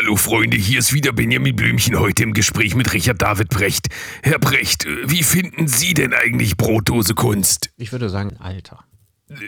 [0.00, 3.88] Hallo Freunde, hier ist wieder Benjamin Blümchen heute im Gespräch mit Richard David Brecht.
[4.22, 7.70] Herr Brecht, äh, wie finden Sie denn eigentlich Brotdose Kunst?
[7.76, 8.84] Ich würde sagen, Alter.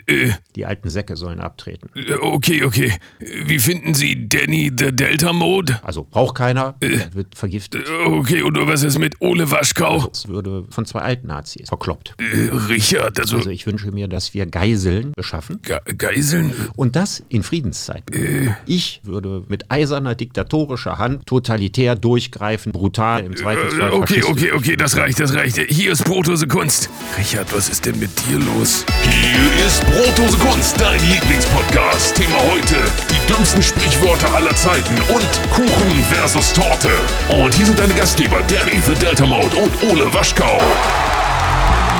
[0.07, 1.89] Äh, Die alten Säcke sollen abtreten.
[1.95, 2.93] äh, okay, okay.
[3.19, 5.79] Wie finden Sie Danny the Delta Mode?
[5.83, 7.87] Also braucht keiner, der wird vergiftet.
[7.87, 7.91] Äh,
[8.21, 10.09] Okay, und was ist mit Ole Waschkau?
[10.11, 12.15] Es würde von zwei alten Nazis verkloppt.
[12.19, 15.59] Äh, Richard, also Also ich wünsche mir, dass wir Geiseln beschaffen.
[15.63, 16.53] Ge Geiseln?
[16.75, 18.55] Und das in Friedenszeiten.
[18.65, 24.75] Ich würde mit eiserner diktatorischer Hand totalitär durchgreifen, brutal im Äh, Zweifelsfall okay, okay, okay,
[24.75, 25.57] das reicht, das reicht.
[25.69, 26.89] Hier ist Brotdose Kunst.
[27.17, 28.85] Richard, was ist denn mit dir los?
[29.03, 32.15] Hier ist Brotdose Kunst, dein Lieblingspodcast.
[32.15, 32.75] Thema heute,
[33.09, 36.89] die dümmsten Sprichwörter aller Zeiten und Kuchen versus Torte.
[37.29, 40.59] Und hier sind deine Gastgeber, Danny the Delta Mode und Ole Waschkau.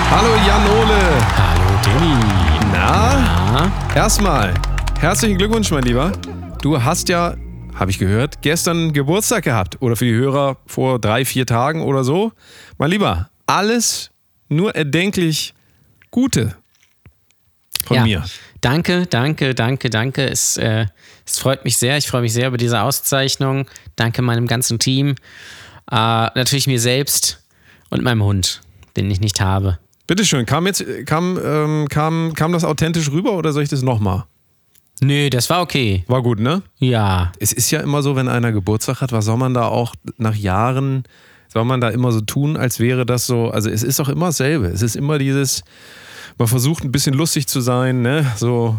[0.09, 0.99] Hallo Jan Ole.
[1.37, 2.15] Hallo Danny.
[2.73, 3.71] Na?
[3.95, 4.53] Erstmal,
[4.99, 6.11] herzlichen Glückwunsch, mein Lieber.
[6.61, 7.35] Du hast ja,
[7.75, 9.81] habe ich gehört, gestern Geburtstag gehabt.
[9.81, 12.33] Oder für die Hörer vor drei, vier Tagen oder so.
[12.77, 14.11] Mein Lieber, alles
[14.49, 15.53] nur erdenklich
[16.09, 16.60] Gute
[17.85, 18.03] von ja.
[18.03, 18.25] mir.
[18.61, 20.29] Danke, danke, danke, danke.
[20.29, 20.85] Es, äh,
[21.25, 21.97] es freut mich sehr.
[21.97, 23.67] Ich freue mich sehr über diese Auszeichnung.
[23.95, 25.15] Danke meinem ganzen Team.
[25.89, 27.43] Äh, natürlich mir selbst
[27.89, 28.61] und meinem Hund,
[28.95, 29.79] den ich nicht habe.
[30.07, 34.25] Bitteschön, kam jetzt, kam, ähm, kam, kam das authentisch rüber oder soll ich das nochmal?
[35.01, 36.03] Nö, das war okay.
[36.07, 36.61] War gut, ne?
[36.77, 37.31] Ja.
[37.39, 40.35] Es ist ja immer so, wenn einer Geburtstag hat, was soll man da auch nach
[40.35, 41.03] Jahren,
[41.47, 44.27] soll man da immer so tun, als wäre das so, also es ist auch immer
[44.27, 44.67] dasselbe.
[44.67, 45.63] Es ist immer dieses,
[46.37, 48.25] man versucht ein bisschen lustig zu sein, ne?
[48.37, 48.77] So,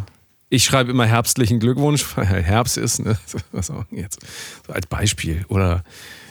[0.48, 3.16] ich schreibe immer herbstlichen Glückwunsch, weil Herbst ist, ne?
[3.52, 4.20] Was auch jetzt?
[4.66, 5.44] So als Beispiel.
[5.48, 5.82] Oder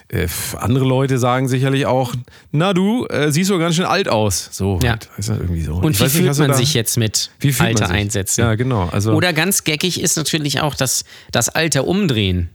[0.10, 2.14] äh, andere Leute sagen sicherlich auch,
[2.52, 4.50] na du, äh, siehst so ganz schön alt aus.
[4.52, 4.92] So, Ja.
[4.92, 5.76] halt, ist das irgendwie so.
[5.76, 8.42] Und Ich wie nicht, fühlt du man da- sich jetzt mit Alter einsetzen?
[8.42, 8.90] Ja, genau.
[8.92, 12.50] Also, Oder ganz geckig ist natürlich auch das, das Alter umdrehen.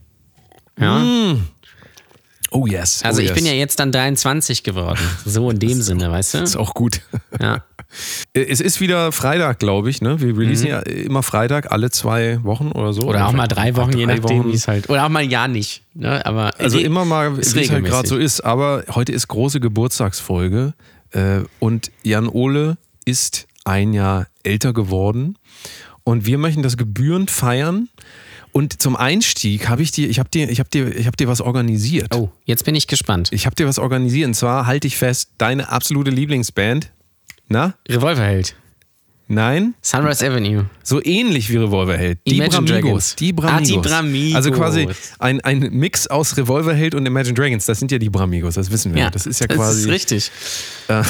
[0.79, 1.35] Ja.
[2.51, 3.03] oh yes.
[3.03, 3.35] Also oh ich yes.
[3.35, 5.01] bin ja jetzt dann 23 geworden.
[5.25, 6.39] So in dem Sinne, weißt du?
[6.39, 7.01] Ist auch gut.
[7.41, 7.65] Ja.
[8.33, 10.01] Es ist wieder Freitag, glaube ich.
[10.03, 10.21] Ne?
[10.21, 13.03] Wir releasen ja immer Freitag, alle zwei Wochen oder so.
[13.03, 13.09] Mhm.
[13.09, 14.53] Oder auch mal drei Wochen, je Drei nachdem, Wochen.
[14.53, 14.89] wie es halt.
[14.91, 15.83] Oder auch mal ein Jahr nicht.
[15.95, 16.25] Ne?
[16.27, 18.41] Aber Also nee, immer mal, wie es halt gerade so ist.
[18.41, 20.75] Aber heute ist große Geburtstagsfolge
[21.13, 25.37] äh, und Jan Ole ist ein Jahr älter geworden
[26.05, 27.89] und wir möchten das gebührend feiern.
[28.53, 31.29] Und zum Einstieg habe ich dir, ich habe dir, ich habe dir, ich habe dir
[31.29, 32.15] was organisiert.
[32.15, 33.29] Oh, jetzt bin ich gespannt.
[33.33, 34.29] Ich habe dir was organisiert.
[34.29, 36.91] Und zwar halte ich fest, deine absolute Lieblingsband.
[37.49, 37.75] Na?
[37.89, 38.57] Revolverheld.
[39.29, 39.75] Nein?
[39.83, 40.67] Sunrise Avenue.
[40.85, 42.21] So ähnlich wie Revolverheld.
[42.29, 43.17] Die Imagine Bramigos.
[43.17, 43.17] Dragons.
[43.17, 43.69] Die Ah, Bramigos.
[43.69, 44.35] die Bramigos.
[44.37, 47.67] Also quasi ein, ein Mix aus Revolverheld und Imagine Dragons.
[47.67, 49.03] Das sind ja die Bramigos, das wissen wir.
[49.03, 49.81] Ja, das ist ja das quasi.
[49.83, 50.31] ist richtig.
[50.87, 51.03] Äh,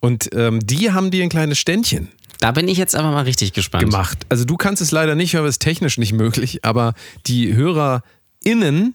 [0.00, 2.08] und ähm, die haben dir ein kleines Ständchen
[2.40, 3.84] Da bin ich jetzt aber mal richtig gespannt.
[3.84, 4.18] gemacht.
[4.28, 6.92] Also du kannst es leider nicht, weil es technisch nicht möglich, aber
[7.26, 8.94] die HörerInnen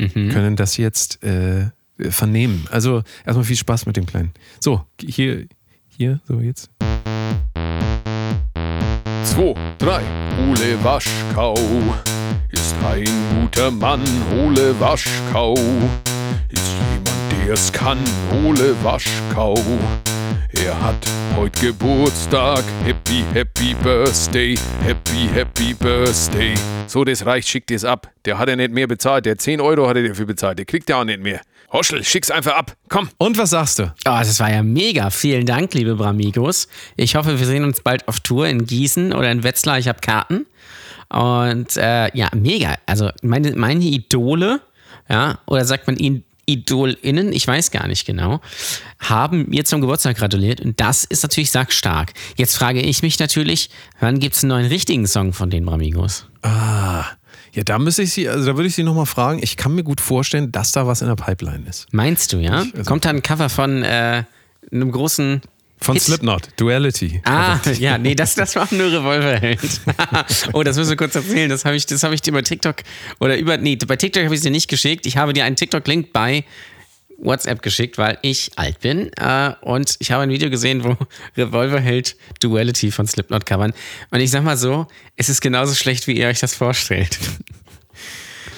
[0.00, 0.28] Mhm.
[0.30, 1.70] können das jetzt äh,
[2.08, 2.68] vernehmen.
[2.70, 4.30] Also erstmal viel Spaß mit dem Kleinen.
[4.60, 5.46] So, hier,
[5.98, 6.70] hier, so jetzt.
[9.24, 10.02] 2, 3.
[10.48, 11.54] Ole Waschkau
[12.50, 14.00] ist ein guter Mann.
[14.32, 15.54] Ole Waschkau
[16.50, 17.98] ist jemand, der es kann.
[18.44, 19.56] Ole Waschkau.
[20.64, 22.64] Er hat heute Geburtstag.
[22.84, 24.56] Happy, happy Birthday.
[24.82, 26.54] Happy, happy Birthday.
[26.86, 28.10] So, das reicht, schickt es ab.
[28.24, 29.26] Der hat ja nicht mehr bezahlt.
[29.26, 30.58] Der 10 Euro hat er dafür bezahlt.
[30.58, 31.40] Der kriegt ja auch nicht mehr.
[31.72, 32.76] Hoschel, schick's einfach ab.
[32.88, 33.10] Komm.
[33.18, 33.84] Und was sagst du?
[33.84, 35.10] Oh, das war ja mega.
[35.10, 36.68] Vielen Dank, liebe Bramigos.
[36.96, 39.78] Ich hoffe, wir sehen uns bald auf Tour in Gießen oder in Wetzlar.
[39.78, 40.46] Ich habe Karten.
[41.10, 42.76] Und äh, ja, mega.
[42.86, 44.60] Also meine, meine Idole,
[45.08, 48.40] ja, oder sagt man ihn IdolInnen, ich weiß gar nicht genau,
[48.98, 52.14] haben mir zum Geburtstag gratuliert und das ist natürlich sackstark.
[52.36, 53.68] Jetzt frage ich mich natürlich,
[54.00, 56.26] wann gibt es einen neuen richtigen Song von den Bramigos?
[56.42, 57.04] Ah,
[57.54, 59.40] ja, da müsste ich sie, also da würde ich sie nochmal fragen.
[59.42, 61.86] Ich kann mir gut vorstellen, dass da was in der Pipeline ist.
[61.92, 62.62] Meinst du, ja?
[62.62, 64.24] Ich- also- Kommt da ein Cover von äh,
[64.72, 65.40] einem großen
[65.80, 66.02] Von Hit?
[66.02, 67.20] Slipknot, Duality.
[67.24, 69.60] Ah, ja, nee, das, das war nur Revolverheld.
[70.52, 71.48] oh, das müssen wir kurz erzählen.
[71.48, 72.76] Das habe ich, das hab ich dir bei TikTok
[73.20, 75.06] oder über, nee, bei TikTok habe ich es dir nicht geschickt.
[75.06, 76.44] Ich habe dir einen TikTok-Link bei
[77.18, 79.10] WhatsApp geschickt, weil ich alt bin.
[79.16, 80.96] Äh, und ich habe ein Video gesehen, wo
[81.36, 83.72] Revolverheld Duality von Slipknot covern.
[84.10, 84.86] Und ich sag mal so,
[85.16, 87.18] es ist genauso schlecht, wie ihr euch das vorstellt.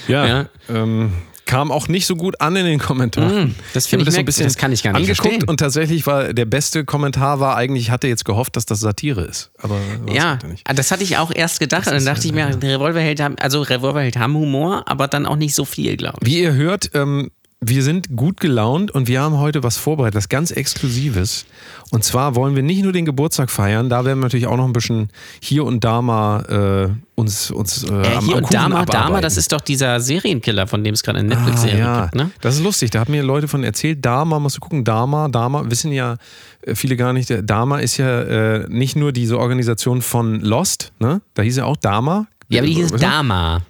[0.08, 0.26] Ja.
[0.26, 0.48] Ja.
[0.68, 1.12] Ähm,
[1.46, 3.48] kam auch nicht so gut an in den Kommentaren.
[3.48, 5.26] Mm, das Ich finde habe ich so ein bisschen das kann ich gar nicht angeguckt
[5.28, 5.48] verstehen.
[5.48, 9.22] und tatsächlich war der beste Kommentar war eigentlich, ich hatte jetzt gehofft, dass das Satire
[9.22, 9.50] ist.
[9.58, 9.76] Aber
[10.12, 11.88] Ja, halt das hatte ich auch erst gedacht.
[11.88, 15.56] Und dann dachte ich mir, Revolverheld haben, also Revolverheld haben Humor, aber dann auch nicht
[15.56, 16.28] so viel, glaube ich.
[16.28, 20.30] Wie ihr hört, ähm, wir sind gut gelaunt und wir haben heute was vorbereitet, was
[20.30, 21.44] ganz Exklusives.
[21.90, 24.64] Und zwar wollen wir nicht nur den Geburtstag feiern, da werden wir natürlich auch noch
[24.64, 25.08] ein bisschen
[25.42, 28.74] hier und da mal äh, uns, uns äh, Äh, am, hier am und Kuchen Dama,
[28.80, 29.02] abarbeiten.
[29.08, 32.02] Dama, das ist doch dieser Serienkiller, von dem es gerade eine Ah, Netflix-Serie ja.
[32.04, 32.30] gibt, ne?
[32.40, 34.04] Das ist lustig, da haben mir Leute von erzählt.
[34.04, 36.16] Dama, musst du gucken, Dama, Dama, wissen ja
[36.62, 37.28] äh, viele gar nicht.
[37.28, 41.20] Der Dama ist ja äh, nicht nur diese Organisation von Lost, ne?
[41.34, 42.26] Da hieß ja auch Dama.
[42.48, 42.92] Ja, aber die hieß?
[42.92, 43.60] Dama.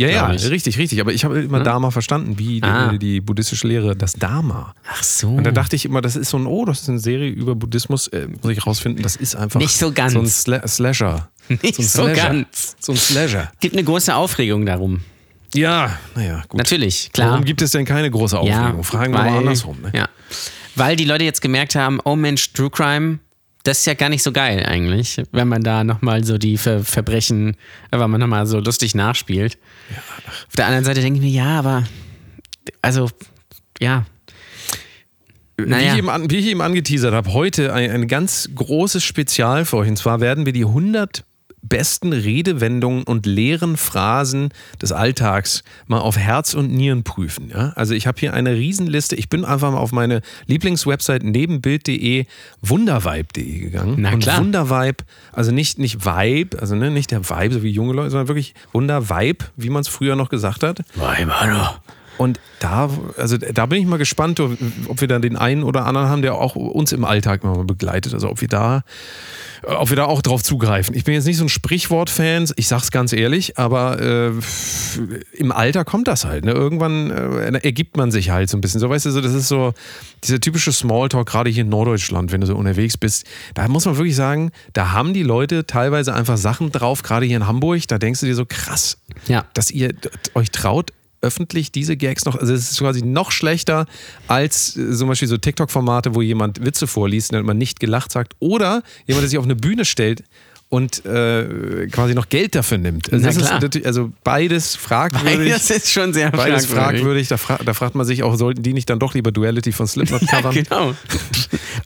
[0.00, 1.00] Ja, ja, richtig, richtig.
[1.00, 2.92] Aber ich habe immer Dharma verstanden, wie die, Ah.
[2.96, 4.74] die buddhistische Lehre, das Dharma.
[4.90, 5.28] Ach so.
[5.30, 7.54] Und da dachte ich immer, das ist so ein, oh, das ist eine Serie über
[7.54, 8.08] Buddhismus.
[8.08, 10.14] Äh, muss ich rausfinden, das ist einfach Nicht so ganz.
[10.14, 11.28] so ein Sla Slasher.
[11.62, 12.76] Nicht so, so ganz.
[12.80, 13.52] So ein Slasher.
[13.60, 15.00] Gibt eine große Aufregung darum.
[15.54, 16.58] Ja, naja, gut.
[16.58, 17.32] Natürlich, klar.
[17.32, 18.82] Warum gibt es denn keine große Aufregung?
[18.84, 19.80] Fragen wir mal andersrum.
[19.82, 19.90] Ne?
[19.94, 20.08] Ja.
[20.76, 23.18] Weil die Leute jetzt gemerkt haben, oh Mensch, True Crime,
[23.62, 26.82] das ist ja gar nicht so geil eigentlich, wenn man da nochmal so die Ver
[26.82, 27.56] Verbrechen,
[27.90, 29.58] äh, wenn man nochmal so lustig nachspielt.
[30.48, 31.84] Auf der anderen Seite denke ich mir, ja, aber,
[32.82, 33.10] also,
[33.78, 34.06] ja.
[35.56, 35.92] Wie, Naja.
[35.92, 39.76] ich eben an, wie ich eben angeteasert habe, heute ein, ein ganz großes Spezial für
[39.76, 39.88] euch.
[39.88, 41.24] Und zwar werden wir die 100
[41.70, 44.50] besten Redewendungen und leeren Phrasen
[44.82, 47.48] des Alltags mal auf Herz und Nieren prüfen.
[47.48, 47.72] Ja?
[47.76, 49.16] Also ich habe hier eine Riesenliste.
[49.16, 52.26] Ich bin einfach mal auf meine Lieblingswebsite nebenbild.de
[52.60, 53.96] wundervibe.de gegangen.
[53.98, 54.40] Na und klar.
[54.40, 58.28] Wundervibe, also nicht, nicht Vibe, also ne, nicht der Vibe, so wie junge Leute, sondern
[58.28, 60.80] wirklich Wundervibe, wie man es früher noch gesagt hat.
[62.20, 66.08] Und da, also da bin ich mal gespannt, ob wir da den einen oder anderen
[66.10, 68.12] haben, der auch uns im Alltag mal begleitet.
[68.12, 68.82] Also ob wir da,
[69.64, 70.94] ob wir da auch drauf zugreifen.
[70.94, 74.32] Ich bin jetzt nicht so ein Sprichwort-Fan, ich sag's ganz ehrlich, aber äh,
[75.32, 76.44] im Alter kommt das halt.
[76.44, 76.52] Ne?
[76.52, 78.80] Irgendwann äh, ergibt man sich halt so ein bisschen.
[78.80, 79.72] So weißt du, so, das ist so
[80.22, 83.24] dieser typische Smalltalk, gerade hier in Norddeutschland, wenn du so unterwegs bist.
[83.54, 87.38] Da muss man wirklich sagen, da haben die Leute teilweise einfach Sachen drauf, gerade hier
[87.38, 89.46] in Hamburg, da denkst du dir so krass, Ja.
[89.54, 89.94] dass ihr
[90.34, 90.90] euch traut,
[91.22, 93.86] öffentlich diese Gags noch, also es ist quasi noch schlechter
[94.26, 98.34] als äh, zum Beispiel so TikTok-Formate, wo jemand Witze vorliest und man nicht gelacht sagt
[98.38, 100.24] oder jemand, der sich auf eine Bühne stellt
[100.70, 103.12] und äh, quasi noch Geld dafür nimmt.
[103.12, 105.52] Also, ist also beides fragwürdig.
[105.52, 107.00] Das ist schon sehr Beides fragwürdig.
[107.00, 109.72] fragwürdig, da, fra da fragt man sich auch, sollten die nicht dann doch lieber Duality
[109.72, 110.54] von Slipknot Ja, covern?
[110.54, 110.94] genau.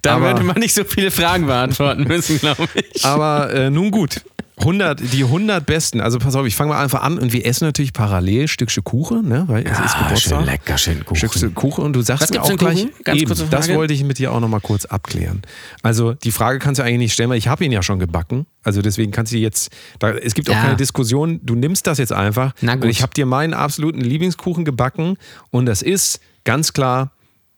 [0.02, 3.04] Da Aber- würde man nicht so viele Fragen beantworten müssen, glaube ich.
[3.06, 4.20] Aber äh, nun gut.
[4.56, 6.00] 100, die 100 besten.
[6.00, 9.28] Also pass auf, ich fange mal einfach an und wir essen natürlich parallel Stückchen Kuchen,
[9.28, 9.44] ne?
[9.48, 10.46] weil es ist Geburtstag.
[10.46, 11.16] lecker, schön Kuchen.
[11.16, 14.32] Stückchen Kuchen und du sagst Was mir auch gleich, eben, das wollte ich mit dir
[14.32, 15.42] auch noch mal kurz abklären.
[15.82, 18.46] Also die Frage kannst du eigentlich nicht stellen, weil ich habe ihn ja schon gebacken.
[18.62, 20.62] Also deswegen kannst du jetzt, da, es gibt auch Ja.
[20.62, 22.52] keine Diskussion, du nimmst das jetzt einfach.
[22.60, 22.84] Na gut.
[22.84, 25.16] Und ich habe dir meinen absoluten Lieblingskuchen gebacken
[25.50, 27.10] und das ist ganz klar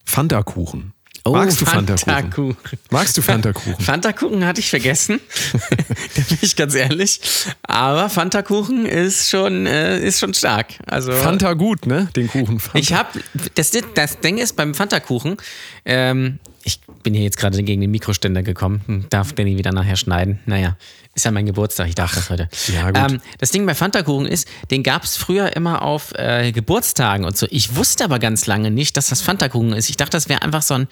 [0.05, 0.93] Fanta-Kuchen.
[1.33, 2.07] Magst du Fanta-Kuchen?
[2.09, 2.57] Oh, Fanta-Kuchen.
[2.91, 3.85] Magst du Fanta-Kuchen?
[3.85, 5.21] Fanta-Kuchen hatte ich vergessen.
[6.15, 7.21] da bin ich ganz ehrlich.
[7.63, 10.75] Aber Fanta-Kuchen ist schon, äh, ist schon stark.
[10.87, 12.09] Also, Fanta gut, ne?
[12.17, 12.61] Den Kuchen.
[12.61, 12.79] Fanta.
[12.79, 13.21] ich habe,
[13.55, 15.37] das, das Ding ist beim Fanta-Kuchen,
[15.85, 19.97] ähm, ich bin hier jetzt gerade gegen den Mikroständer gekommen, Hm, darf Danny wieder nachher
[19.97, 20.41] schneiden.
[20.47, 20.77] Naja,
[21.17, 22.49] ist ja mein Geburtstag, ich darf das heute.
[22.73, 23.13] ja, gut.
[23.13, 27.37] Ähm, das Ding bei Fanta-Kuchen ist, den gab es früher immer auf äh, Geburtstagen und
[27.37, 27.47] so.
[27.51, 29.91] Ich wusste aber ganz lange nicht, dass das Fanta-Kuchen ist.
[29.91, 30.89] Ich dachte, das wäre einfach so ein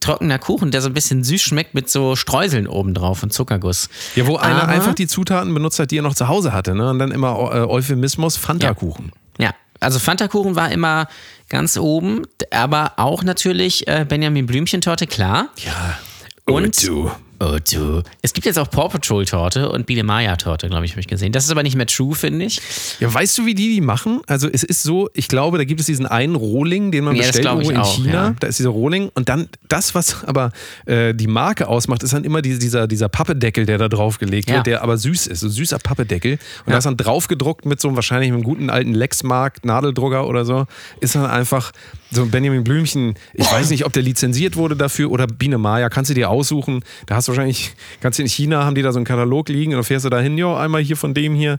[0.00, 3.88] trockener Kuchen, der so ein bisschen süß schmeckt mit so Streuseln obendrauf und Zuckerguss.
[4.14, 6.74] Ja, wo einer Aber- einfach die Zutaten benutzt hat, die er noch zu Hause hatte,
[6.74, 6.90] ne?
[6.90, 9.12] Und dann immer äh, Euphemismus Fanta-Kuchen.
[9.38, 11.08] Ja, also Fanta-Kuchen war immer
[11.48, 15.48] ganz oben, aber auch natürlich äh, Benjamin Blümchen-Torte, klar.
[15.64, 15.98] Ja.
[16.44, 17.10] Und- du.
[17.44, 18.02] Oh, du.
[18.22, 21.32] Es gibt jetzt auch Paw Patrol-Torte und Biene Maya-Torte, glaube ich, habe ich gesehen.
[21.32, 22.60] Das ist aber nicht mehr true, finde ich.
[23.00, 24.20] Ja, weißt du, wie die die machen?
[24.28, 27.22] Also es ist so, ich glaube, da gibt es diesen einen Rohling, den man Ja,
[27.22, 28.12] bestellt irgendwo in auch, China.
[28.12, 28.34] ja.
[28.38, 30.52] Da ist dieser Rohling und dann das, was aber
[30.86, 34.56] äh, die Marke ausmacht, ist dann immer diese, dieser, dieser Pappedeckel, der da draufgelegt Ja.
[34.56, 36.32] wird, der aber süß ist, so süßer Pappedeckel.
[36.34, 36.72] Und Ja.
[36.72, 40.66] da ist dann draufgedruckt mit so einem wahrscheinlich einem guten alten Lexmark Nadeldrucker oder so,
[41.00, 41.72] ist dann einfach
[42.12, 43.14] so ein Benjamin Blümchen.
[43.34, 46.84] Ich weiß nicht, ob der lizenziert wurde dafür oder Biene Maya, kannst du dir aussuchen.
[47.06, 49.72] Da hast du wahrscheinlich, kannst du in China, haben die da so einen Katalog liegen
[49.72, 51.58] und dann fährst du da hin, ja, einmal hier von dem hier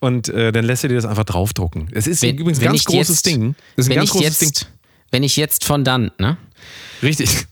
[0.00, 1.88] und äh, dann lässt du dir das einfach draufdrucken.
[1.92, 3.54] Es ist übrigens ein ganz großes jetzt, Ding.
[3.76, 4.68] Das ist ein wenn ganz ich großes jetzt, Ding.
[5.10, 6.36] Wenn ich jetzt Fondant, ne?
[7.02, 7.46] Richtig.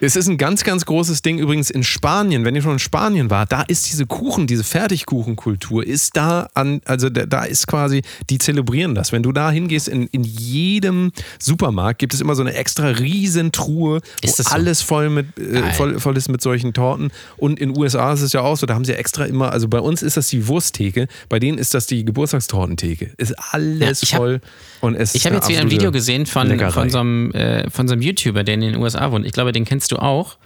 [0.00, 2.44] Es ist ein ganz, ganz großes Ding übrigens in Spanien.
[2.44, 6.80] Wenn ihr schon in Spanien wart, da ist diese Kuchen, diese Fertigkuchenkultur, ist da an,
[6.84, 9.12] also da, ist quasi, die zelebrieren das.
[9.12, 13.52] Wenn du da hingehst, in, in jedem Supermarkt gibt es immer so eine extra riesen
[13.52, 14.50] Truhe, Ist wo so?
[14.50, 17.10] alles voll, mit, äh, voll, voll ist mit solchen Torten.
[17.36, 19.52] Und in den USA ist es ja auch so, da haben sie ja extra immer,
[19.52, 23.12] also bei uns ist das die Wursttheke, bei denen ist das die Geburtstagstortentheke.
[23.16, 24.40] Ist alles Ja, ich hab- voll.
[24.80, 26.70] und es Ich habe jetzt wieder ein Video gesehen von, Leckerei.
[26.72, 29.26] von, so einem, äh, von so einem YouTuber, der in den USA wohnt.
[29.26, 30.36] Ich glaube, den kennst du auch.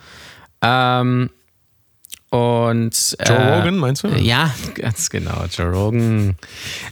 [0.62, 1.30] Ähm,
[2.30, 4.08] Und, Joe äh, Rogan, meinst du?
[4.08, 6.36] Ja, ganz genau, Joe Rogan.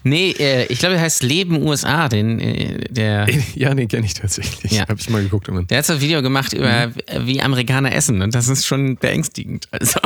[0.03, 4.15] Nee, äh, ich glaube, er heißt Leben USA, den, äh, der, Ja, nee, kenne ich
[4.15, 4.73] tatsächlich.
[4.73, 4.89] Ja.
[4.89, 5.49] Habe ich mal geguckt.
[5.49, 5.65] Immer.
[5.65, 7.27] der hat so ein Video gemacht über, Mhm.
[7.27, 9.69] wie Amerikaner essen und das ist schon beängstigend.
[9.73, 10.01] Also,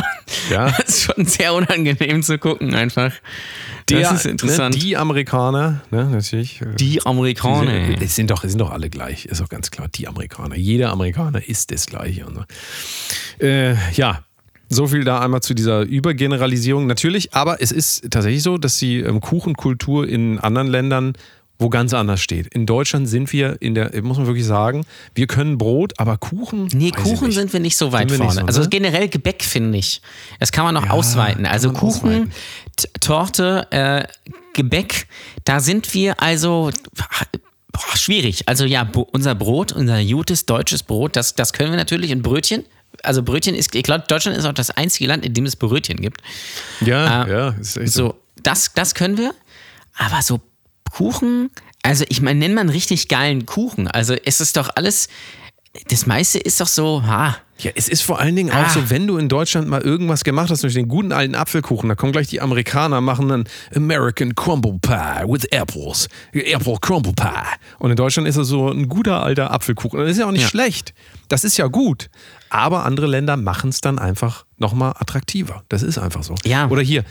[0.50, 0.70] Ja.
[0.78, 3.12] das ist schon sehr unangenehm zu gucken einfach.
[3.86, 4.74] das ist interessant.
[4.74, 6.60] Ne, die Amerikaner, ne, natürlich.
[6.60, 7.86] äh, Die Amerikaner.
[7.86, 9.86] Sind, es sind doch, sind doch alle gleich, ist doch ganz klar.
[9.94, 10.56] Die Amerikaner.
[10.56, 12.26] Jeder Amerikaner ist das Gleiche.
[13.40, 14.24] Äh, ja,
[14.70, 16.86] so viel da einmal zu dieser Übergeneralisierung.
[16.86, 21.12] Natürlich, aber es ist tatsächlich so, dass die ähm, Kuchenkultur in anderen Ländern
[21.60, 22.46] wo ganz anders steht.
[22.54, 26.68] In Deutschland sind wir in der, muss man wirklich sagen, wir können Brot, aber Kuchen.
[26.72, 28.32] Nee, Kuchen sind wir nicht so weit vorne.
[28.32, 28.68] so, also ne?
[28.70, 30.00] generell Gebäck finde ich.
[30.38, 31.44] Das kann man noch ausweiten.
[31.44, 32.32] Also Kuchen, ausweiten.
[33.00, 34.04] Torte, äh,
[34.54, 35.06] Gebäck,
[35.44, 36.70] da sind wir also
[37.72, 38.48] boah, schwierig.
[38.48, 42.64] Also ja, unser Brot, unser gutes deutsches Brot, das, das können wir natürlich in Brötchen.
[43.02, 45.96] Also Brötchen ist, ich glaube, Deutschland ist auch das einzige Land, in dem es Brötchen
[45.98, 46.20] gibt.
[46.80, 48.16] Ja, Äh, ja, ist echt so.
[48.42, 49.34] Das, das können wir.
[49.96, 50.40] Aber so
[50.92, 51.50] Kuchen,
[51.82, 53.88] also ich meine, nenn mal einen richtig geilen Kuchen.
[53.88, 55.08] Also es ist doch alles,
[55.88, 58.68] das meiste ist doch so, ha, Ja, es ist vor allen Dingen auch Ah.
[58.70, 61.94] so, wenn du in Deutschland mal irgendwas gemacht hast, durch den guten alten Apfelkuchen, da
[61.94, 63.44] kommen gleich die Amerikaner, machen dann
[63.76, 66.08] American Crumble Pie with Apples.
[66.32, 67.28] Apple Crumble Pie.
[67.78, 69.98] Und in Deutschland ist es so ein guter alter Apfelkuchen.
[70.00, 70.48] Und das ist ja auch nicht Ja.
[70.48, 70.94] schlecht.
[71.28, 72.08] Das ist ja gut.
[72.48, 75.62] Aber andere Länder machen es dann einfach nochmal attraktiver.
[75.68, 76.34] Das ist einfach so.
[76.46, 76.66] Ja.
[76.68, 77.04] Oder hier,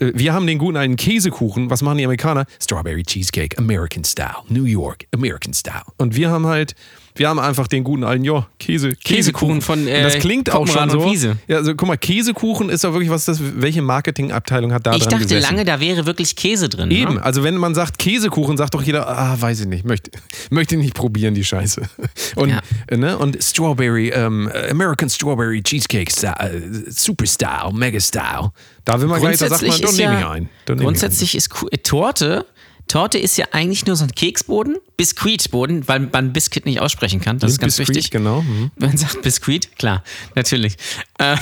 [0.00, 1.68] äh, wir haben den guten alten Käsekuchen.
[1.68, 2.46] Was machen die Amerikaner?
[2.60, 4.36] Strawberry Cheesecake, American Style.
[4.48, 5.82] New York, American Style.
[5.98, 6.74] Und wir haben halt,
[7.14, 10.66] wir haben einfach den guten alten, ja, Käse, Käsekuchen von, Und das äh, klingt auch
[10.66, 11.04] schon so.
[11.04, 11.36] Wiese.
[11.48, 15.02] Ja, also guck mal, Käsekuchen ist doch wirklich was, das, welche Marketingabteilung hat da ich
[15.02, 15.42] dran dachte gesessen?
[15.54, 16.90] lange, da wäre wirklich Käse drin.
[16.90, 17.22] Eben, Ne?
[17.22, 20.10] also wenn man sagt Käsekuchen, sagt doch jeder, ah, weiß ich nicht, möchte,
[20.50, 21.82] möchte nicht probieren, die Scheiße.
[22.36, 22.60] Und, Ja.
[22.88, 23.18] äh, ne?
[23.18, 28.50] und Strawberry, ähm, American Strawberry Cheesecake Style, äh, Super Style, Mega Style.
[28.84, 30.48] Da will man gleich, da sagt man, ist nehme ich ja, ein.
[30.64, 32.46] Dann ich grundsätzlich ist äh, Torte,
[32.90, 37.38] Torte ist ja eigentlich nur so ein Keksboden, Biskuitboden, weil man Biscuit nicht aussprechen kann.
[37.38, 38.10] Das ist Limp ganz Bizkit, wichtig.
[38.10, 38.42] genau.
[38.42, 38.70] Mhm.
[38.78, 40.02] Man sagt Biskuit, klar,
[40.34, 40.74] natürlich.
[41.18, 41.36] Äh,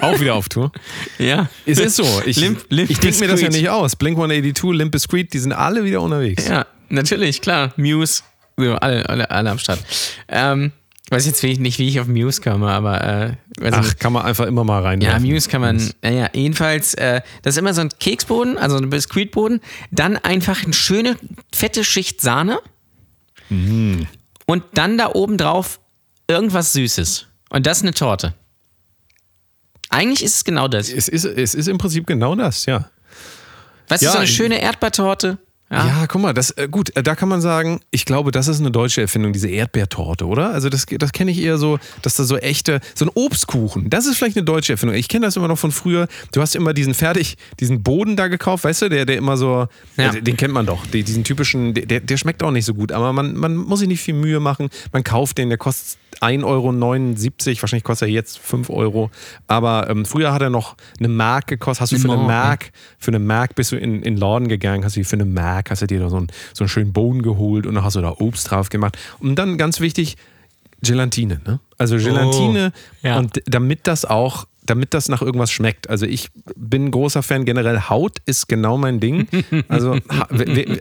[0.00, 0.70] Auch wieder auf Tour.
[1.18, 1.48] ja.
[1.66, 2.22] Es ist so.
[2.24, 3.96] Ich, Limp- Limp ich denke mir das ja nicht aus.
[3.96, 6.46] Blink 182, Limp Bizkit, die sind alle wieder unterwegs.
[6.46, 7.72] Ja, natürlich, klar.
[7.76, 8.22] Muse,
[8.56, 9.80] so, alle, alle, alle am Start.
[10.28, 10.70] Ähm,
[11.12, 14.46] weiß jetzt nicht, wie ich auf Muse komme, aber äh, weiß Ach, kann man einfach
[14.46, 15.00] immer mal rein.
[15.00, 18.90] Ja, Muse kann man, naja, jedenfalls, äh, das ist immer so ein Keksboden, also ein
[18.90, 21.16] Biskuitboden, dann einfach eine schöne,
[21.54, 22.58] fette Schicht Sahne
[23.50, 24.06] Mhm.
[24.46, 25.78] und dann da oben drauf
[26.26, 27.26] irgendwas Süßes.
[27.50, 28.34] Und das ist eine Torte.
[29.90, 30.88] Eigentlich ist es genau das.
[30.90, 32.88] Es ist, es ist im Prinzip genau das, ja.
[33.88, 35.36] Weißt du, Ja, so eine ich- schöne Erdbeertorte.
[35.72, 35.86] Ja.
[35.86, 38.60] Ja, guck mal, das, äh, gut, äh, da kann man sagen, ich glaube, das ist
[38.60, 40.52] eine deutsche Erfindung, diese Erdbeertorte, oder?
[40.52, 44.04] Also das, das kenne ich eher so, dass da so echte, so ein Obstkuchen, das
[44.06, 44.96] ist vielleicht eine deutsche Erfindung.
[44.96, 46.08] Ich kenne das immer noch von früher.
[46.32, 49.66] Du hast immer diesen fertig, diesen Boden da gekauft, weißt du, der, der immer so,
[49.96, 50.12] Ja.
[50.12, 52.92] äh, den kennt man doch, die- diesen typischen, der, der schmeckt auch nicht so gut,
[52.92, 54.68] aber man, man muss sich nicht viel Mühe machen.
[54.92, 59.10] Man kauft den, der kostet 1,79 Euro, wahrscheinlich kostet er jetzt 5 Euro.
[59.46, 61.82] Aber ähm, früher hat er noch eine Mark gekostet.
[61.82, 64.84] Hast du für eine Mark, für eine Mark bist du in, in den Laden gegangen,
[64.84, 67.22] hast du für eine Mark, hast du dir da so einen, so einen schönen Boden
[67.22, 68.98] geholt und dann hast du da Obst drauf gemacht.
[69.20, 70.16] Und dann ganz wichtig,
[70.82, 71.40] Gelatine.
[71.46, 71.60] Ne?
[71.78, 73.18] Also Gelatine Oh, ja.
[73.18, 75.90] und damit das auch, damit das nach irgendwas schmeckt.
[75.90, 77.88] Also ich bin großer Fan generell.
[77.88, 79.26] Haut ist genau mein Ding.
[79.68, 79.98] Also,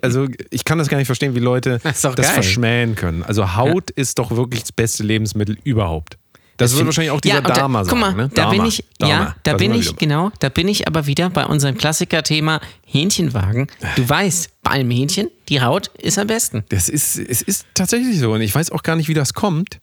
[0.02, 3.24] also ich kann das gar nicht verstehen, wie Leute Das das verschmähen können.
[3.24, 6.18] Also Haut ist doch wirklich das beste Lebensmittel überhaupt.
[6.62, 8.00] Das, wird wahrscheinlich auch dieser und da, Dama Guck sagen.
[8.02, 8.30] mal, ne?
[8.30, 9.12] da Dama, bin ich, Dama.
[9.12, 13.68] ja, da sind bin ich, genau, da bin ich aber wieder bei unserem Klassiker-Thema Hähnchenwagen.
[13.96, 16.64] Du weißt, bei einem Hähnchen, die Haut ist am besten.
[16.70, 18.34] Das ist, es ist tatsächlich so.
[18.34, 19.80] Und ich weiß auch gar nicht, wie das kommt,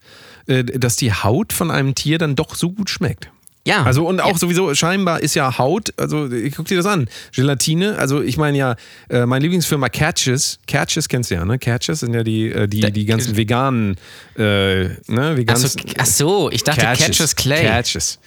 [0.47, 3.29] äh, dass die Haut von einem Tier dann doch so gut schmeckt.
[3.67, 3.83] Ja.
[3.83, 4.39] Also und auch Ja.
[4.39, 8.57] sowieso scheinbar ist ja Haut, also ich guck dir das an, Gelatine, also ich meine
[8.57, 8.77] ja,
[9.11, 11.59] äh, meine Lieblingsfirma Catches, Catches kennst du ja, ne?
[11.59, 13.97] Catches sind ja die, äh, die, die ganzen veganen,
[14.39, 17.67] äh, ne, die Ach so, ach so, ich dachte Catches Clay.
[17.67, 18.19] Catches.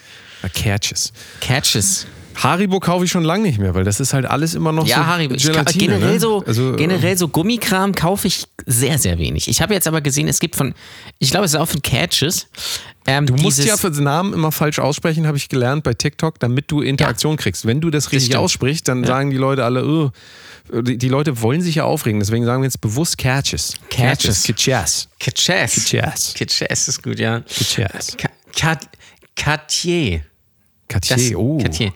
[0.43, 1.11] Ja, Catches.
[1.39, 2.05] Catches.
[2.35, 4.89] Haribo kaufe ich schon lange nicht mehr, weil das ist halt alles immer noch so
[4.91, 5.85] Ja, Harry, ich, ka- Gelatine.
[5.93, 6.19] generell, ne?
[6.19, 9.47] so, also, generell so Gummikram kaufe ich sehr, sehr wenig.
[9.47, 10.73] Ich habe jetzt aber gesehen, es gibt von,
[11.19, 12.47] ich glaube, es ist auch von Catches.
[13.05, 16.39] Ähm, Du musst ja für den Namen immer falsch aussprechen, habe ich gelernt bei TikTok,
[16.39, 17.65] damit du Interaktion kriegst.
[17.65, 18.43] Wenn du das richtig stimmt.
[18.43, 20.11] aussprichst, dann sagen die Leute alle, oh,
[20.81, 23.73] die, die Leute wollen sich ja aufregen, deswegen sagen wir jetzt bewusst Catches.
[23.89, 24.43] Catches.
[24.43, 25.07] Catches.
[25.19, 25.89] Catches.
[25.91, 26.33] Catches.
[26.35, 27.41] Catches ist gut, ja.
[27.75, 28.15] Catches.
[28.55, 28.87] Cat-
[30.91, 31.17] Cartier.
[31.17, 31.91] Das- oh, Cartier.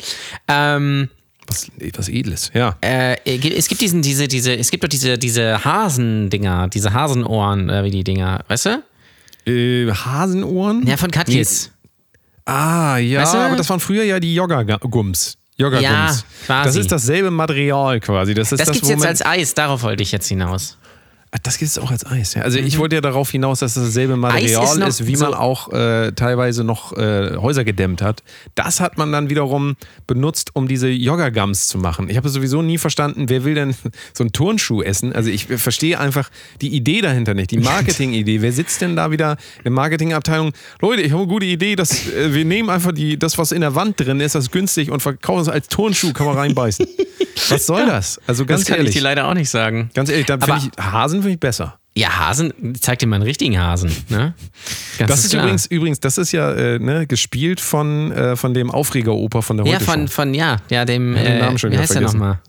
[0.47, 1.09] Ähm,
[1.47, 2.75] was, was Edles, ja.
[2.81, 7.83] äh, es gibt diesen, diese, diese, es gibt doch diese, diese Hasendinger, diese Hasenohren, äh,
[7.83, 8.83] wie die Dinger, weißt du?
[9.51, 10.87] Äh, Hasenohren?
[10.87, 11.71] Ja, von Katjes.
[12.45, 13.37] Ah, ja, Weißt du?
[13.37, 15.37] aber das waren früher ja die Yoga-Gums.
[15.57, 15.83] Yoga-Gums.
[15.83, 16.67] Ja, quasi.
[16.67, 18.33] Das ist dasselbe Material quasi.
[18.33, 20.77] Das, ist Das, das, gibt's jetzt womit- als Eis, darauf wollte ich jetzt hinaus.
[21.31, 22.33] Ah, Das gibt es auch als Eis.
[22.35, 22.43] Ja.
[22.43, 24.81] Also ich wollte ja darauf hinaus, dass das dasselbe Material Mhm.
[24.83, 28.23] Ist ist, wie so- man auch äh, teilweise noch äh, Häuser gedämmt hat.
[28.55, 29.75] Das hat man dann wiederum
[30.07, 32.09] benutzt, um diese Yoga-Gums zu machen.
[32.09, 33.75] Ich habe sowieso nie verstanden, wer will denn
[34.13, 35.13] so einen Turnschuh essen?
[35.13, 36.29] Also ich verstehe einfach
[36.61, 38.41] die Idee dahinter nicht, die Marketing-Idee.
[38.41, 40.53] Wer sitzt denn da wieder in der Marketingabteilung?
[40.81, 43.61] Leute, ich habe eine gute Idee, dass äh, wir nehmen einfach die, das, was in
[43.61, 46.85] der Wand drin ist, das ist günstig und verkaufen es als Turnschuh, kann man reinbeißen.
[47.49, 48.19] Was soll das?
[48.27, 48.91] Also ganz das kann ehrlich.
[48.91, 49.89] ich dir leider auch nicht sagen.
[49.93, 51.77] Ganz ehrlich, da finde ich Hasen finde ich besser.
[51.97, 52.51] Ja, Hasen,
[52.81, 53.89] zeig dir mal einen richtigen Hasen.
[54.09, 54.33] Ne?
[54.99, 55.43] Das ist klar.
[55.43, 59.65] übrigens, übrigens, das ist ja äh, ne, gespielt von, äh, von dem Aufregeroper von der
[59.65, 60.13] Ja, Heute von, Show.
[60.13, 62.19] von, ja, ja, dem, Ja, den äh, Namen schon wie heißt der vergessen.
[62.19, 62.39] nochmal?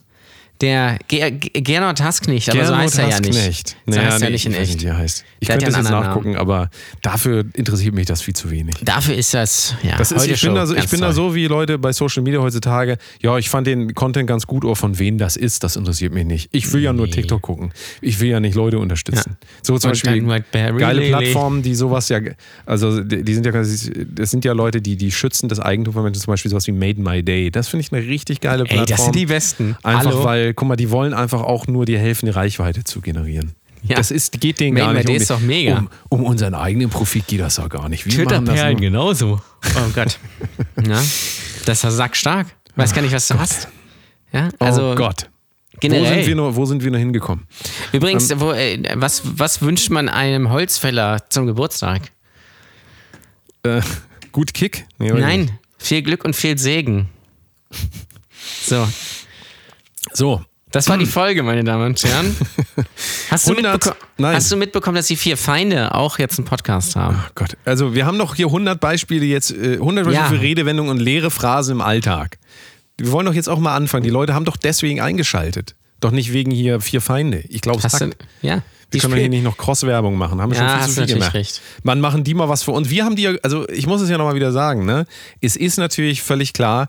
[0.63, 3.35] Der Ger Ger- Gernot Hasknecht, aber so Gernot heißt er ja nicht.
[3.37, 3.69] Hassknecht.
[3.87, 4.83] So Naja, heißt er nee, nicht in echt.
[4.83, 5.25] wie er heißt.
[5.41, 6.71] Ich Der könnte ja es einen jetzt nachgucken, aber
[7.03, 8.75] dafür interessiert mich das viel zu wenig.
[8.83, 11.47] Dafür ist das, ja, Das ist, ich bin, da so, ich bin da so wie
[11.47, 12.97] Leute bei Social Media heutzutage.
[13.21, 16.25] Ja, ich fand den Content ganz gut, aber von wem das ist, das interessiert mich
[16.25, 16.49] nicht.
[16.53, 17.13] Ich will ja nur Nee.
[17.13, 17.73] TikTok gucken.
[18.01, 19.37] Ich will ja nicht Leute unterstützen.
[19.63, 20.43] So zum Und Beispiel
[20.79, 21.03] geile.
[21.09, 22.21] Plattformen, die sowas ja,
[22.65, 26.21] also die sind ja, das sind ja Leute, die, die schützen das Eigentum von Menschen,
[26.23, 27.51] zum Beispiel sowas wie Made My Day.
[27.51, 28.81] Das finde ich eine richtig geile Plattform.
[28.81, 29.77] Ey, das sind die Besten.
[29.83, 30.25] Einfach Hallo?
[30.25, 33.55] weil, guck mal, die wollen einfach auch nur die helfende Reichweite zu generieren.
[33.83, 33.97] Ja.
[33.97, 35.79] Das ist, geht denen Made gar nicht um, ist doch mega.
[35.79, 38.05] Um, um unseren eigenen Profit geht das ja gar nicht.
[38.05, 39.41] Wir Twitter-Perlen genauso.
[39.65, 40.19] Oh Gott.
[40.87, 41.01] ja,
[41.65, 42.49] das ist sackstark.
[42.75, 43.69] Weiß gar nicht, was du hast.
[44.33, 45.31] Ja, also oh Gott.
[45.81, 46.03] generell.
[46.03, 47.47] Wo sind, wir nur, wo sind wir nur hingekommen?
[47.93, 52.03] Übrigens, wo, äh, was, was wünscht man einem Holzfäller zum Geburtstag?
[53.63, 53.81] Äh,
[54.33, 54.87] gut Kick?
[54.99, 55.13] Nee.
[55.13, 57.09] Nein, viel Glück und viel Segen.
[58.63, 58.87] So,
[60.13, 62.37] So, das war die Folge, meine Damen und Herren.
[63.31, 64.35] Hast du, 100 mitbeko Nein.
[64.35, 67.17] hast du mitbekommen, dass die vier Feinde auch jetzt einen Podcast haben?
[67.25, 67.57] oh Gott.
[67.65, 70.29] Also, wir haben noch hier 100 Beispiele jetzt, äh, 100 Beispiele Ja.
[70.31, 72.39] für Redewendungen und leere Phrasen im Alltag.
[72.99, 74.05] Wir wollen doch jetzt auch mal anfangen.
[74.05, 75.75] Die Leute haben doch deswegen eingeschaltet.
[76.01, 77.43] Doch nicht wegen hier vier Feinde.
[77.49, 78.25] Ich glaube, es Hast du, hackt.
[78.43, 80.41] ja, Wir können hier nicht noch Cross-Werbung machen.
[80.41, 81.35] Haben wir Ja, schon viel zu viel gemacht.
[81.35, 81.61] recht.
[81.83, 82.89] Man machen die mal was für uns.
[82.91, 85.07] Wir haben die, also ich muss es ja nochmal wieder sagen, ne?
[85.41, 86.89] Es ist natürlich völlig klar,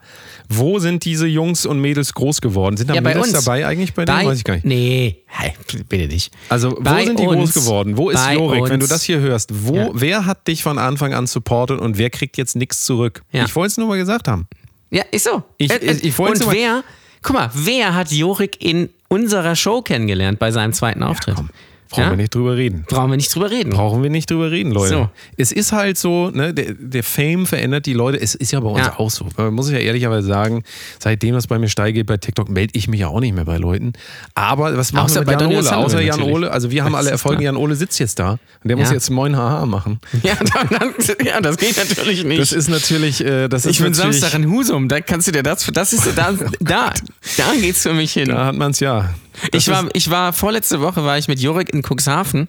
[0.49, 2.75] wo sind diese Jungs und Mädels groß geworden?
[2.77, 4.17] Sind da Ja, Mädels dabei eigentlich bei denen?
[4.19, 4.65] Bei, Weiß ich gar nicht.
[4.65, 5.53] Nee, hey,
[5.89, 6.31] bitte nicht.
[6.49, 7.53] Also, wo Bei sind die uns.
[7.53, 7.97] groß geworden?
[7.97, 8.69] Wo ist Jorik?
[8.69, 9.89] Wenn du das hier hörst, wo, Ja.
[9.93, 13.23] wer hat dich von Anfang an supportet und wer kriegt jetzt nichts zurück?
[13.31, 14.47] Ich wollte es nur mal gesagt haben.
[14.91, 15.43] Ja, ist so.
[15.57, 16.83] Ich- Äh, äh, ich- ich wollte Und mal- wer,
[17.23, 21.35] guck mal, wer hat Jorik in unserer Show kennengelernt bei seinem zweiten Auftritt?
[21.35, 21.49] Komm,
[21.89, 22.09] brauchen Ja?
[22.11, 22.85] wir nicht drüber reden.
[22.87, 23.69] Brauchen wir nicht drüber reden.
[23.71, 24.89] Brauchen wir nicht drüber reden, Leute.
[24.93, 25.09] So.
[25.37, 28.19] Es ist halt so, ne, der, der Fame verändert die Leute.
[28.21, 28.97] Es ist ja bei uns Ja.
[28.99, 29.27] auch so.
[29.37, 30.63] Man muss ja ehrlicherweise sagen,
[30.99, 33.45] seitdem das bei mir steil geht bei TikTok, melde ich mich ja auch nicht mehr
[33.45, 33.93] bei Leuten.
[34.35, 35.77] Aber was machen Außer wir bei Jan Ole?
[35.77, 36.21] Außer Jan.
[36.21, 36.51] Ole.
[36.51, 37.43] Also wir haben Das alle ist Erfolge.
[37.43, 38.93] Jan Ole sitzt jetzt da und der muss Ja.
[38.93, 39.99] jetzt Moin Haha machen.
[40.23, 42.41] Ja, dann, ja, das geht natürlich nicht.
[42.41, 45.31] Das ist natürlich, äh, das ist ich bin natürlich, Samstag in Husum, da kannst du
[45.31, 46.91] dir das, das ist, da, da,
[47.37, 48.29] da geht's für mich hin.
[48.29, 49.13] Da hat man es ja.
[49.51, 52.47] Das ich war, ich war, vorletzte Woche war ich mit Jorik in Cuxhaven.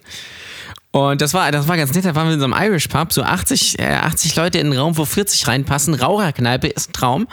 [0.91, 3.13] Und das war, das war ganz nett, da waren wir in so einem Irish Pub,
[3.13, 7.27] so 80, äh, 80 Leute in einen Raum, wo 40 reinpassen, Raucherkneipe ist ein Traum.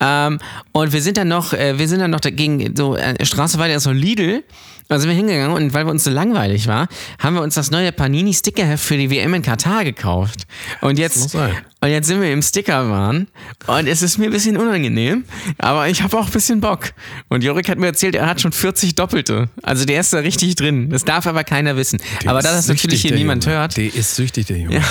[0.00, 0.38] Ähm,
[0.72, 3.74] und wir sind dann noch, äh, wir sind dann noch dagegen, so äh, Straße weiter
[3.74, 4.44] ist so Lidl,
[4.90, 6.88] da sind wir hingegangen und weil wir uns so langweilig war,
[7.20, 10.48] haben wir uns das neue Panini Stickerheft für die WM in Katar gekauft.
[10.80, 13.28] Und jetzt, und jetzt sind wir im Stickerwahn
[13.68, 15.24] und es ist mir ein bisschen unangenehm,
[15.58, 16.90] aber ich habe auch ein bisschen Bock.
[17.28, 19.48] Und Jorik hat mir erzählt, er hat schon 40 Doppelte.
[19.62, 20.90] Also der ist da richtig drin.
[20.90, 22.00] Das darf aber keiner wissen.
[22.22, 23.56] Der aber da das natürlich hier niemand Junge.
[23.58, 24.74] hört, Der ist süchtig, der Junge.
[24.74, 24.82] ja,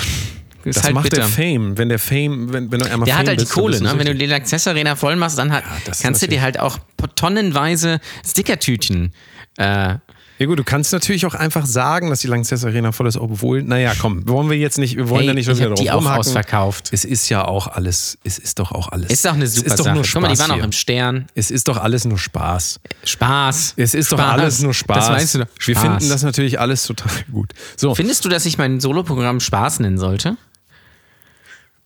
[0.63, 1.17] ist Das halt macht bitter.
[1.17, 1.77] der Fame.
[1.77, 3.81] Wenn der Fame, wenn, wenn du einmal Der Fame hat halt die bist, dann Kohle,
[3.81, 3.93] ne?
[3.97, 6.79] Wenn du die Access Arena voll machst, dann hat, ist kannst du dir halt auch
[7.15, 9.13] tonnenweise Stickertütchen.
[9.59, 9.95] Äh,
[10.39, 13.61] Ja gut, du kannst natürlich auch einfach sagen, dass die Lanxess Arena voll ist, obwohl,
[13.61, 15.91] naja, komm, wollen wir jetzt nicht, wir wollen Hey, da nicht schon wieder drauf die
[15.91, 16.19] auch rumhacken.
[16.21, 16.89] ausverkauft.
[16.93, 19.11] Es ist ja auch alles, es ist doch auch alles.
[19.11, 19.95] ist doch eine es super ist doch Sache.
[19.95, 20.63] Nur Guck mal, die Spaß waren auch hier.
[20.63, 21.27] im Stern.
[21.35, 22.79] Es ist doch alles nur Spaß.
[23.03, 23.73] Spaß.
[23.75, 24.31] Es ist doch Spaß.
[24.31, 25.07] alles nur Spaß.
[25.07, 25.47] Das weißt du doch.
[25.65, 25.83] Wir Spaß.
[25.83, 27.51] finden das natürlich alles total gut.
[27.75, 30.37] So, Findest du, dass ich mein Soloprogramm Spaß nennen sollte?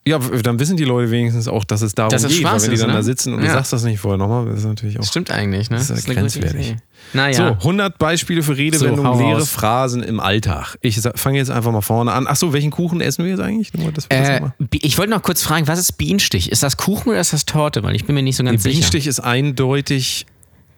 [0.06, 2.40] Ja, dann wissen die Leute wenigstens auch, dass es darum Dass es geht.
[2.40, 2.96] Spaß weil wenn die ist, dann ne?
[2.96, 3.54] da sitzen und du Ja.
[3.54, 5.04] sagst das nicht vorher nochmal, das ist natürlich auch.
[5.04, 5.78] Stimmt eigentlich, ne?
[5.78, 6.76] Das ist eine gute grenzwertig.
[7.14, 7.34] Naja.
[7.34, 9.50] So, 100 Beispiele für Redewendungen, So, leere raus.
[9.50, 10.78] Phrasen im Alltag.
[10.82, 12.28] Ich fange jetzt einfach mal vorne an.
[12.28, 13.72] Achso, welchen Kuchen essen wir jetzt eigentlich?
[13.94, 14.42] Das Äh,
[14.74, 16.52] ich wollte noch kurz fragen, was ist Bienenstich?
[16.52, 17.84] Ist das Kuchen oder ist das Torte?
[17.84, 18.72] Weil ich bin mir nicht so ganz sicher.
[18.74, 20.26] Bienenstich ist eindeutig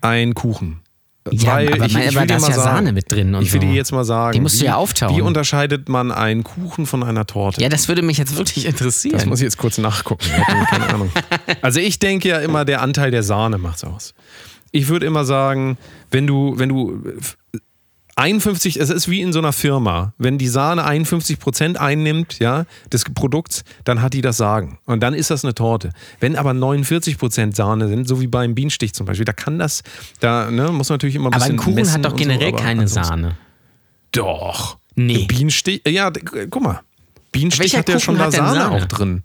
[0.02, 0.82] ein Kuchen.
[1.32, 3.12] Ja, Weil aber ich, mein- ich aber will da dir ist ja sagen, Sahne mit
[3.12, 3.68] drin und ich will so.
[3.68, 5.16] dir jetzt mal sagen, Die musst du wie, ja auftauen.
[5.18, 7.62] Wie unterscheidet man einen Kuchen von einer Torte?
[7.62, 9.16] Ja, das würde mich jetzt wirklich interessieren.
[9.18, 10.26] Das muss ich jetzt kurz nachgucken.
[10.38, 11.12] Hab keine Ahnung.
[11.64, 14.14] Also ich denke ja immer, der Anteil der Sahne macht's aus.
[14.72, 15.78] Ich würde immer sagen,
[16.12, 17.02] wenn du, wenn du
[18.18, 20.14] 51, es ist wie in so einer Firma.
[20.18, 24.80] Wenn die Sahne 51 Prozent einnimmt, ja, des Produkts, dann hat die das Sagen.
[24.86, 25.92] Und dann ist das eine Torte.
[26.22, 29.84] Wenn aber 49 Prozent Sahne sind, so wie beim Bienenstich zum Beispiel, da kann das,
[30.22, 32.56] da ne, muss man natürlich immer ein Aber bisschen ein Kuchen hat doch generell so,
[32.56, 33.38] aber keine Sahne.
[34.14, 34.78] Doch.
[34.96, 35.26] Nee.
[35.26, 36.10] Bienenstich, ja,
[36.50, 36.82] guck mal.
[37.34, 38.76] Bienenstich Welcher hat ja schon Kuchen da hat denn Sahne, Sahne?
[38.76, 39.24] auch drin.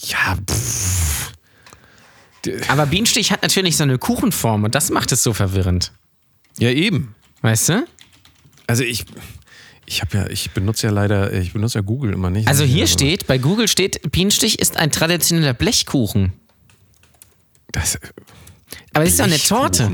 [0.00, 1.32] Ja, pff.
[2.68, 5.92] Aber Bienenstich hat natürlich so eine Kuchenform und das macht es so verwirrend.
[6.58, 7.14] ja eben.
[7.42, 7.86] Weißt du?
[8.66, 9.04] Also ich,
[9.86, 12.48] ich habe ja, ich benutze ja leider, ich benutze ja Google immer nicht.
[12.48, 16.32] Also hier steht, bei Google steht, Bienenstich ist ein traditioneller Blechkuchen.
[17.72, 17.98] Das,
[18.96, 19.90] Aber das ist doch eine Torte.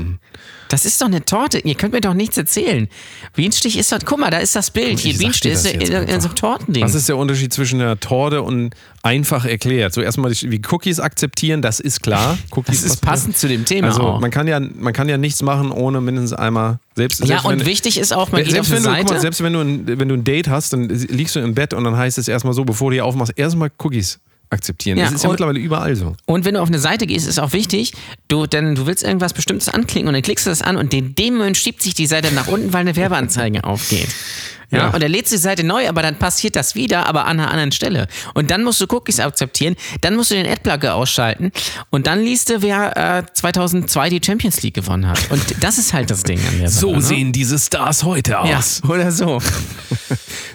[0.73, 1.59] Das ist doch eine Torte.
[1.59, 2.87] Ihr könnt mir doch nichts erzählen.
[3.35, 4.97] Bienenstich ist doch, guck mal, da ist das Bild.
[4.97, 6.83] Hier, Bienenstich ist das in, so einem Tortending.
[6.83, 9.93] Was ist der Unterschied zwischen einer Torte und einfach erklärt?
[9.93, 12.39] So erstmal wie Cookies akzeptieren, das ist klar.
[12.49, 14.19] Cookies Das ist passend zu dem Thema Also auch.
[14.19, 17.19] man kann ja, man kann ja nichts machen, ohne mindestens einmal selbst.
[17.19, 19.13] ja, selbst und wenn, wichtig ist auch, man geht auf selbst wenn, du, Seite.
[19.13, 21.75] mal, selbst wenn du, ein, wenn du ein Date hast, dann liegst du im Bett
[21.75, 24.19] und dann heißt es erstmal so, bevor du die aufmachst, erstmal Cookies
[24.53, 24.97] akzeptieren.
[24.97, 26.15] Ja, das ist ja mittlerweile überall so.
[26.25, 27.93] Und wenn du auf eine Seite gehst, ist auch wichtig,
[28.27, 31.15] du, denn du willst irgendwas Bestimmtes anklicken und dann klickst du das an und in
[31.15, 34.07] dem Moment schiebt sich die Seite nach unten, weil eine Werbeanzeige aufgeht.
[34.73, 34.89] Ja, Ja.
[34.89, 37.49] und dann lädst du die Seite neu, aber dann passiert das wieder, aber an einer
[37.51, 38.07] anderen Stelle.
[38.33, 41.51] Und dann musst du Cookies akzeptieren, dann musst du den Adblocker ausschalten
[41.89, 45.19] und dann liest du, wer äh, 2002 die Champions League gewonnen hat.
[45.31, 46.91] Und das ist halt das Ding an der Sache.
[47.15, 47.31] ne?
[47.31, 49.39] diese Stars heute Ja, oder so.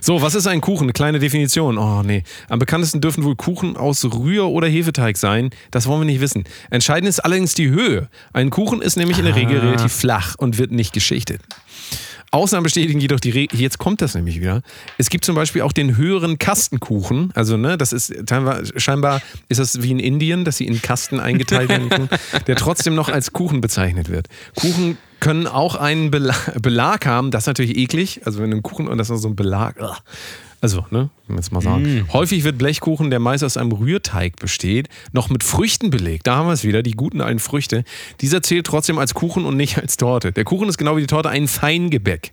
[0.00, 0.85] So, was ist ein Kuchen?
[0.85, 1.76] Eine kleine Definition.
[1.76, 2.22] Oh nee.
[2.48, 5.50] Am bekanntesten dürfen wohl Kuchen aus Rühr- oder Hefeteig sein.
[5.72, 6.44] Das wollen wir nicht wissen.
[6.70, 8.09] Entscheidend ist allerdings die Höhe.
[8.33, 11.42] Ein Kuchen ist nämlich in der Regel relativ flach und wird nicht geschichtet.
[12.30, 13.58] Ausnahmen bestätigen jedoch die Regel.
[13.58, 14.62] Jetzt kommt das nämlich wieder.
[14.98, 17.30] Es gibt zum Beispiel auch den höheren Kastenkuchen.
[17.34, 18.14] Also, ne, das ist
[18.76, 22.08] scheinbar, ist das wie in Indien, dass sie in Kasten eingeteilt werden,
[22.46, 24.28] der trotzdem noch als Kuchen bezeichnet wird.
[24.54, 27.30] Kuchen können auch einen Bela Belag haben.
[27.30, 28.20] Das ist natürlich eklig.
[28.24, 29.76] Also, wenn du einen Kuchen und das ist so ein Belag.
[29.80, 29.96] ugh.
[30.61, 32.09] Also, ne, jetzt mal sagen.
[32.12, 36.27] Häufig wird Blechkuchen, der meist aus einem Rührteig besteht, noch mit Früchten belegt.
[36.27, 37.85] Da haben wir es wieder, die guten alten Früchte.
[38.21, 40.33] Dieser zählt trotzdem als Kuchen und nicht als Torte.
[40.33, 42.33] Der Kuchen ist genau wie die Torte ein Feingebäck.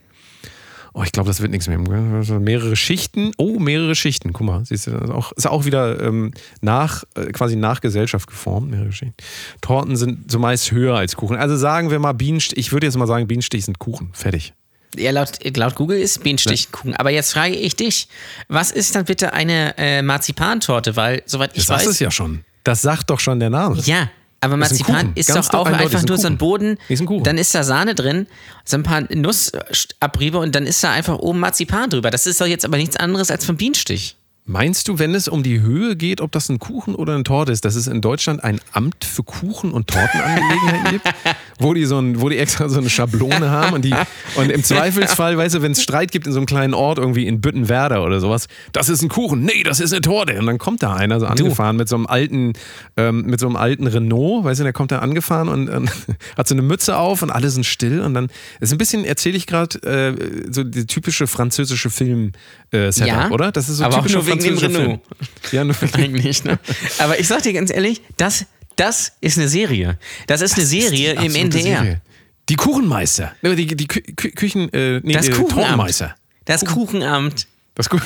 [0.98, 1.78] Oh, ich glaube, das wird nichts mehr.
[2.14, 3.32] Also mehrere Schichten.
[3.38, 4.32] Oh, mehrere Schichten.
[4.32, 7.82] Guck mal, siehst du, das ist auch, ist auch wieder ähm, nach, äh, quasi nach
[7.82, 8.72] Gesellschaft geformt.
[8.72, 9.14] Mehrere Schichten.
[9.60, 11.36] Torten sind zumeist höher als Kuchen.
[11.36, 12.58] Also sagen wir mal Bienenstich.
[12.58, 14.10] Ich würde jetzt mal sagen, Bienenstich sind Kuchen.
[14.14, 14.54] Fertig.
[14.98, 16.96] Ja, laut, laut Google ist Bienenstichkuchen.
[16.96, 18.08] Aber jetzt frage ich dich,
[18.48, 20.96] was ist dann bitte eine äh, Marzipantorte?
[20.96, 21.84] Weil, soweit ich Das weiß.
[21.84, 22.44] ist es ja schon.
[22.64, 23.80] Das sagt doch schon der Name.
[23.86, 24.10] Ja,
[24.42, 26.38] aber ist ein Marzipan ist, doch auch einfach ist ein nur so ein.
[26.38, 26.78] Boden.
[26.90, 27.24] Ist ein Kuchen.
[27.24, 28.28] Dann ist da Sahne drin,
[28.64, 32.12] so ein paar Nussabriebe und dann ist da einfach oben Marzipan drüber.
[32.12, 34.16] Das ist doch jetzt aber nichts anderes als vom Bienenstich.
[34.48, 37.52] Meinst du, wenn es um die Höhe geht, ob das ein Kuchen oder eine Torte
[37.52, 41.08] ist, dass es in Deutschland ein Amt für Kuchen- und Tortenangelegenheiten gibt,
[41.60, 43.94] wo die, so ein, wo die extra so eine Schablone haben und, die,
[44.36, 47.28] und im Zweifelsfall, weißt du, wenn es Streit gibt in so einem kleinen Ort, irgendwie
[47.28, 50.38] in Büttenwerder oder sowas, das ist ein Kuchen, nee, das ist eine Torte.
[50.38, 52.54] Und dann kommt da einer so angefahren mit so einem alten,
[52.98, 55.92] ähm, mit so einem alten Renault, weißt du, der kommt da angefahren und, und
[56.38, 58.28] hat so eine Mütze auf und alle sind still und dann
[58.60, 63.52] ist ein bisschen, erzähle ich gerade, äh, so die typische französische Film-Setup, Ja, oder?
[63.52, 65.02] Das ist so aber auch typischer nur wegen dem französischer Renault.
[65.42, 65.52] Film.
[65.52, 66.60] Ja, nur Eigentlich, ne?
[67.00, 69.98] Aber ich sag dir ganz ehrlich, das, das ist eine Serie.
[70.28, 71.62] Das ist eine Serie Die im NDR.
[71.62, 72.02] Serie.
[72.50, 73.34] Die Kuchenmeister.
[73.42, 76.16] Die, die Kü Kü Küchen, äh, nee, Das Kuchenamt.
[76.46, 77.48] Das Kuchenamt.
[77.74, 78.06] Das Kuchen.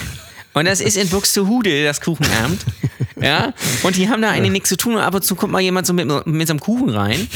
[0.54, 2.62] Und das ist in Buxtehude, das Kuchenamt.
[3.22, 3.54] Ja.
[3.84, 4.96] Und die haben da eigentlich nichts zu tun.
[4.96, 7.28] Und ab und zu kommt mal jemand so mit, mit so einem Kuchen rein.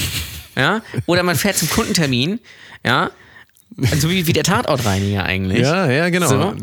[0.56, 0.82] Ja.
[1.08, 2.40] Oder man fährt zum Kundentermin.
[2.86, 3.12] Ja.
[3.92, 5.62] Also wie, wie der Tatortreiniger eigentlich.
[5.62, 6.28] Ja, ja, genau.
[6.28, 6.56] So.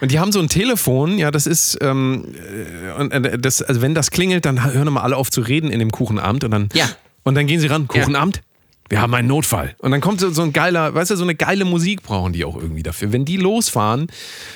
[0.00, 2.34] Und die haben so ein Telefon, ja, das ist, ähm,
[3.38, 6.44] das, also wenn das klingelt, dann hören mal alle auf zu reden in dem Kuchenamt
[6.44, 6.88] und dann, ja.
[7.22, 8.42] und dann gehen sie ran, Kuchenamt, ja.
[8.90, 9.74] wir haben einen Notfall.
[9.78, 12.44] Und dann kommt so, so ein geiler, weißt du, so eine geile Musik brauchen die
[12.44, 13.12] auch irgendwie dafür.
[13.12, 14.08] Wenn die losfahren,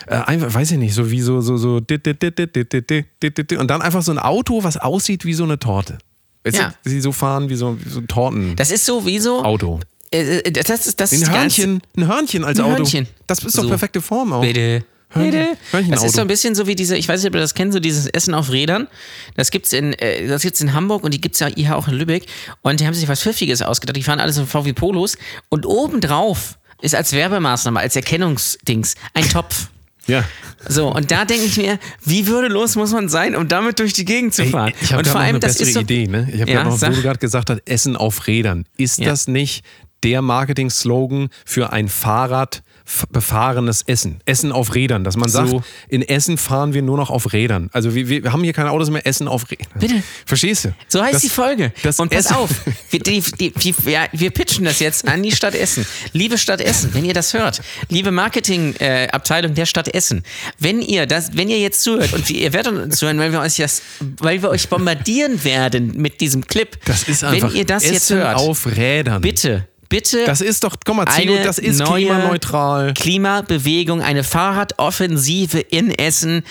[0.07, 4.19] äh, einfach, weiß ich nicht, so wie so, so, so, und dann einfach so ein
[4.19, 5.99] Auto, was aussieht wie so eine Torte.
[6.45, 6.75] Weißt ja.
[6.85, 8.57] du, sie so fahren wie so, wie so Torten.
[8.57, 9.43] Das ist so wie so.
[9.45, 12.77] Auto äh, das ist, das Ein Hörnchen, ein Hörnchen als Ein Auto.
[12.79, 13.07] Hörnchen.
[13.27, 13.69] Das ist doch So.
[13.69, 14.41] perfekte Form auch.
[14.43, 14.85] Bitte.
[15.13, 15.31] Hörnchen-
[15.73, 15.91] Bitte.
[15.91, 17.73] Das ist so ein bisschen so wie diese, ich weiß nicht, ob ihr das kennt,
[17.73, 18.89] so dieses Essen auf Rädern.
[19.37, 21.95] Das gibt's in, äh, das gibt's in Hamburg und die gibt's ja hier auch in
[21.95, 22.27] Lübeck.
[22.63, 23.97] Und die haben sich was Pfiffiges ausgedacht.
[23.97, 25.17] Die fahren alles in VW Polos.
[25.49, 29.69] Und obendrauf ist als Werbemaßnahme, als Erkennungsdings, ein Topf.
[30.07, 30.25] Ja.
[30.69, 34.05] So, und da denke ich mir, wie würdelos muss man sein, um damit durch die
[34.07, 34.73] Gegend zu fahren?
[34.81, 36.07] ich habe noch eine das bessere ist so, Idee.
[36.07, 36.29] Ne?
[36.33, 38.65] Ich habe Ja, gerade noch, wo du gerade gesagt hast, Essen auf Rädern.
[38.79, 39.07] Ist Ja.
[39.11, 39.65] das nicht
[40.05, 42.63] der Marketing-Slogan für ein Fahrrad,
[43.11, 44.21] befahrenes Essen.
[44.25, 45.05] Essen auf Rädern.
[45.05, 45.63] Dass man sagt, So.
[45.89, 47.69] in Essen fahren wir nur noch auf Rädern.
[47.73, 49.67] Also wir, wir haben hier keine Autos mehr, Essen auf Rädern.
[49.79, 50.03] Bitte.
[50.25, 50.75] Verstehst du?
[50.89, 51.73] So heißt Das- die Folge.
[51.83, 52.51] das und pass Essen- auf,
[52.91, 55.85] wir, die, die, die, ja, wir pitchen das jetzt an die Stadt Essen.
[56.13, 60.23] Liebe Stadt Essen, wenn ihr das hört, liebe Marketingabteilung äh, der Stadt Essen,
[60.59, 63.57] wenn ihr das, wenn ihr jetzt zuhört und ihr werdet uns zuhören, weil wir euch
[63.57, 63.83] das,
[64.21, 66.79] weil wir euch bombardieren werden mit diesem Clip.
[66.87, 69.21] Das ist einfach wenn ihr das Essen jetzt hört, auf Rädern.
[69.21, 70.25] bitte, bitte.
[70.25, 72.95] Das ist doch, komm mal, Zino, das ist neue klimaneutral.
[72.95, 76.43] Klimabewegung, eine Fahrradoffensive in Essen,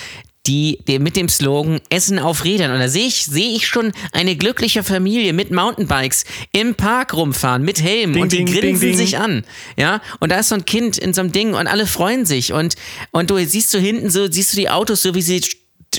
[0.47, 2.71] die, die mit dem Slogan Essen auf Rädern.
[2.71, 6.23] Und da sehe ich, sehe ich schon eine glückliche Familie mit Mountainbikes
[6.53, 9.43] im Park rumfahren, mit Helm Ding, und die ding, grinsen ding, sich an.
[9.77, 12.53] Ja, und da ist so ein Kind in so einem Ding und alle freuen sich.
[12.53, 12.75] Und,
[13.11, 15.41] und du siehst so hinten so, siehst du die Autos so, wie sie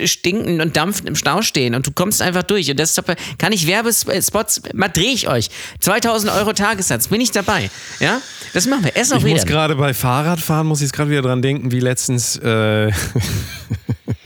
[0.04, 3.14] stinkend und dampfend im Stau stehen und du kommst einfach durch und das ist doch,
[3.38, 5.50] kann ich Werbespots, mal drehe ich euch.
[5.80, 7.70] 2000 Euro Tagessatz, bin ich dabei.
[8.00, 8.20] Ja,
[8.52, 8.96] das machen wir.
[8.96, 11.80] Essen auf Ich muss gerade bei Fahrradfahren, muss ich jetzt gerade wieder dran denken, wie
[11.80, 12.90] letztens, äh,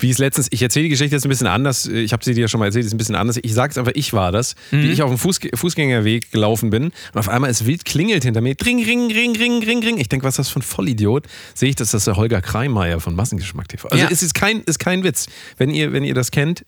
[0.00, 2.42] wie es letztens, ich erzähle die Geschichte jetzt ein bisschen anders, ich habe sie dir
[2.42, 3.38] ja schon mal erzählt, ist ein bisschen anders.
[3.42, 4.82] Ich sage es einfach, ich war das, Mhm.
[4.82, 8.40] wie ich auf dem Fußge Fußgängerweg gelaufen bin und auf einmal es wild klingelt hinter
[8.40, 9.98] mir, ring, ring, ring, ring, ring, ring.
[9.98, 11.26] Ich denke, was ist das für ein Vollidiot?
[11.54, 13.88] Sehe ich, dass das der Holger Kreimeier von Massengeschmack TV.
[13.88, 14.10] Also Ja.
[14.10, 15.26] es ist kein, ist kein Witz.
[15.58, 16.64] Wenn ihr, wenn ihr das kennt,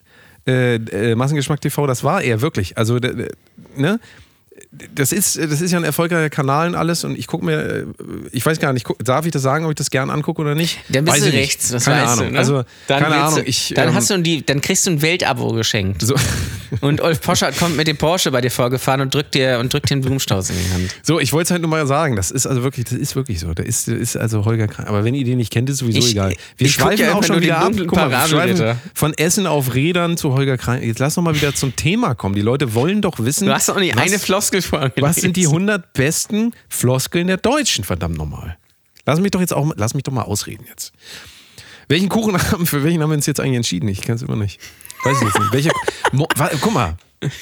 [0.47, 2.77] äh, äh, Massengeschmack TV, das war er wirklich.
[2.77, 2.99] Also,
[3.77, 3.99] ne?
[4.95, 7.85] Das ist, das ist ja ein erfolgreicher Kanal und alles und ich gucke mir, äh,
[8.33, 10.55] ich weiß gar nicht, guck- darf ich das sagen, ob ich das gern angucke oder
[10.55, 10.79] nicht?
[10.89, 11.43] Dann bist weiß du ich nicht.
[11.45, 12.27] rechts, das keine weißt Ahnung.
[12.29, 12.33] du.
[12.33, 12.39] Ne?
[12.39, 13.35] Also, dann keine Ahnung.
[13.41, 16.03] Du, Ich, dann, ähm, hast du die, dann kriegst du ein Weltabo geschenkt.
[16.03, 16.15] so,
[16.81, 19.91] Und Ulf Poschardt kommt mit dem Porsche bei dir vorgefahren und drückt dir und drückt
[19.91, 20.95] den Blumenstrauß in die Hand.
[21.03, 23.41] so, ich wollte es halt nur mal sagen, das ist also wirklich, das ist wirklich
[23.41, 23.55] so.
[23.55, 24.87] Der ist, der ist also Holger Krein.
[24.87, 26.35] Aber wenn ihr den nicht kennt, ist sowieso Ich- egal.
[26.57, 27.73] Wir schweifen ja auch schon wieder ab.
[27.77, 30.83] Guck mal, wir schweifen von Essen auf Rädern zu Holger Krein.
[30.83, 32.35] Jetzt lass noch mal wieder zum Thema kommen.
[32.35, 35.03] Die Leute wollen doch wissen, Du hast auch nicht eine Floskel vorgelesen.
[35.03, 38.57] was sind die 100 besten Floskeln der Deutschen, verdammt nochmal.
[39.07, 40.93] Lass mich doch jetzt auch, lass mich doch mal ausreden jetzt.
[41.89, 43.89] Welchen Kuchen haben, für welchen haben wir uns jetzt eigentlich entschieden?
[43.89, 44.61] Ich kann es immer nicht.
[45.05, 45.53] Weiß ich jetzt nicht.
[45.53, 45.71] Welche,
[46.13, 46.27] Mo,
[46.61, 46.97] guck mal.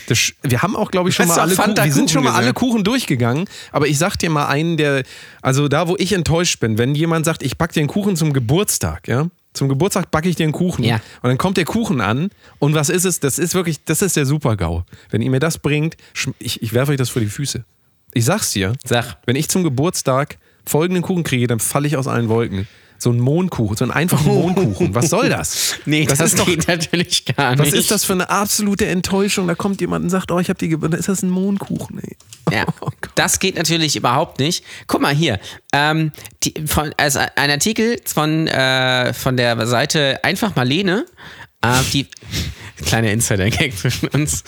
[0.06, 2.52] Das, wir haben auch, glaube ich, schon mal alle Kuchen, wir sind schon mal alle?
[2.52, 5.02] Kuchen durchgegangen, aber ich sag dir mal einen, der,
[5.40, 8.32] also da, wo ich enttäuscht bin, wenn jemand sagt, ich back dir einen Kuchen zum
[8.32, 10.96] Geburtstag, ja, zum Geburtstag backe ich dir einen Kuchen Ja.
[11.22, 13.20] und dann kommt der Kuchen an und was ist es?
[13.20, 14.84] Das ist wirklich, das ist der Super-GAU.
[15.10, 15.96] Wenn ihr mir das bringt,
[16.38, 17.64] ich, ich werfe euch das vor die Füße.
[18.14, 19.18] Ich sag's dir, Sag.
[19.26, 22.66] wenn ich zum Geburtstag folgenden Kuchen kriege, dann falle ich aus allen Wolken.
[23.02, 24.94] So ein Mondkuchen, so einen einfachen Mondkuchen.
[24.94, 25.74] Was soll das?
[25.84, 27.72] Nee, das, ist doch geht natürlich gar nicht.
[27.72, 29.48] was ist das für eine absolute Enttäuschung?
[29.48, 31.00] Da kommt jemand und sagt, oh, ich habe die Geburtstag.
[31.00, 31.98] Ist das ein Mondkuchen?
[31.98, 32.16] Ey?
[32.52, 34.64] Ja, Oh das geht natürlich überhaupt nicht.
[34.86, 35.40] Guck mal hier,
[35.72, 36.12] ähm,
[36.44, 41.06] die, von, also ein Artikel von, äh, von der Seite Einfach Marlene,
[41.62, 42.06] äh, die
[42.84, 44.44] kleine Insider-Gag zwischen uns,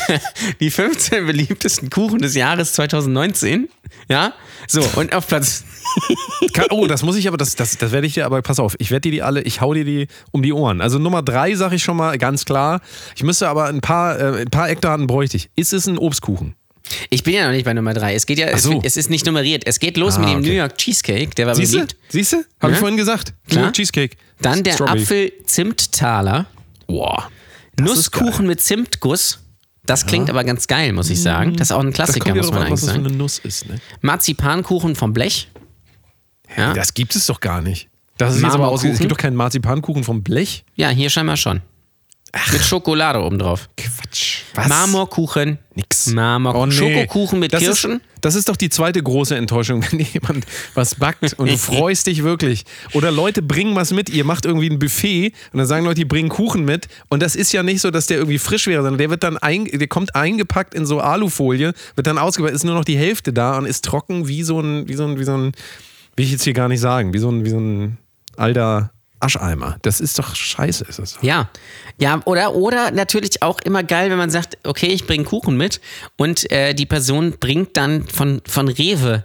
[0.60, 3.68] die 15 beliebtesten Kuchen des Jahres 2019,
[4.08, 4.32] ja,
[4.66, 5.64] so und auf Platz
[6.70, 8.90] oh, das muss ich aber, das, das, das werde ich dir, aber pass auf, ich
[8.90, 10.80] werde dir die alle, ich hau dir die um die Ohren.
[10.80, 12.80] Also Nummer drei sage ich schon mal ganz klar.
[13.14, 15.50] Ich müsste aber ein paar, äh, ein paar Eckdaten bräuchte ich.
[15.56, 16.54] Ist es ein Obstkuchen?
[17.10, 18.14] Ich bin ja noch nicht bei Nummer 3.
[18.14, 18.78] Es geht ja, so.
[18.78, 19.64] es, es ist nicht nummeriert.
[19.66, 20.48] Es geht los Ah, mit dem okay.
[20.48, 21.78] New York Cheesecake, der war Siehst du?
[21.78, 21.96] beliebt.
[22.08, 22.36] Siehst du?
[22.60, 22.80] Habe ich Ja.
[22.80, 23.32] vorhin gesagt.
[23.48, 23.64] Klar.
[23.64, 24.16] Nur Cheesecake.
[24.40, 24.80] Dann der.
[24.80, 26.46] Apfel-Zimt-Taler.
[26.86, 27.28] Boah.
[27.80, 29.40] Nusskuchen mit Zimtguss.
[29.84, 31.54] Das klingt aber ganz geil, muss ich sagen.
[31.56, 33.06] Das ist auch ein Klassiker, ja muss man an, eigentlich sagen.
[33.06, 33.68] eine Nuss ist.
[33.68, 33.76] Ne?
[34.00, 35.48] Marzipankuchen vom Blech.
[36.56, 37.88] Ja, Das gibt es doch gar nicht.
[38.18, 40.64] Das ist jetzt aber aus, es gibt doch keinen Marzipankuchen vom Blech.
[40.74, 41.60] ja hier scheinbar schon.
[42.52, 43.68] Mit Schokolade obendrauf.
[43.76, 44.42] Quatsch.
[44.68, 45.58] Marmorkuchen.
[45.74, 46.06] Nix.
[46.06, 46.72] Marmor Oh, nee.
[46.72, 47.92] Schokokuchen mit das Kirschen.
[47.92, 52.06] Ist, das ist doch die zweite große Enttäuschung, wenn jemand was backt und du freust
[52.06, 52.64] dich wirklich.
[52.92, 56.04] Oder Leute bringen was mit, ihr macht irgendwie ein Buffet und dann sagen Leute, die
[56.04, 56.88] bringen Kuchen mit.
[57.08, 59.36] Und das ist ja nicht so, dass der irgendwie frisch wäre, sondern der wird dann
[59.38, 63.32] ein, der kommt eingepackt in so Alufolie, wird dann ausgepackt, ist nur noch die Hälfte
[63.32, 65.52] da und ist trocken wie so ein, wie so ein, wie so ein,
[66.16, 67.98] will ich jetzt hier gar nicht sagen, wie so ein, wie so ein
[68.36, 68.92] alter
[69.26, 69.76] Ascheimer.
[69.82, 71.18] Das ist doch scheiße, ist das.
[71.20, 71.50] Ja,
[71.98, 75.80] ja, oder, oder natürlich auch immer geil, wenn man sagt, okay, ich bringe Kuchen mit
[76.16, 79.24] und äh, die Person bringt dann von, von Rewe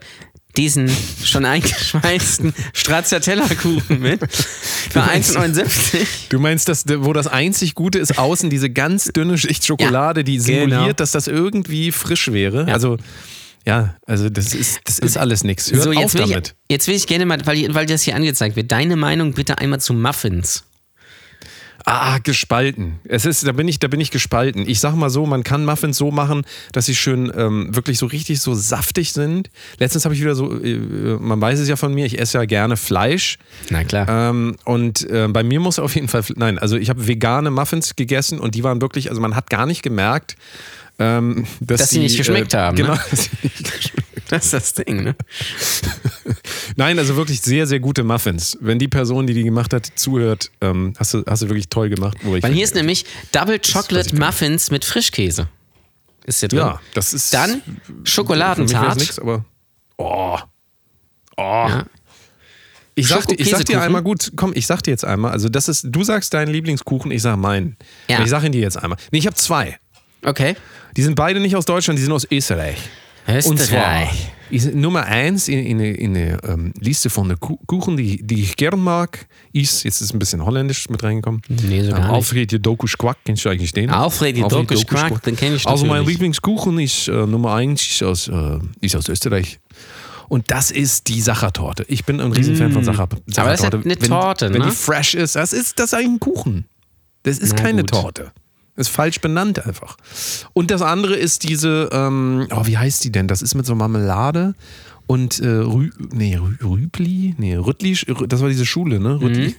[0.57, 0.89] diesen
[1.23, 6.29] schon eingeschweißten Stracciatella-Kuchen mit für 1,79.
[6.29, 10.39] Du meinst, dass, wo das einzig Gute ist, außen diese ganz dünne Schicht Schokolade, die
[10.39, 10.93] simuliert, genau.
[10.93, 12.65] dass das irgendwie frisch wäre.
[12.71, 12.97] Also,
[13.65, 15.71] ja, also das ist, das ist alles nichts.
[15.71, 16.55] Hört So, auf jetzt will, damit.
[16.67, 19.57] ich, jetzt will ich gerne mal, weil, weil das hier angezeigt wird, deine Meinung bitte
[19.57, 20.63] einmal zu Muffins.
[21.85, 22.99] Ah, gespalten.
[23.05, 24.67] Es ist, da bin ich, da bin ich gespalten.
[24.69, 26.43] Ich sag mal so, man kann Muffins so machen,
[26.73, 29.49] dass sie schön ähm, wirklich so richtig so saftig sind.
[29.79, 32.45] Letztens habe ich wieder so, äh, man weiß es ja von mir, ich esse ja
[32.45, 33.39] gerne Fleisch.
[33.69, 34.07] Na klar.
[34.07, 37.95] Ähm, und äh, bei mir muss auf jeden Fall, nein, also ich habe vegane Muffins
[37.95, 40.35] gegessen und die waren wirklich, also man hat gar nicht gemerkt,
[41.03, 42.99] ähm, dass, Dass sie nicht geschmeckt haben, Genau, ne?
[43.43, 45.15] nicht geschmeckt Das ist das Ding, ne?
[46.75, 48.57] Nein, also wirklich sehr, sehr gute Muffins.
[48.61, 51.89] Wenn die Person, die die gemacht hat, zuhört, ähm, hast, du, hast du wirklich toll
[51.89, 52.17] gemacht.
[52.23, 54.15] Weil hier ist nämlich Double Chocolate.
[54.15, 55.47] Muffins mit Frischkäse.
[56.25, 56.59] Ist hier drin.
[56.59, 57.33] ja, das ist.
[57.33, 57.61] Dann
[58.03, 58.97] Schokoladentart.
[58.99, 59.43] nix, aber.
[59.97, 60.37] Oh.
[61.35, 61.41] Oh.
[61.67, 61.85] Ja.
[62.93, 65.49] Ich sag, dir- ich sag dir einmal gut, komm, ich sag dir jetzt einmal, also
[65.49, 67.75] das ist, du sagst deinen Lieblingskuchen, ich sag meinen.
[68.09, 68.21] Ja.
[68.21, 68.99] Ich sag ihn dir jetzt einmal.
[69.11, 69.79] Nee, ich habe zwei.
[70.25, 70.55] Okay.
[70.97, 72.77] Die sind beide nicht aus Deutschland, die sind aus Österreich.
[73.27, 74.31] Und zwar Österreich.
[74.49, 78.21] ist Nummer eins in, in, der- in der ähm, Liste von den Ku- Kuchen, die,
[78.21, 81.41] die ich gern mag, ist, jetzt ist ein bisschen holländisch mit reingekommen.
[81.47, 82.01] Nee, so ähm.
[82.01, 83.89] Alfred Jodokus Quack, kennst du eigentlich den?
[83.91, 86.15] Alfred Jodokus Quack, den kenn ich Also mein natürlich.
[86.15, 89.59] Lieblingskuchen ist äh, Nummer eins, ist aus, äh, ist aus Österreich.
[90.27, 91.85] Und das ist die Sachertorte.
[91.87, 93.27] Ich bin ein Riesenfan von Sacher, Sachertorte.
[93.27, 93.39] Mm.
[93.39, 94.67] Aber das ist ja eine wenn, Torte, Wenn ne?
[94.69, 96.65] die fresh ist, das ist das ist eigentlich ein Kuchen.
[97.23, 97.91] Das ist Na keine gut.
[97.91, 98.31] Torte.
[98.81, 99.97] Ist falsch benannt einfach.
[100.53, 103.27] Und das andere ist diese, ähm, oh, wie heißt die denn?
[103.27, 104.55] Das ist mit so Marmelade
[105.07, 109.19] und äh, Rü, nee, Rü, Rübli, nee, Rüttli, das war diese Schule, ne?
[109.19, 109.49] Rüttli.
[109.49, 109.55] Mhm.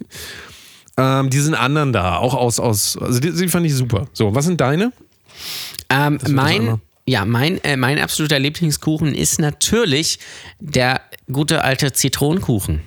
[0.96, 4.08] Ähm, diesen anderen da, auch aus, aus, also die, die fand ich super.
[4.12, 4.92] So, was sind deine?
[5.88, 10.18] Ähm, mein, ja, mein, äh, mein absoluter Lieblingskuchen ist natürlich
[10.60, 12.80] der gute alte Zitronenkuchen.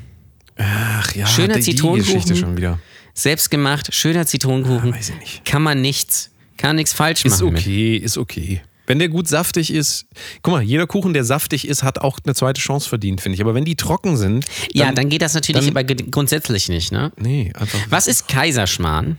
[0.58, 2.14] Ach ja, Schöner die, die Zitronenkuchen.
[2.14, 2.80] Geschichte schon wieder.
[3.16, 4.94] Selbstgemacht, schöner Zitronenkuchen.
[4.94, 5.46] Ah, weiß ich nicht.
[5.46, 7.54] Kann man nichts, kann nichts falsch Ist machen.
[7.54, 7.62] mit.
[7.64, 8.62] okay, ist okay.
[8.88, 10.06] Wenn der gut saftig ist,
[10.44, 13.42] guck mal, jeder Kuchen, der saftig ist, hat auch eine zweite Chance verdient, finde ich.
[13.42, 17.12] Aber wenn die trocken sind, Ja, dann geht das natürlich dann- grundsätzlich nicht, ne?
[17.18, 17.80] nee, einfach.
[17.90, 19.18] Was ist Kaiserschmarrn?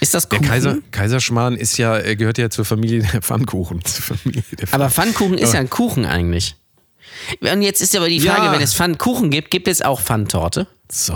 [0.00, 0.50] Ist das Der Kuchen?
[0.50, 3.80] Kaiser, Kaiserschmarrn ist ja, er gehört ja zur Familie der Pfannkuchen.
[3.84, 6.56] Familie der Aber Pfannkuchen ist ja ein Kuchen eigentlich.
[7.40, 8.52] Und jetzt ist aber die Frage, Ja.
[8.52, 10.66] wenn es Pfannkuchen gibt, gibt es auch Pfanntorte?
[10.92, 11.14] So.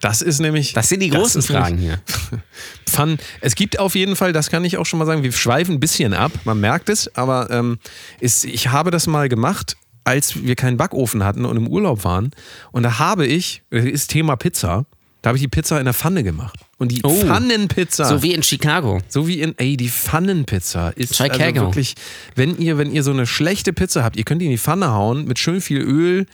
[0.00, 0.72] Das ist nämlich.
[0.72, 2.00] Das sind die großen Fragen hier.
[2.88, 3.18] Pfann.
[3.40, 5.80] Es gibt auf jeden Fall, das kann ich auch schon mal sagen, wir schweifen ein
[5.80, 7.78] bisschen ab, man merkt es, aber ähm,
[8.18, 12.30] ist, ich habe das mal gemacht, als wir keinen Backofen hatten und im Urlaub waren.
[12.72, 14.86] Und da habe ich, das ist Thema Pizza,
[15.22, 16.58] da habe ich die Pizza in der Pfanne gemacht.
[16.78, 17.10] Und die Oh.
[17.14, 18.06] Pfannenpizza.
[18.06, 19.00] So wie in Chicago.
[19.08, 21.42] So wie in, ey, die Pfannenpizza ist Chicago.
[21.42, 21.94] also wirklich,
[22.36, 24.90] wenn ihr, wenn ihr so eine schlechte Pizza habt, ihr könnt die in die Pfanne
[24.92, 26.24] hauen mit schön viel Öl.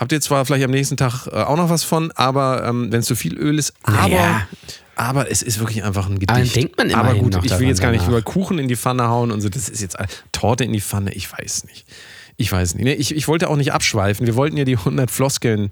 [0.00, 3.00] Habt ihr zwar vielleicht am nächsten Tag äh, auch noch was von, aber ähm, wenn
[3.00, 4.48] es zu viel Öl ist, aber, Naja.
[4.96, 6.56] aber es ist wirklich einfach ein dann Gedicht.
[6.56, 9.30] denkt man aber gut, ich will jetzt gar nicht über Kuchen in die Pfanne hauen
[9.30, 9.50] und so.
[9.50, 9.98] Das ist jetzt
[10.32, 11.84] Torte in die Pfanne, ich weiß nicht.
[12.38, 12.86] Ich weiß nicht.
[12.98, 14.26] Ich, ich wollte auch nicht abschweifen.
[14.26, 15.68] Wir wollten ja die 100 Floskeln,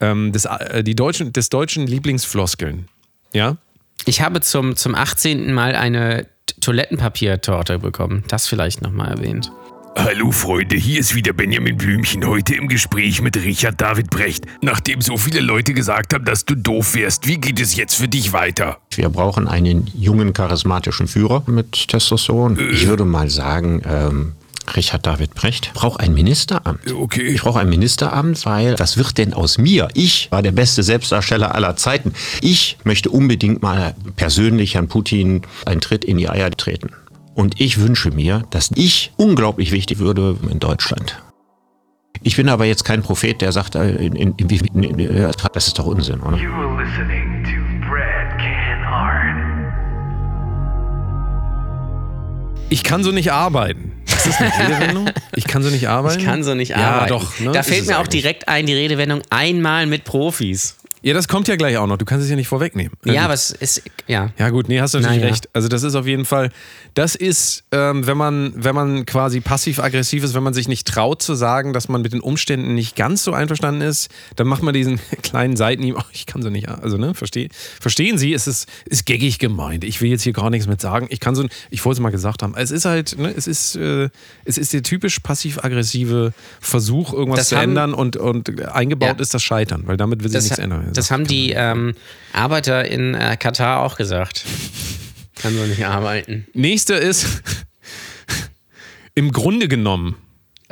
[0.00, 2.86] ähm, des, äh, die deutschen, des deutschen Lieblingsfloskeln.
[3.32, 3.56] Ja?
[4.04, 5.52] Ich habe zum, zum 18.
[5.52, 6.28] Mal eine
[6.60, 8.22] Toilettenpapiertorte bekommen.
[8.28, 9.50] Das vielleicht nochmal erwähnt.
[9.94, 14.46] Hallo Freunde, hier ist wieder Benjamin Blümchen, heute im Gespräch mit Richard David Brecht.
[14.62, 18.08] Nachdem so viele Leute gesagt haben, dass du doof wärst, wie geht es jetzt für
[18.08, 18.78] dich weiter?
[18.94, 22.58] Wir brauchen einen jungen, charismatischen Führer mit Testosteron.
[22.72, 24.32] Ich würde mal sagen, ähm,
[24.74, 26.90] Richard David Brecht braucht ein Ministeramt.
[26.92, 27.28] Okay.
[27.28, 29.88] Ich brauche ein Ministeramt, weil was wird denn aus mir?
[29.94, 32.14] Ich war der beste Selbstdarsteller aller Zeiten.
[32.40, 36.90] Ich möchte unbedingt mal persönlich Herrn Putin einen Tritt in die Eier treten.
[37.34, 41.22] Und ich wünsche mir, dass ich unglaublich wichtig würde in Deutschland.
[42.22, 45.86] Ich bin aber jetzt kein Prophet, der sagt, äh, in, in, in, das ist doch
[45.86, 46.38] Unsinn, oder?
[52.68, 53.92] Ich kann so nicht arbeiten.
[54.06, 55.10] Das ist eine Redewendung?
[55.34, 56.20] Ich kann so nicht arbeiten?
[56.20, 57.08] Ich kann so nicht ja, arbeiten.
[57.08, 57.40] doch.
[57.40, 57.52] Ne?
[57.52, 58.22] Da fällt mir auch eigentlich.
[58.22, 60.76] direkt ein, die Redewendung einmal mit Profis.
[61.02, 61.96] Ja, das kommt ja gleich auch noch.
[61.98, 62.92] Du kannst es ja nicht vorwegnehmen.
[63.04, 63.24] Na Ja, gut.
[63.26, 64.30] aber es ist, ja.
[64.38, 65.30] Ja gut, nee, hast du natürlich Naja.
[65.32, 65.48] recht.
[65.52, 66.50] Also das ist auf jeden Fall,
[66.94, 71.20] das ist, ähm, wenn man, wenn man quasi passiv-aggressiv ist, wenn man sich nicht traut
[71.22, 74.74] zu sagen, dass man mit den Umständen nicht ganz so einverstanden ist, dann macht man
[74.74, 77.48] diesen kleinen Seitenhieb, oh, ich kann so nicht, also ne, versteh,
[77.80, 79.82] verstehen Sie, es ist, ist geckig gemeint.
[79.82, 81.06] Ich will jetzt hier gar nichts mit sagen.
[81.10, 82.54] Ich kann so, ich wollte es mal gesagt haben.
[82.56, 84.08] Es ist halt, ne, es ist, äh,
[84.44, 89.20] es ist der typisch passiv-aggressive Versuch, irgendwas Das zu haben- ändern und, und eingebaut Ja.
[89.22, 90.91] ist das Scheitern, weil damit will sich nichts ändern.
[90.96, 91.94] Das haben die ähm,
[92.32, 94.44] Arbeiter in äh, Katar auch gesagt.
[95.36, 96.46] Kann so nicht arbeiten.
[96.54, 97.42] Nächster ist
[99.14, 100.16] im Grunde genommen.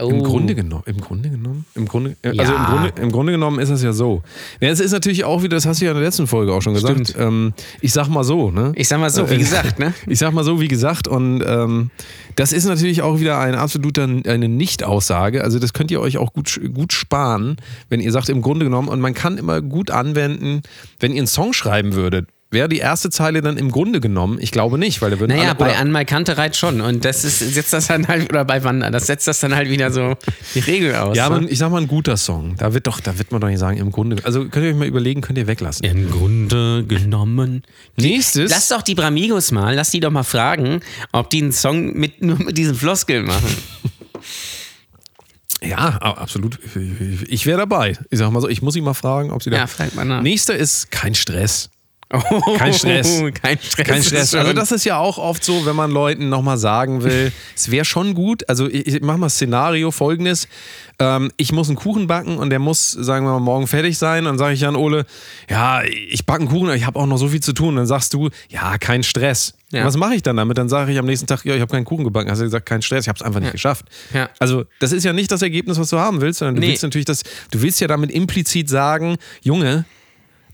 [0.08, 0.22] Im Oh.
[0.22, 2.58] Grunde genommen, im Grunde genommen, im Grunde, äh, also Ja.
[2.58, 4.22] im Grunde, im Grunde genommen ist es ja so.
[4.60, 6.62] Ja, es ist natürlich auch wieder, das hast du ja in der letzten Folge auch
[6.62, 7.14] schon gesagt.
[7.18, 8.72] Ähm, ich sag mal so, ne?
[8.76, 9.92] Ich sag mal so, wie Äh, gesagt, ne?
[10.06, 11.90] Ich sag mal so, wie gesagt, und ähm,
[12.36, 15.44] das ist natürlich auch wieder ein absoluter eine Nicht-Aussage.
[15.44, 17.56] Also das könnt ihr euch auch gut, gut sparen,
[17.88, 20.62] wenn ihr sagt, im Grunde genommen, und man kann immer gut anwenden,
[21.00, 22.28] wenn ihr einen Song schreiben würdet.
[22.52, 24.38] Wäre die erste Zeile dann im Grunde genommen?
[24.40, 26.80] Ich glaube nicht, weil da würden Naja, alle, bei Anmal Kantereit schon.
[26.80, 29.70] Und das ist, setzt das dann halt, oder bei Wanda, das setzt das dann halt
[29.70, 30.16] wieder so
[30.56, 31.16] die Regel aus.
[31.16, 31.48] Ja, aber ne?
[31.48, 32.56] ich sag mal ein guter Song.
[32.56, 34.16] Da wird doch, da wird man doch nicht sagen, im Grunde.
[34.24, 35.86] Also könnt ihr euch mal überlegen, könnt ihr weglassen.
[35.86, 37.62] Im Grunde genommen.
[37.96, 38.50] Nächstes.
[38.50, 40.80] Lass doch die Bramigos mal, lass die doch mal fragen,
[41.12, 43.48] ob die einen Song mit, nur mit diesen Floskeln machen.
[45.62, 46.58] Ja, absolut.
[47.28, 47.94] Ich wäre dabei.
[48.08, 49.58] Ich sag mal so, ich muss ihn mal fragen, ob sie da.
[49.58, 50.22] Ja, frag mal nach.
[50.22, 51.68] Nächster ist kein Stress.
[52.58, 53.22] Kein Stress.
[53.42, 53.86] Kein Stress.
[53.86, 54.30] Kein Stress.
[54.30, 57.70] schon- Also das ist ja auch oft so, wenn man Leuten nochmal sagen will, es
[57.70, 60.48] wäre schon gut, also ich, ich mache mal Szenario folgendes,
[60.98, 64.24] ähm, ich muss einen Kuchen backen und der muss, sagen wir mal, morgen fertig sein.
[64.24, 65.06] Dann sage ich an Ole,
[65.48, 67.76] ja, ich backe einen Kuchen, aber ich habe auch noch so viel zu tun.
[67.76, 69.54] Dann sagst du, ja, kein Stress.
[69.70, 69.84] Ja.
[69.84, 70.58] Was mache ich dann damit?
[70.58, 72.28] Dann sage ich am nächsten Tag, ja, ich habe keinen Kuchen gebacken.
[72.30, 73.52] Hast du gesagt, kein Stress, ich habe es einfach nicht Ja.
[73.52, 73.86] geschafft.
[74.12, 74.28] Ja.
[74.40, 76.68] Also das ist ja nicht das Ergebnis, was du haben willst, sondern du Nee.
[76.70, 79.84] willst natürlich das, du willst ja damit implizit sagen, Junge,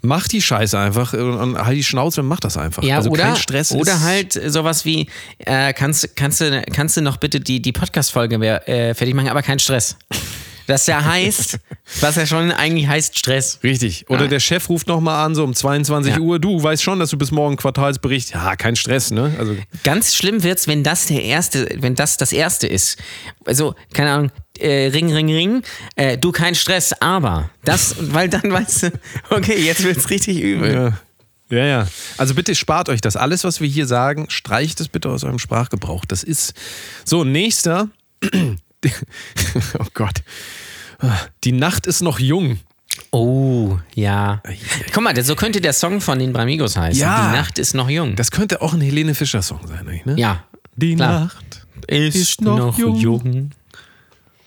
[0.07, 2.83] mach die Scheiße einfach und, halt die Schnauze und mach das einfach.
[2.83, 7.03] Ja, also oder, kein Stress oder halt sowas wie, äh, kannst, kannst, du, kannst du
[7.03, 8.37] noch bitte die, die Podcast-Folge
[8.67, 9.97] äh, fertig machen, aber kein Stress.
[10.67, 11.59] Das ja heißt,
[12.01, 13.61] was ja schon eigentlich heißt Stress.
[13.63, 14.05] Richtig.
[14.09, 14.27] Oder Ja.
[14.29, 16.21] der Chef ruft nochmal an, so um 22 Ja.
[16.21, 16.39] Uhr.
[16.39, 18.35] Du weißt schon, dass du bis morgen Quartalsbericht.
[18.35, 19.35] Ja, kein Stress, ne?
[19.39, 22.99] Also, Ganz schlimm wird's, wenn das der erste, wenn das das erste ist.
[23.45, 24.31] Also, keine Ahnung,
[24.61, 25.63] äh, Ring, Ring, Ring,
[25.97, 28.93] äh, du kein Stress, aber das, weil dann weißt du,
[29.31, 30.73] okay, jetzt wird's richtig übel.
[30.73, 30.93] ja.
[31.49, 31.89] Ja, ja.
[32.17, 33.15] Also bitte spart euch das.
[33.17, 36.05] Alles, was wir hier sagen, streicht es bitte aus eurem Sprachgebrauch.
[36.05, 36.55] Das ist.
[37.05, 37.89] So, nächster.
[39.79, 40.23] oh Gott.
[41.45, 42.59] Die Nacht ist noch jung.
[43.11, 44.43] Oh, ja.
[44.93, 47.01] Guck mal, so könnte der Song von den Bramigos heißen.
[47.01, 47.29] Ja.
[47.29, 48.17] Die Nacht ist noch jung.
[48.17, 50.15] Das könnte auch ein Helene Fischer-Song sein, ne?
[50.17, 50.45] ja.
[50.77, 51.21] Die klar.
[51.21, 53.51] Nacht ist, noch, jung.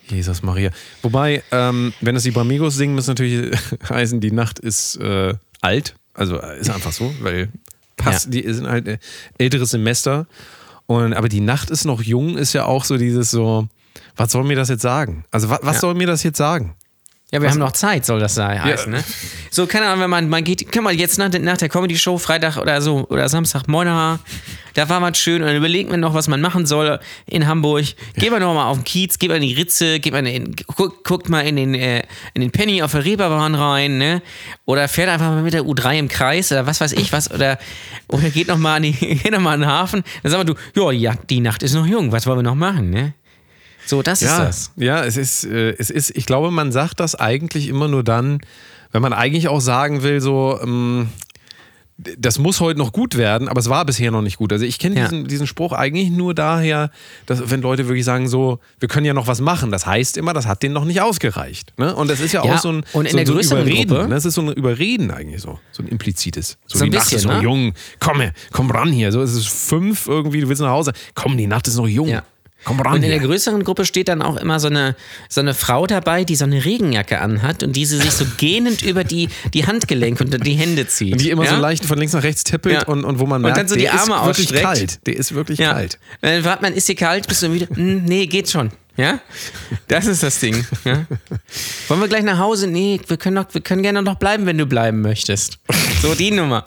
[0.10, 0.72] Jesus Maria.
[1.02, 3.58] Wobei, ähm, wenn das die Bramigos singen, muss natürlich
[3.90, 5.96] heißen, die Nacht ist äh, alt.
[6.14, 7.50] Also äh, ist einfach so, weil
[7.98, 8.32] passt, Ja.
[8.42, 8.98] die sind halt äh,
[9.38, 10.28] älteres Semester.
[10.88, 13.68] Und, aber die Nacht ist noch jung, ist ja auch so dieses so,
[14.16, 15.24] was soll mir das jetzt sagen?
[15.32, 15.82] Also was, was Ja.
[15.82, 16.76] soll mir das jetzt sagen?
[17.32, 19.04] Ja, wir haben noch Zeit, soll das sein, heißen, ne?
[19.52, 22.18] So, keine Ahnung, wenn man, man geht, kann man jetzt nach, der- nach der Comedy-Show,
[22.18, 24.18] Freitag oder so, oder Samstag, Moina,
[24.80, 27.84] da war was schön und dann überlegt man noch, was man machen soll in Hamburg.
[28.16, 30.56] Geht man noch mal auf den Kiez, geht man in die Ritze, geht man in,
[30.68, 32.04] guckt, guckt mal in den, äh,
[32.34, 34.22] in den Penny auf der Reeperbahn rein, ne?
[34.64, 37.60] Oder fährt einfach mal mit der U3 im Kreis oder was weiß ich was, oder,
[38.08, 40.02] oder geht noch mal, an die, geht noch mal an den Hafen.
[40.24, 42.90] Dann sag mal du, ja, die, Nacht ist noch jung, was wollen wir noch machen,
[42.90, 43.14] ne?
[43.86, 44.72] So, das ist Ja, das.
[44.78, 48.40] ja, es ist, äh, es ist, ich glaube, man sagt das eigentlich immer nur dann,
[48.94, 51.10] wenn man eigentlich auch sagen will, so, ähm,
[52.18, 54.54] das muss heute noch gut werden, aber es war bisher noch nicht gut.
[54.54, 55.04] Also ich kenne Ja.
[55.08, 56.92] diesen, diesen Spruch eigentlich nur daher,
[57.26, 59.70] dass wenn Leute wirklich sagen so, wir können ja noch was machen.
[59.70, 61.74] Das heißt immer, das hat denen noch nicht ausgereicht.
[61.78, 61.94] Ne?
[61.96, 63.62] Und das ist ja, Ja, auch so ein, und in so, der so ein größeren
[63.68, 63.90] Überreden.
[63.90, 64.16] Gruppe- Ne?
[64.16, 66.58] Das ist so ein Überreden eigentlich so, so ein implizites.
[66.68, 67.44] So, So ein die Nacht bisschen, ist noch ne?
[67.44, 67.74] jung.
[68.00, 69.12] Komm, her, komm ran hier.
[69.12, 70.94] So es ist fünf irgendwie, du willst nach Hause.
[71.16, 72.08] Komm, die Nacht ist noch jung.
[72.08, 72.24] Ja.
[72.66, 74.96] Komm ran Und in der größeren Gruppe steht dann auch immer so eine,
[75.30, 79.04] so eine Frau dabei, die so eine Regenjacke anhat und diese sich so gähnend über
[79.06, 81.22] die, die Handgelenke und die Hände zieht.
[81.22, 81.56] Die immer ja?
[81.56, 82.88] so leicht von links nach rechts tippelt Ja.
[82.88, 84.64] und, und wo man Und merkt, dann so die der Arme ist wirklich ausstreckt.
[84.66, 85.08] kalt.
[85.08, 85.72] Der ist wirklich Ja.
[85.74, 86.00] kalt.
[86.22, 87.28] Dann fragt man, ist dir kalt?
[87.28, 87.68] Bist du müde?
[87.74, 88.72] Hm, nee, geht schon.
[88.98, 89.20] Ja?
[89.88, 90.66] Das ist das Ding.
[90.84, 91.06] Ja?
[91.88, 92.68] Wollen wir gleich nach Hause?
[92.68, 95.60] Nee, wir können, doch, wir können gerne noch bleiben, wenn du bleiben möchtest.
[96.02, 96.66] So die Nummer.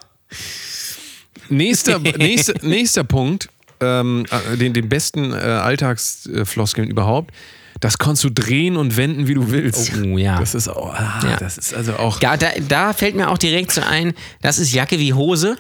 [1.51, 3.49] Nächster, nächster, nächster Punkt,
[3.83, 7.33] ähm, äh, den, den besten äh, Alltagsfloskeln überhaupt.
[7.81, 9.93] Das kannst du drehen und wenden, wie du willst.
[10.05, 10.39] Oh, ja.
[10.39, 11.37] Das ist auch, ah, Ja.
[11.37, 12.21] das ist also auch.
[12.21, 15.57] Da, da, da fällt mir auch direkt so ein, das ist Jacke wie Hose.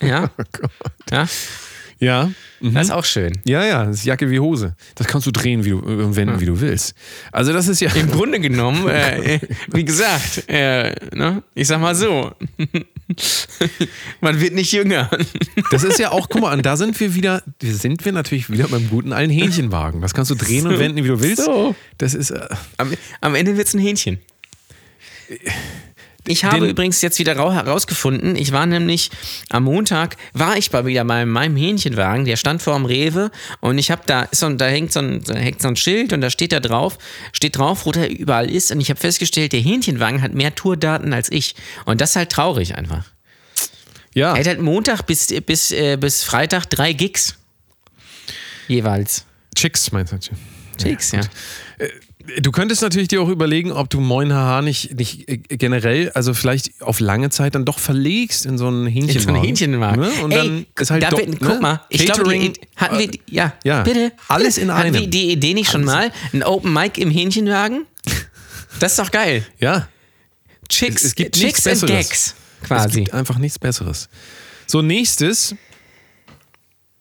[0.00, 0.30] Ja?
[1.10, 1.26] Ja?
[2.00, 2.30] Ja.
[2.60, 2.74] Mhm.
[2.74, 3.32] Das ist auch schön.
[3.44, 4.74] Ja, ja, das ist Jacke wie Hose.
[4.94, 6.94] Das kannst du drehen, wie du, äh, wenden, wie du willst.
[7.30, 7.92] Also das ist ja.
[7.92, 9.38] Im Grunde genommen, äh,
[9.72, 11.42] wie gesagt, äh, ne?
[11.54, 12.32] ich sag mal so,
[14.20, 15.10] man wird nicht jünger.
[15.70, 18.50] Das ist ja auch, guck mal, und da sind wir wieder, da sind wir natürlich
[18.50, 20.00] wieder beim guten alten Hähnchenwagen.
[20.00, 21.44] Das kannst du drehen und wenden, wie du willst.
[21.44, 21.74] So.
[21.98, 22.30] Das ist.
[22.30, 22.48] Äh,
[22.78, 24.18] Am, am Ende wird's ein Hähnchen.
[26.26, 29.10] Ich habe übrigens jetzt wieder rau- herausgefunden, ich war nämlich
[29.48, 33.78] am Montag, war ich bei wieder bei meinem Hähnchenwagen, der stand vor dem Rewe und
[33.78, 36.28] ich habe da, so, da, hängt so, ein, da hängt so ein Schild und da
[36.30, 36.98] steht da drauf,
[37.32, 41.12] steht drauf, wo der überall ist und ich habe festgestellt, der Hähnchenwagen hat mehr Tourdaten
[41.12, 41.54] als ich
[41.86, 43.04] und das ist halt traurig einfach.
[44.14, 44.34] ja.
[44.34, 47.36] Er hat halt Montag bis, bis, äh, bis Freitag drei Gigs.
[48.68, 49.24] Jeweils.
[49.56, 50.18] Chicks, meinst du?
[50.84, 51.20] Gigs, ja.
[52.42, 56.34] Du könntest natürlich dir auch überlegen, ob du Moin Haha nicht, nicht äh, generell, also
[56.34, 59.16] vielleicht auf lange Zeit dann doch verlegst in so einen Hähnchenwagen.
[59.16, 60.00] In so einen Hähnchenwagen.
[60.00, 60.10] Ne?
[60.24, 61.36] Und Ey, dann ist halt doch, wird- ne?
[61.40, 64.12] guck mal, ich glaube, hatten wir, die- ja, ja, bitte.
[64.28, 65.10] alles in Hatten wir einem.
[65.10, 66.12] die Idee nicht schon mal?
[66.32, 67.86] Ein Open Mic im Hähnchenwagen?
[68.78, 69.44] Das ist doch geil.
[69.58, 69.88] Ja,
[70.68, 71.84] Chicks, es gibt Chicks and.
[71.86, 73.00] Gags, es quasi.
[73.00, 74.08] gibt einfach nichts Besseres.
[74.66, 75.54] So, nächstes.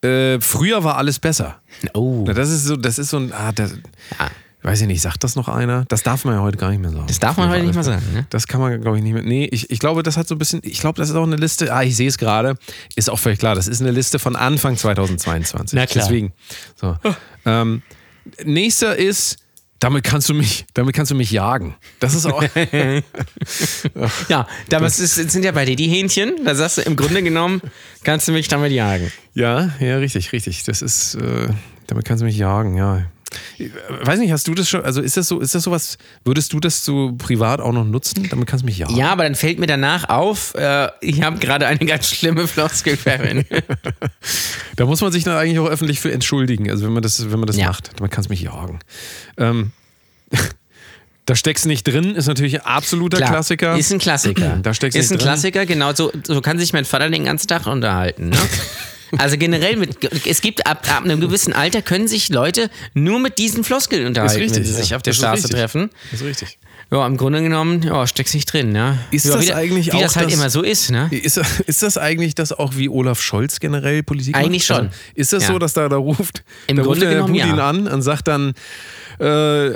[0.01, 1.59] Äh, früher war alles besser.
[1.93, 3.71] Oh, Na, das ist so, das ist so ein, ah, das,
[4.17, 4.29] Ja.
[4.63, 5.83] weiß ich nicht, sagt das noch einer?
[5.89, 7.05] Das darf man ja heute gar nicht mehr sagen.
[7.07, 8.25] Das darf man heute nicht mehr sagen, ne?
[8.29, 9.23] Das kann man, glaube ich, nicht mehr.
[9.23, 11.35] Nee, ich, ich glaube, das hat so ein bisschen, ich glaube, das ist auch eine
[11.35, 12.55] Liste, ah, ich sehe es gerade,
[12.95, 15.75] ist auch völlig klar, das ist eine Liste von Anfang 2022.
[15.77, 16.05] Na klar.
[16.05, 16.33] Deswegen.
[16.75, 16.97] So.
[17.45, 17.81] Ähm,
[18.43, 19.37] nächster ist
[19.79, 21.75] Damit kannst du mich, damit kannst du mich jagen.
[21.99, 22.43] Das ist auch.
[24.29, 26.43] Ja, das ist, sind ja bei dir die Hähnchen.
[26.45, 27.61] Da sagst du, im Grunde genommen
[28.03, 29.11] kannst du mich damit jagen.
[29.33, 30.63] ja, ja, richtig, richtig.
[30.63, 31.47] Das ist, äh,
[31.87, 33.05] damit kannst du mich jagen, ja.
[33.57, 33.71] Ich
[34.01, 36.59] Weiß nicht, hast du das schon, also ist das so, ist das sowas, würdest du
[36.59, 38.27] das so privat auch noch nutzen?
[38.29, 38.95] Damit kannst du mich jagen.
[38.95, 42.97] Ja, aber dann fällt mir danach auf, äh, ich habe gerade eine ganz schlimme Floskel
[42.97, 43.47] verwendet.
[44.75, 47.39] Da muss man sich dann eigentlich auch öffentlich für entschuldigen, also wenn man das, wenn
[47.39, 47.67] man das Ja.
[47.67, 47.91] macht.
[47.97, 48.79] Damit kannst du mich jagen.
[49.37, 49.71] Ähm,
[51.25, 53.77] da steckst du nicht drin, ist natürlich ein absoluter Klar, Klassiker.
[53.77, 54.57] Ist ein Klassiker.
[54.63, 55.27] Da steckst Ist ein nicht drin.
[55.33, 55.93] Klassiker, genau.
[55.93, 58.29] So, so kann sich mein Vater den ganzen Tag unterhalten.
[58.29, 58.37] Ne?
[59.17, 63.37] Also generell, mit, es gibt ab, ab einem gewissen Alter können sich Leute nur mit
[63.37, 64.77] diesen Floskeln unterhalten, richtig, wenn sie ja.
[64.77, 65.51] sich auf der Straße richtig.
[65.51, 65.89] treffen.
[66.11, 66.59] Das ist richtig.
[66.91, 68.97] Ja, im Grunde genommen, ja, steckst nicht drin, ne?
[69.11, 71.07] Ist ja, das wie, eigentlich wie auch das halt das- immer so ist, ne?
[71.11, 71.37] Ist,
[71.67, 74.43] ist das eigentlich das auch wie Olaf Scholz generell Politik macht?
[74.43, 74.77] Eigentlich schon.
[74.77, 75.49] Also, ist das Ja.
[75.53, 77.69] so, dass da, da ruft, Im da ruft Grunde der genommen, Putin ja.
[77.69, 78.53] an und sagt dann,
[79.19, 79.71] äh,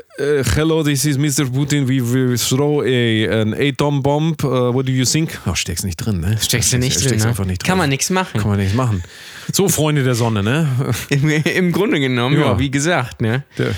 [0.55, 1.45] hello, this is Mr.
[1.51, 5.39] Putin, we will throw a, an atom bomb, uh, what do you think?
[5.45, 6.37] Oh, steckst nicht drin, ne?
[6.41, 7.29] Steckst du nicht drin, steckst ne?
[7.29, 7.67] einfach nicht drin.
[7.67, 8.39] Kann man nichts machen.
[8.39, 9.03] Kann man nichts machen.
[9.51, 10.67] So, Freunde der Sonne, ne?
[11.09, 12.53] Im, Im Grunde genommen, ja.
[12.53, 12.59] Ja.
[12.59, 13.43] wie gesagt, ne?
[13.57, 13.75] Der,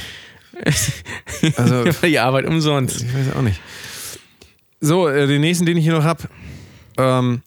[1.58, 3.01] also, Die Arbeit umsonst.
[3.01, 3.60] Ich weiß auch nicht.
[4.82, 6.24] So, äh, den nächsten, den ich hier noch habe.
[6.97, 7.41] Ähm,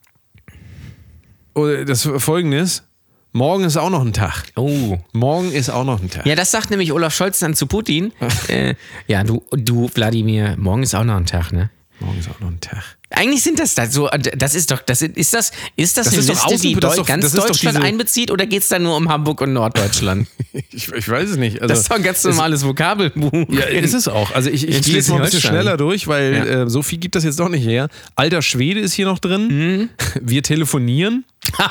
[1.54, 2.84] oh, das folgende ist:
[3.32, 4.44] Morgen ist auch noch ein Tag.
[4.56, 4.98] Oh.
[5.12, 6.26] Morgen ist auch noch ein Tag.
[6.26, 8.12] Ja, das sagt nämlich Olaf Scholz dann zu Putin.
[8.48, 8.74] äh,
[9.06, 11.70] ja, du, du, Wladimir, morgen ist auch noch ein Tag, ne?
[12.00, 12.97] Morgen ist auch noch ein Tag.
[13.11, 16.12] Eigentlich sind das da so, das ist doch, das ist, ist das, ist das, Das
[16.14, 18.68] eine ist Liste, außen- die das ist doch- ganz ist Deutschland einbezieht oder geht es
[18.68, 20.28] da nur um Hamburg und Norddeutschland?
[20.72, 21.61] Ich, ich weiß es nicht.
[21.62, 23.32] Also, Das ist doch ein ganz normales Vokabelbuch.
[23.48, 24.32] ja, ist es auch.
[24.34, 26.44] Also ich, ich gehe jetzt mal ein bisschen schneller durch, weil Ja.
[26.64, 27.88] äh, so viel gibt das jetzt doch nicht her.
[28.16, 29.48] Alter Schwede ist hier noch drin.
[29.48, 29.88] Mhm.
[30.20, 31.24] Wir telefonieren.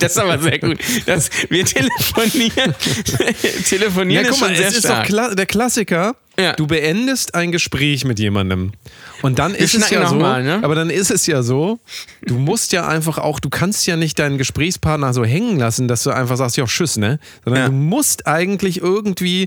[0.00, 0.78] das ist aber sehr gut.
[1.06, 2.74] Das, wir telefonieren.
[3.68, 6.16] telefonieren Ja, ist guck mal, schon sehr es ist doch kla der Klassiker.
[6.38, 6.54] Ja.
[6.54, 8.72] Du beendest ein Gespräch mit jemandem.
[9.22, 10.60] Und dann ist es ja so, mal, ne?
[10.62, 11.78] aber dann ist es ja so,
[12.26, 16.02] du musst ja einfach auch, du kannst ja nicht deinen Gesprächspartner so hängen lassen, dass
[16.02, 17.20] du einfach sagst, ja, tschüss, ne?
[17.44, 17.68] Sondern Ja.
[17.68, 19.46] du musst eigentlich irgendwie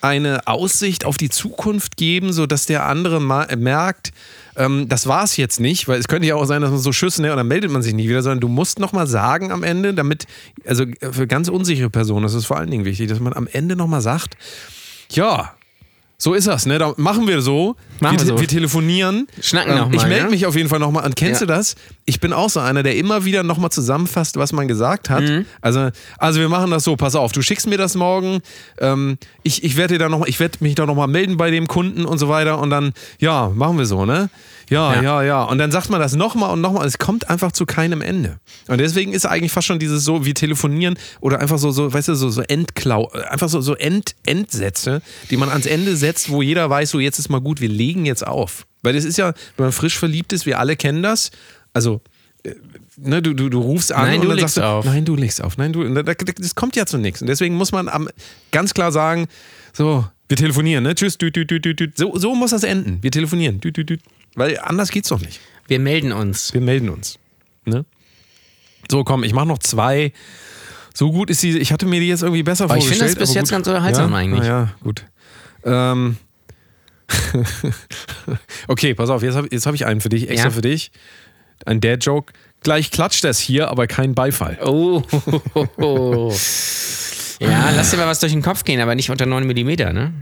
[0.00, 4.12] eine Aussicht auf die Zukunft geben, sodass der andere ma- merkt,
[4.54, 6.92] ähm, das war es jetzt nicht, weil es könnte ja auch sein, dass man so
[6.92, 9.64] tschüss, ne, und dann meldet man sich nicht wieder, sondern du musst nochmal sagen am
[9.64, 10.26] Ende, damit,
[10.64, 13.74] also für ganz unsichere Personen ist es vor allen Dingen wichtig, dass man am Ende
[13.74, 14.36] nochmal sagt,
[15.10, 15.52] ja,
[16.20, 16.78] so ist das, ne?
[16.78, 17.76] Da machen wir so.
[18.00, 18.40] Machen wir, wir so.
[18.40, 19.28] wir telefonieren.
[19.40, 20.30] Schnacken Ähm, noch mal, Ich melde ne?
[20.30, 21.04] mich auf jeden Fall nochmal.
[21.04, 21.46] Und kennst Ja.
[21.46, 21.76] du das?
[22.06, 25.22] Ich bin auch so einer, der immer wieder nochmal zusammenfasst, was man gesagt hat.
[25.22, 25.46] Mhm.
[25.60, 28.40] Also, also wir machen das so, pass auf, du schickst mir das morgen.
[28.78, 31.68] Ähm, ich ich werde dir da noch, ich werde mich da nochmal melden bei dem
[31.68, 32.58] Kunden und so weiter.
[32.58, 34.28] Und dann, ja, machen wir so, ne?
[34.70, 35.02] Ja, Ja.
[35.02, 35.42] ja, ja.
[35.44, 36.86] Und dann sagt man das nochmal und nochmal.
[36.86, 38.38] Es kommt einfach zu keinem Ende.
[38.68, 42.08] Und deswegen ist eigentlich fast schon dieses so, wir telefonieren oder einfach so, so weißt
[42.08, 46.42] du, so, so Endklau, einfach so, so End, Endsätze, die man ans Ende setzt, wo
[46.42, 48.66] jeder weiß, so jetzt ist mal gut, wir legen jetzt auf.
[48.82, 51.30] Weil das ist ja, wenn man frisch verliebt ist, wir alle kennen das.
[51.72, 52.00] Also,
[52.44, 52.54] äh,
[52.96, 54.84] ne, du, du, du rufst an Nein, und du dann legst sagst du, auf.
[54.84, 57.20] nein, du legst auf, nein, du, da- da- das kommt ja zu nichts.
[57.20, 58.08] Und deswegen muss man am,
[58.52, 59.26] ganz klar sagen,
[59.72, 60.94] so, wir telefonieren, ne?
[60.94, 61.96] Tschüss, düt, düt, düt, düt, düt.
[61.96, 62.98] So, so muss das enden.
[63.02, 64.00] Wir telefonieren, düt, düt, düt.
[64.34, 65.40] Weil anders geht's doch nicht.
[65.66, 66.52] Wir melden uns.
[66.54, 67.18] Wir melden uns.
[67.64, 67.84] Ne?
[68.90, 70.12] So, komm, ich mache noch zwei.
[70.94, 73.10] So gut ist die, ich hatte mir die jetzt irgendwie besser Aber ich vorgestellt.
[73.10, 73.52] finde das bis jetzt gut.
[73.52, 74.16] ganz unterhaltsam ja?
[74.16, 74.42] eigentlich.
[74.42, 75.04] Ah, ja, gut.
[75.64, 76.16] Ähm.
[78.68, 80.54] okay, pass auf, jetzt habe jetzt hab ich einen für dich, extra Ja.
[80.54, 80.90] für dich.
[81.66, 82.32] Ein Dad-Joke.
[82.62, 84.58] Gleich klatscht das hier, aber kein Beifall.
[84.64, 85.02] Oh.
[87.40, 90.12] ja, lass dir mal was durch den Kopf gehen, aber nicht unter 9 mm, ne?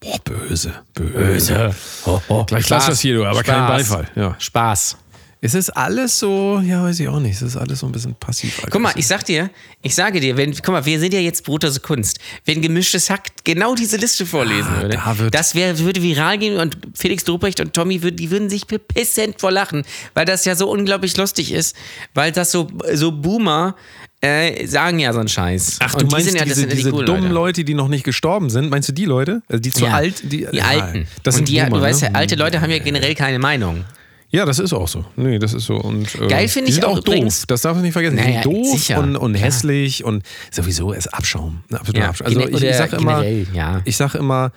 [0.00, 1.74] Boah, böse, böse.
[2.06, 2.44] Oh, oh.
[2.44, 3.88] Gleich klatscht das hier, du, aber kein Spaß.
[3.88, 4.08] Beifall.
[4.14, 4.36] Ja.
[4.38, 4.96] Spaß.
[5.40, 7.36] Es ist alles so, ja, weiß ich auch nicht.
[7.36, 8.60] Es ist alles so ein bisschen passiv.
[8.70, 9.50] Guck mal, ich sag dir,
[9.82, 12.18] ich sage dir, wenn, guck mal, wir sind ja jetzt Brotose Kunst.
[12.44, 16.58] Wenn gemischtes Hack genau diese Liste vorlesen Ah, würde, da das wär, würde viral gehen
[16.58, 19.84] und Felix Dobrecht und Tommy würden, die würden sich bepissend vor lachen,
[20.14, 21.76] weil das ja so unglaublich lustig ist,
[22.14, 23.76] weil das so, so Boomer
[24.20, 25.78] äh, sagen ja so einen Scheiß.
[25.80, 27.34] Ach, Und du die meinst sind ja, diese, sind ja die diese coolen dummen Leute.
[27.34, 27.64] Leute.
[27.64, 28.70] die noch nicht gestorben sind?
[28.70, 29.42] Meinst du die Leute?
[29.48, 30.22] Also die zu Ja, alt?
[30.32, 31.06] Die, die Alten.
[31.22, 32.08] Das und sind die, Boomer, du weißt ne?
[32.08, 33.84] ja, alte Leute haben ja generell keine Meinung.
[34.30, 35.04] Ja, das ist auch so.
[35.16, 35.76] Nee, das ist so.
[35.76, 37.14] Und, äh, Geil finde die ich sind auch auch doof.
[37.14, 38.16] übrigens- Das darf man nicht vergessen.
[38.18, 38.98] Die Naja, sind doof sicher.
[38.98, 41.62] und, und hässlich und sowieso ist Abschaum.
[41.72, 42.26] Absoluter Ja, Abschaum.
[42.26, 43.80] Also ich, ich oder sag immer, ja.
[43.86, 44.52] ich sag immer,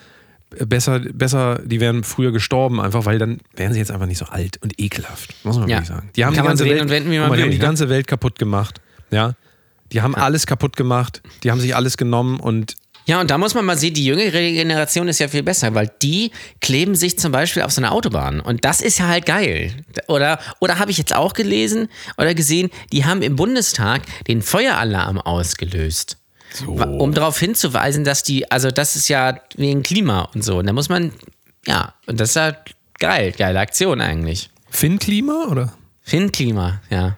[0.65, 4.25] besser, besser, die wären früher gestorben, einfach, weil dann wären sie jetzt einfach nicht so
[4.25, 5.35] alt und ekelhaft.
[5.45, 5.77] Muss man Ja.
[5.77, 6.09] wirklich sagen.
[6.17, 7.39] Die haben Kann die man ganze drehen Welt, und wenden, wie man guck mal, die
[7.39, 7.63] will, haben die ne?
[7.63, 8.81] ganze Welt kaputt gemacht.
[9.11, 9.35] Ja.
[9.91, 11.21] Die haben alles kaputt gemacht.
[11.43, 12.75] Die haben sich alles genommen und
[13.05, 15.91] Ja, und da muss man mal sehen, die jüngere Generation ist ja viel besser, weil
[16.01, 16.31] die
[16.61, 18.39] kleben sich zum Beispiel auf so einer Autobahn.
[18.39, 19.73] Und das ist ja halt geil.
[20.07, 25.17] Oder, oder habe ich jetzt auch gelesen oder gesehen, die haben im Bundestag den Feueralarm
[25.19, 26.17] ausgelöst.
[26.65, 30.57] wa- um darauf hinzuweisen, dass die, also das ist ja wegen Klima und so.
[30.59, 31.11] Und da muss man,
[31.65, 32.55] ja, und das ist ja
[32.99, 34.49] geil, geile Aktion eigentlich.
[34.69, 35.73] Finn-Klima oder?
[36.03, 37.17] Finn-Klima, ja.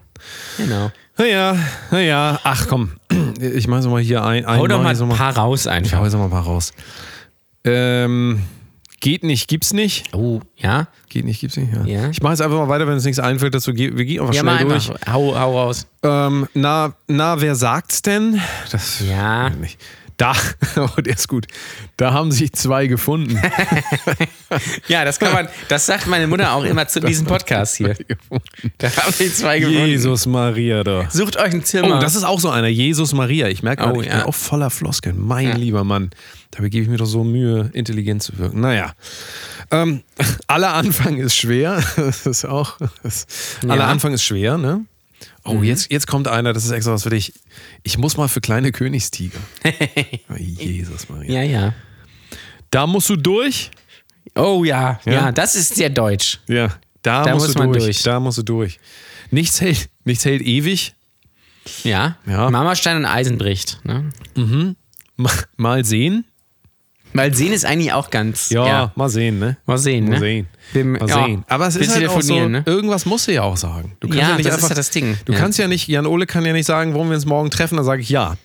[0.57, 0.91] Genau.
[1.17, 1.55] Naja,
[1.91, 2.91] naja, ach komm.
[3.39, 4.45] Ich mache mal hier ein.
[4.47, 6.03] Hau doch mal so ein paar raus Ich hau einfach.
[6.03, 6.71] jetzt mal ein paar raus.
[7.65, 8.41] Ähm,
[8.99, 10.13] geht nicht, gibt's nicht.
[10.15, 10.87] Oh, ja?
[11.09, 11.71] Geht nicht, gibt's nicht.
[11.73, 11.83] Ja.
[11.85, 12.09] Ja.
[12.09, 13.73] Ich mache jetzt einfach mal weiter, wenn uns nichts einfällt dazu.
[13.73, 14.89] ge- Wir gehen einfach Ja, schnell mal durch.
[14.91, 15.13] einfach.
[15.13, 15.87] Hau, hau raus.
[16.01, 18.41] Ähm, na, na, wer sagt's denn?
[18.71, 19.49] Das Ja.
[19.51, 19.79] nicht.
[20.17, 20.33] Da,
[20.77, 21.47] oh, der ist gut.
[21.97, 23.39] Da haben sich zwei gefunden.
[24.87, 27.95] Ja, das kann man, das sagt meine Mutter auch immer zu diesem Podcast hier.
[28.77, 29.87] Da haben die zwei gefunden.
[29.87, 31.09] Jesus Maria da.
[31.09, 31.97] Sucht euch ein Zimmer.
[31.97, 32.67] Oh, das ist auch so einer.
[32.67, 33.47] Jesus Maria.
[33.47, 34.17] Ich merke Oh, ich ja.
[34.17, 35.19] bin auch voller Floskeln.
[35.19, 36.11] Mein lieber Mann.
[36.51, 38.61] Dabei gebe ich mir doch so Mühe, intelligent zu wirken.
[38.61, 38.93] Naja.
[39.71, 40.03] Ähm,
[40.47, 41.83] aller Anfang ist schwer.
[41.95, 42.77] Das ist auch.
[43.01, 43.25] Das,
[43.67, 44.85] Aller Anfang ist schwer, ne?
[45.45, 45.63] Oh, Mhm.
[45.65, 47.33] jetzt, jetzt kommt einer, das ist extra was für dich.
[47.83, 49.39] Ich muss mal für kleine Königstiger.
[50.29, 51.41] Oh, Jesus Maria.
[51.41, 51.73] ja, ja.
[52.71, 53.69] Da musst du durch.
[54.35, 55.31] Oh ja, ja, Ja?
[55.31, 56.39] das ist sehr deutsch.
[56.47, 56.69] Ja,
[57.01, 57.83] da, Da musst muss du durch.
[57.83, 58.03] durch.
[58.03, 58.79] Da musst du durch.
[59.31, 60.95] Nichts hält, nichts hält ewig.
[61.83, 62.17] Ja.
[62.25, 62.49] Ja.
[62.49, 63.79] Marmorstein und Eisen bricht.
[63.83, 64.09] Ne?
[65.17, 66.25] Ma- Mal sehen.
[67.13, 68.49] Weil sehen ist eigentlich auch ganz.
[68.49, 69.57] Ja, mal sehen, ne?
[69.65, 70.19] Mal sehen, Mal ne?
[70.19, 70.47] sehen.
[70.73, 71.25] Bim- Mal ja.
[71.25, 71.45] sehen.
[71.47, 72.63] Aber es ist Willst halt du auch so, ne?
[72.65, 73.95] irgendwas musst du ja auch sagen.
[73.99, 75.17] Du kannst ja, Ja, nicht das ist einfach, ja das Ding.
[75.25, 75.39] Du Ja.
[75.39, 77.85] kannst ja nicht, Jan Ole kann ja nicht sagen, wollen wir uns morgen treffen, dann
[77.85, 78.35] sage ich ja.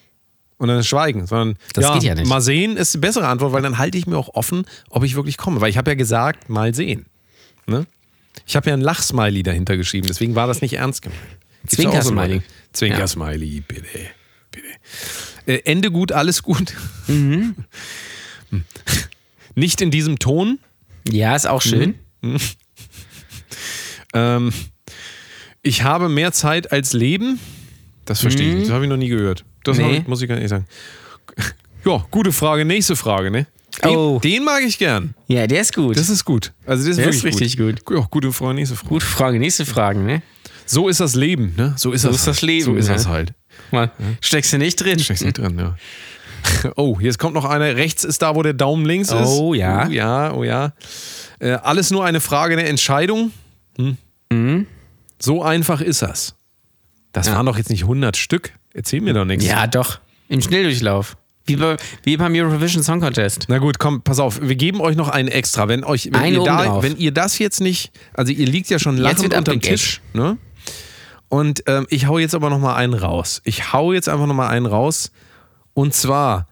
[0.58, 2.26] Und dann schweigen, sondern Das geht ja nicht.
[2.26, 5.14] mal sehen ist die bessere Antwort, weil dann halte ich mir auch offen, ob ich
[5.14, 5.60] wirklich komme.
[5.60, 7.06] Weil ich habe ja gesagt, mal sehen.
[7.66, 7.86] Ne?
[8.44, 11.20] Ich habe ja ein Lachsmiley dahinter geschrieben, deswegen war das nicht ernst gemeint.
[11.62, 12.42] Ja Zwinker-Smiley.
[12.72, 13.82] Zwinker-Smiley, bitte.
[14.50, 14.66] bitte.
[15.46, 16.74] Äh, Ende gut, alles gut.
[17.06, 17.54] Mhm.
[19.54, 20.58] Nicht in diesem Ton.
[21.10, 21.94] Ja, ist auch schön.
[24.14, 24.52] Ähm,
[25.62, 27.38] ich habe mehr Zeit als Leben.
[28.06, 28.66] Das verstehe ich nicht.
[28.68, 29.44] Das habe ich noch nie gehört.
[29.64, 29.84] Das Mhm.
[29.86, 29.96] Nee.
[29.98, 30.66] ich, muss ich gar nicht sagen.
[31.84, 32.64] Ja, gute Frage.
[32.64, 33.46] Nächste Frage, ne?
[33.84, 34.18] Den, Oh.
[34.18, 35.14] den mag ich gern.
[35.28, 35.96] Ja, der ist gut.
[35.96, 36.52] Das ist gut.
[36.66, 37.76] Also das ist Der wirklich ist richtig gut.
[37.90, 38.88] Ja, gute Frage, nächste Frage.
[38.88, 40.22] Gute Frage, nächste Frage, ne?
[40.66, 41.74] So ist das Leben, ne?
[41.76, 42.42] So ist, das, ist das halt.
[42.42, 42.94] Leben, So ist ja.
[42.94, 43.32] das halt.
[43.70, 44.98] Mal, steckst du nicht drin?
[44.98, 45.76] Steckst nicht drin, ja.
[46.76, 47.76] Oh, jetzt kommt noch einer.
[47.76, 49.28] Rechts ist da, wo der Daumen links ist.
[49.28, 49.86] Oh, ja.
[49.86, 50.72] Oh ja, oh ja.
[51.38, 53.30] Äh, alles nur eine Frage der Entscheidung.
[53.78, 54.66] Hm?
[55.20, 56.34] So einfach ist das.
[57.12, 58.52] Das waren doch jetzt nicht 100 Stück.
[58.74, 59.44] Erzähl mir doch nichts.
[59.44, 60.00] Ja, doch.
[60.28, 61.16] Im Schnelldurchlauf.
[61.46, 63.46] Wie, bei, wie beim Eurovision Song Contest.
[63.48, 64.40] Na gut, komm, pass auf.
[64.42, 65.66] Wir geben euch noch einen extra.
[65.66, 68.98] Wenn, euch, wenn, ihr, da, wenn ihr das jetzt nicht, also ihr liegt ja schon
[68.98, 69.76] lachend wird unterm abgegeben.
[69.76, 70.36] Tisch, ne?
[71.30, 73.40] Und ähm, ich hau jetzt aber noch mal einen raus.
[73.44, 75.10] Ich hau jetzt einfach noch mal einen raus.
[75.74, 76.46] Und zwar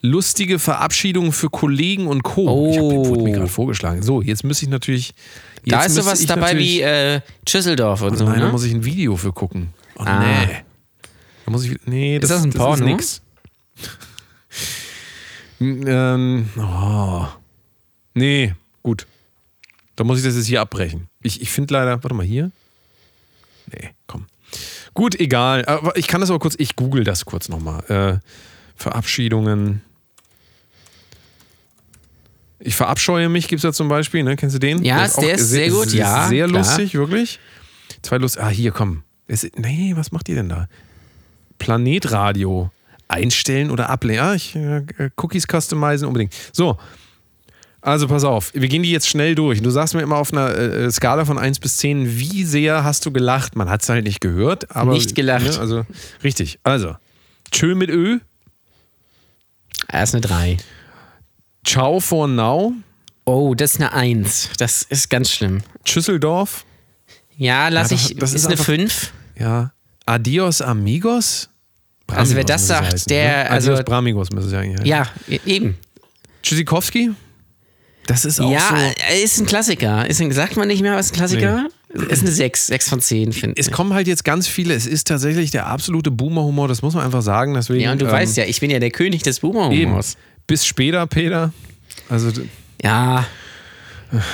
[0.00, 2.70] lustige Verabschiedungen für Kollegen und Co.
[2.70, 3.06] Ich hab, Oh.
[3.08, 4.02] wurde mir gerade vorgeschlagen.
[4.02, 5.14] So, jetzt müsste ich natürlich.
[5.66, 8.24] Da ist sowas ich dabei wie äh, Schüsseldorf und so.
[8.24, 8.52] Nein, da Ne?
[8.52, 9.72] muss ich ein Video für gucken.
[9.96, 10.20] Oh, Ah.
[10.20, 10.56] nee.
[11.44, 11.78] Da muss ich.
[11.86, 12.84] Nee, das, das ein das Porno?
[12.86, 13.22] ist nix.
[15.60, 17.26] ähm, oh.
[18.14, 19.06] Nee, gut.
[19.96, 21.08] Da muss ich das jetzt hier abbrechen.
[21.22, 22.02] Ich, ich finde leider.
[22.02, 22.50] Warte mal, hier?
[23.72, 24.26] Nee, komm.
[24.94, 25.64] Gut, egal.
[25.66, 26.54] Aber ich kann das aber kurz.
[26.58, 27.82] Ich google das kurz nochmal.
[27.90, 28.18] Äh,
[28.78, 29.82] Verabschiedungen.
[32.60, 34.36] Ich verabscheue mich, gibt es da zum Beispiel, ne?
[34.36, 34.82] Kennst du den?
[34.82, 36.58] Ja, auch der ist sehr gut, ja, Sehr klar.
[36.58, 37.38] lustig, wirklich.
[38.02, 38.38] Zwei Lust.
[38.38, 39.02] Ah, hier, komm.
[39.28, 40.68] Es, nee, was macht ihr denn da?
[41.58, 42.70] Planetradio.
[43.06, 44.16] Einstellen oder ablehnen.
[44.18, 44.82] Ja, ich, äh,
[45.16, 46.34] Cookies customizen unbedingt.
[46.52, 46.76] So.
[47.80, 49.62] Also pass auf, wir gehen die jetzt schnell durch.
[49.62, 53.06] Du sagst mir immer auf einer äh, Skala von 1 bis 10, wie sehr hast
[53.06, 53.54] du gelacht?
[53.56, 54.92] Man hat es halt nicht gehört, aber.
[54.92, 55.46] Nicht gelacht.
[55.46, 55.86] Ne, also,
[56.24, 56.58] richtig.
[56.64, 56.96] Also,
[57.50, 58.18] Tschö mit Ö,
[59.88, 60.56] Er ist eine 3.
[61.66, 62.72] Ciao for now,
[63.24, 64.50] Oh, das ist eine 1.
[64.58, 65.62] Das ist ganz schlimm.
[65.84, 66.64] Schüsseldorf,
[67.36, 68.16] Ja, lass Ja, das- ich.
[68.16, 69.12] das ist, ist eine einfach- 5.
[69.38, 69.72] ja.
[70.06, 71.50] Adios amigos.
[72.06, 73.50] Also wer Bramigos das sagt, heißen, der- Ne?
[73.50, 74.86] also- Adios Bramigos müsste es ja eigentlich heißen.
[75.28, 75.76] Ja, e- eben.
[76.42, 77.10] Tschüssikowski?
[78.06, 78.76] Das ist auch ja, so.
[78.76, 80.06] äh, ist ein Klassiker.
[80.08, 81.66] Ist ein, sagt man nicht mehr, was ist ein Klassiker?
[81.90, 82.66] Ist eine 6.
[82.66, 83.72] 6 von 10, finde Es ich.
[83.72, 84.74] kommen halt jetzt ganz viele.
[84.74, 87.54] Es ist tatsächlich der absolute Boomer-Humor, das muss man einfach sagen.
[87.54, 89.40] Deswegen, Ja, und du ähm, weißt ja, ich bin ja der König des.
[89.40, 90.16] Boomer-Humors.
[90.46, 91.52] Bis später, Peter.
[92.10, 92.30] Also
[92.82, 93.26] Ja,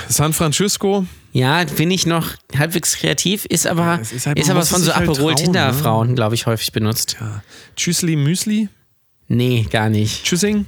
[0.07, 1.05] San Francisco.
[1.33, 4.79] ja, bin ich noch halbwegs kreativ, ist aber, es ist ist halt- man aber von
[4.79, 5.71] es so halt Aperol trauen, Tinder
[6.07, 6.13] ne?
[6.15, 7.17] Glaube ich, häufig benutzt.
[7.19, 7.41] Ja.
[7.75, 8.69] Tschüssli Müsli.
[9.27, 10.23] Nee, gar nicht.
[10.23, 10.65] Tschüssing.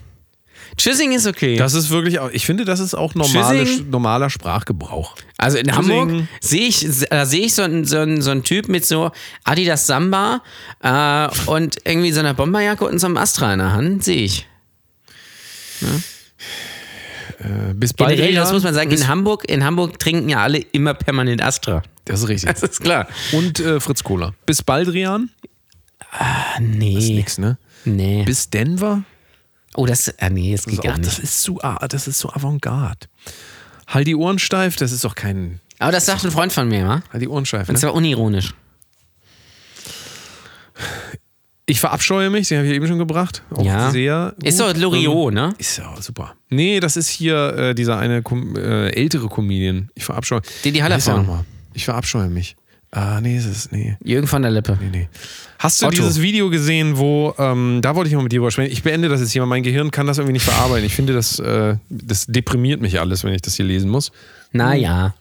[0.76, 1.56] Tschüssing ist okay.
[1.58, 5.16] Das ist wirklich, auch- ich finde, das ist auch normale, normaler Sprachgebrauch.
[5.38, 6.00] Also in Tschüssing.
[6.00, 9.12] Hamburg sehe ich, da sehe ich so einen, so, einen, so einen Typ mit so
[9.44, 10.42] Adidas Samba
[10.82, 14.48] äh, und irgendwie so einer Bomberjacke und so einem Astra in der Hand, sehe ich.
[17.40, 18.16] Äh, bis bald.
[18.16, 21.84] Generell, das muss man sagen, in Hamburg, in Hamburg trinken ja alle immer permanent Astra.
[22.06, 22.50] das ist richtig.
[22.60, 23.08] Das ist klar.
[23.32, 24.34] Und äh, Fritz Cola.
[24.46, 25.30] Bis bald, Rian.
[26.60, 26.96] Nee.
[26.96, 27.58] Das ist nix, ne?
[27.86, 28.24] Nee.
[28.24, 29.04] Bis Denver?
[29.78, 31.24] Oh, das, ah, nee, das Das geht ist, gar auch, das nicht.
[31.24, 33.08] ist zu, ah, das ist so Avantgarde.
[33.88, 35.62] Halt die Ohren steif, das ist doch kein.
[35.80, 37.02] Aber das sagt ein Freund von mir, wa?
[37.14, 37.70] Halt die Ohren steif.
[37.70, 37.80] Und Ne?
[37.80, 38.54] zwar unironisch.
[41.70, 43.44] Ich verabscheue mich, den habe ich eben schon gebracht.
[43.52, 43.92] Auch Ja.
[43.92, 44.34] sehr.
[44.42, 44.70] Ist gut.
[44.76, 45.54] doch Loriot, ne?
[45.58, 46.34] Ist ja super.
[46.50, 48.24] Nee, das ist hier äh, dieser eine
[48.56, 49.90] äh, ältere Comedian.
[49.94, 50.42] Ich verabscheue.
[50.64, 51.26] Didi der Hallervorden.
[51.26, 51.46] nochmal?
[51.74, 52.56] Ich verabscheue mich.
[52.92, 53.72] Ah, nee, es ist.
[53.72, 53.98] Nee.
[54.04, 54.78] Jürgen von der Lippe.
[54.82, 55.10] Nee, nee.
[55.60, 55.96] Hast du Otto.
[55.98, 58.72] dieses Video gesehen, wo, ähm, da wollte ich mal mit dir drüber sprechen.
[58.72, 60.86] Ich beende das jetzt hier, weil mein Gehirn kann das irgendwie nicht verarbeiten.
[60.86, 64.12] Ich finde, das, äh, das deprimiert mich alles, wenn ich das hier lesen muss.
[64.52, 65.14] Naja.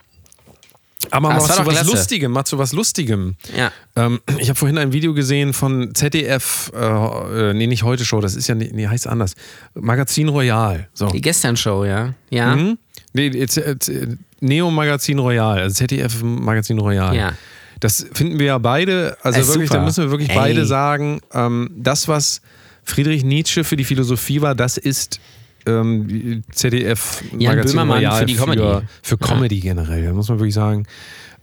[1.11, 1.87] Aber Ah, mal es zu was.
[1.87, 3.37] Lustigem, mal zu was Lustigem.
[3.57, 3.71] Ja.
[3.97, 8.21] Ähm, ich habe vorhin ein Video gesehen von ZDF, äh, äh, nee, nicht heute Show,
[8.21, 9.35] das ist ja, nee, nee heißt anders.
[9.75, 10.89] Magazin Royal.
[10.95, 11.09] So.
[11.09, 12.14] Die Gestern-Show, ja.
[12.31, 12.57] Ja.
[12.57, 12.79] Mhm.
[13.12, 17.14] Nee, jetzt, jetzt, äh, Neo Magazin Royal, also ZDF Magazin Royal.
[17.14, 17.33] Ja.
[17.81, 19.81] Das finden wir ja beide, also Äh, wirklich, super.
[19.81, 20.37] da müssen wir wirklich Ey.
[20.37, 22.41] beide sagen, ähm, das, was
[22.85, 25.20] Friedrich Nietzsche für die Philosophie war, das ist
[25.66, 28.62] ähm, ZDF Jan Magazin Böhmermann Royal für die Comedy.
[28.62, 30.87] Für, für Comedy generell, muss man wirklich sagen.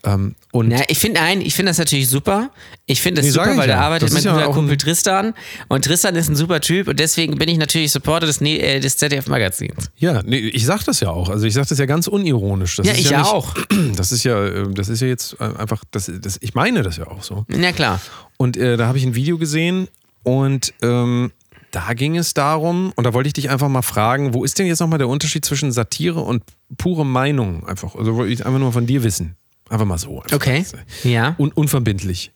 [0.05, 2.49] Ähm, und Na, ich finde nein, ich finde das natürlich super.
[2.85, 3.75] Ich finde das Nee, super, weil ja.
[3.77, 5.33] da arbeitet Das mein ja guter ein- Kumpel Tristan
[5.69, 8.79] und Tristan ist ein super Typ und deswegen bin ich natürlich Supporter des, Ne- äh,
[8.81, 9.89] des ZDF Magazins.
[9.95, 11.29] Ja, nee, ich sag das ja auch.
[11.29, 12.75] Also ich sag das ja ganz unironisch.
[12.75, 13.53] Das Ja, ist ich ja nicht, auch.
[13.95, 16.97] Das ist ja, äh, das ist ja jetzt äh, einfach, das, das, ich meine das
[16.97, 17.45] ja auch so.
[17.47, 18.01] Na klar.
[18.37, 19.87] Und äh, da habe ich ein Video gesehen
[20.23, 21.31] und ähm,
[21.71, 24.67] da ging es darum, und da wollte ich dich einfach mal fragen, wo ist denn
[24.67, 26.43] jetzt nochmal der Unterschied zwischen Satire und
[26.77, 27.65] pure Meinung?
[27.65, 29.35] Einfach, also wollte ich einfach nur von dir wissen.
[29.73, 30.21] Einfach mal so.
[30.21, 30.35] Einfach.
[30.35, 30.63] Okay.
[31.03, 31.35] Ja.
[31.39, 32.31] Un unverbindlich.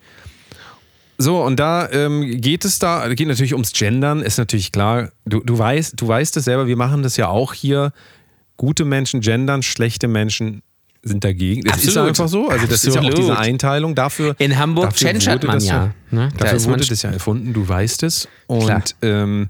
[1.20, 5.40] So, und da ähm, geht es da, geht natürlich ums Gendern, ist natürlich klar, du,
[5.40, 7.92] du weißt, du weißt es selber, wir machen das ja auch hier.
[8.56, 10.62] Gute Menschen gendern, schlechte Menschen
[11.04, 11.62] sind dagegen.
[11.64, 12.10] Das ist Absolut.
[12.10, 12.50] einfach so.
[12.50, 13.18] Also das ist ja auch Absolut.
[13.30, 14.36] diese Einteilung dafür.
[14.40, 16.30] In Hamburg dafür gendert wurde man das ja, ne?
[16.38, 18.28] Da Dafür ist man wurde st- das ja erfunden, du weißt es.
[18.48, 19.50] Und ähm,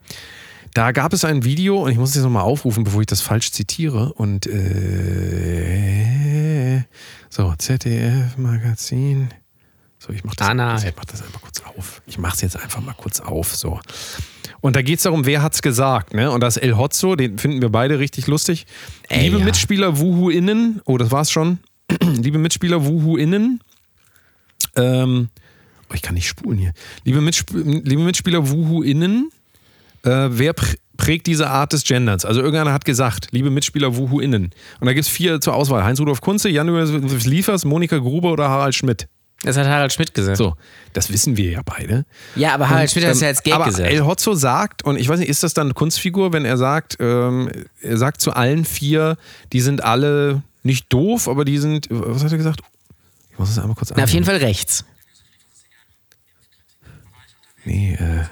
[0.78, 3.22] da gab es ein Video, und ich muss es jetzt nochmal aufrufen, bevor ich das
[3.22, 4.14] falsch zitiere.
[4.14, 5.64] Und äh,
[7.30, 9.30] so, ZDF-Magazin.
[9.98, 10.78] So, ich mach das, Anal.
[10.78, 12.04] ich mach das einfach kurz auf.
[12.06, 13.56] Ich mach's jetzt einfach mal kurz auf.
[13.56, 13.80] So.
[14.62, 16.30] Und da geht es darum, wer hat's gesagt, ne?
[16.30, 18.68] Und das El Hotzo, den finden wir beide richtig lustig.
[19.10, 19.46] Ey, Liebe ja.
[19.46, 21.58] Mitspieler WuhuInnen, oh, das war's schon.
[22.04, 23.62] Liebe Mitspieler WuhuInnen,
[24.76, 25.30] ähm,
[25.90, 26.74] oh, ich kann nicht spulen hier.
[27.04, 29.32] Liebe, Mitsp liebe Mitspieler WuhuInnen,
[30.04, 32.26] äh, wer pr prägt diese Art des Genderns?
[32.26, 34.46] Also irgendeiner hat gesagt, liebe Mitspieler WuhuInnen.
[34.80, 35.84] Und da gibt es vier zur Auswahl.
[35.84, 39.08] Heinz-Rudolf Kunze, Jan-Josef Liefers, Monika Gruber oder Harald Schmidt.
[39.44, 40.38] Das hat Harald Schmidt gesagt.
[40.38, 40.56] So,
[40.94, 42.06] das wissen wir ja beide.
[42.36, 43.88] Ja, aber Harald Schmidt hat es Ähm, ja als Gag aber gesagt.
[43.92, 47.52] El Hotzo sagt, und ich weiß nicht, ist das dann Kunstfigur, wenn er sagt, ähm,
[47.84, 49.18] er sagt zu allen vier,
[49.54, 52.62] die sind alle nicht doof, aber die sind, was hat er gesagt?
[53.32, 54.40] Ich muss es einmal kurz Na, auf jeden anhören.
[54.42, 54.84] Fall rechts.
[57.66, 58.24] Nee, äh.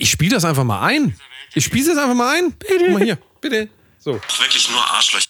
[0.00, 1.14] Ich spiele das einfach mal ein.
[1.54, 2.52] Ich spiele das einfach mal ein.
[2.52, 2.74] Bitte.
[2.78, 3.68] Guck mal hier, bitte.
[3.98, 4.12] So.
[4.14, 5.26] wirklich nur Arschlöcher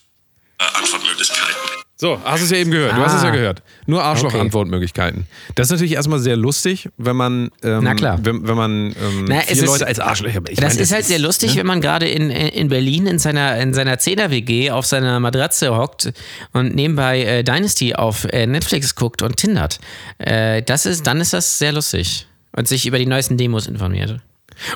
[0.58, 1.54] äh, Antwortmöglichkeiten.
[1.96, 2.96] So, hast du es ja eben gehört.
[2.96, 3.32] Du hast es ja Ah.
[3.32, 3.62] gehört.
[3.86, 5.26] Nur Arschloch-Antwortmöglichkeiten.
[5.54, 8.18] Das ist natürlich erstmal sehr lustig, wenn man, ähm, Na klar.
[8.22, 10.40] wenn, wenn man ähm, Na, vier ist- Leute als Arschlöcher.
[10.48, 13.56] Ich das meine, ist halt sehr lustig, wenn man gerade in, in Berlin in seiner,
[13.58, 16.12] in seiner 10er-WG auf seiner Matratze hockt
[16.52, 19.78] und nebenbei äh, Dynasty auf äh, Netflix guckt und tindert.
[20.18, 22.26] Äh, das ist, dann ist das sehr lustig.
[22.54, 24.20] Und sich über die neuesten Demos informiert.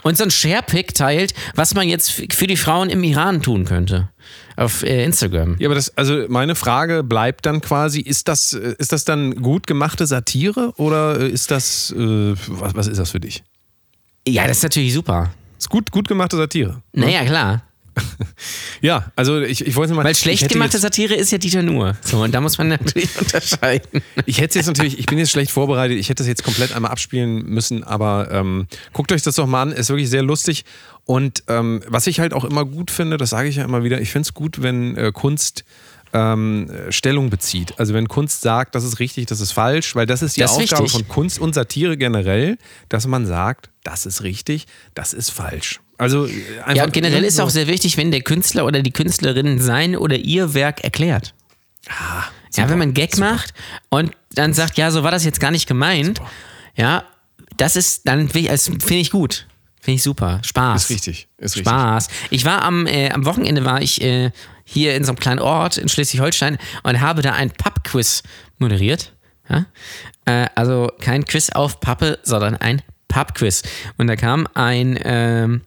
[0.03, 4.09] Und so ein Sharepick teilt, was man jetzt für die Frauen im Iran tun könnte.
[4.57, 5.57] Auf äh, Instagram.
[5.59, 9.35] Ja, aber das, also meine Frage bleibt dann quasi, ist das, äh, ist das dann
[9.37, 13.45] gut gemachte Satire oder äh, ist das, äh, was, was ist das für dich?
[14.27, 15.31] Ja, das ist natürlich super.
[15.59, 16.83] Ist gut, gut gemachte Satire.
[16.93, 17.66] Naja, klar.
[18.83, 20.05] Ja, also ich, ich wollte mal.
[20.05, 21.97] Weil schlecht gemachte Satire ist ja Dieter Nuhr.
[22.03, 24.03] So, und da muss man natürlich unterscheiden.
[24.27, 26.73] Ich hätte es jetzt natürlich, ich bin jetzt schlecht vorbereitet, ich hätte das jetzt komplett
[26.75, 30.65] einmal abspielen müssen, aber ähm, guckt euch das doch mal an, ist wirklich sehr lustig.
[31.05, 34.01] Und ähm, was ich halt auch immer gut finde, das sage ich ja immer wieder,
[34.01, 35.65] ich finde es gut, wenn äh, Kunst
[36.13, 37.79] ähm, Stellung bezieht.
[37.79, 40.53] Also wenn Kunst sagt, das ist richtig, das ist falsch, weil das ist die Das
[40.53, 41.07] ist Aufgabe wichtig.
[41.07, 45.81] von Kunst und Satire generell, dass man sagt, das ist richtig, das ist falsch.
[45.99, 46.31] Also äh,
[46.61, 49.59] einfach Ja, und generell ist so- auch sehr wichtig, wenn der Künstler oder die Künstlerin
[49.61, 51.35] sein oder ihr Werk erklärt.
[51.89, 53.53] ja, wenn man einen Gag macht
[53.91, 56.21] und dann sagt, ja, so war das jetzt gar nicht gemeint.
[56.77, 57.05] Ja,
[57.57, 59.47] das ist dann finde ich gut.
[59.87, 60.41] Finde ich super.
[60.43, 60.83] Spaß.
[60.83, 61.71] Ist richtig, ist richtig.
[61.71, 62.09] Spaß.
[62.31, 64.33] Ich war am, äh, am Wochenende war ich äh,
[64.65, 68.25] hier in so einem kleinen Ort in Schleswig-Holstein und habe da ein Pub-Quiz
[68.59, 69.13] moderiert.
[69.49, 69.67] Ja?
[70.25, 73.63] Äh, also kein Quiz auf Pappe, sondern ein Pub-Quiz.
[73.97, 75.61] Und da kam ein ähm,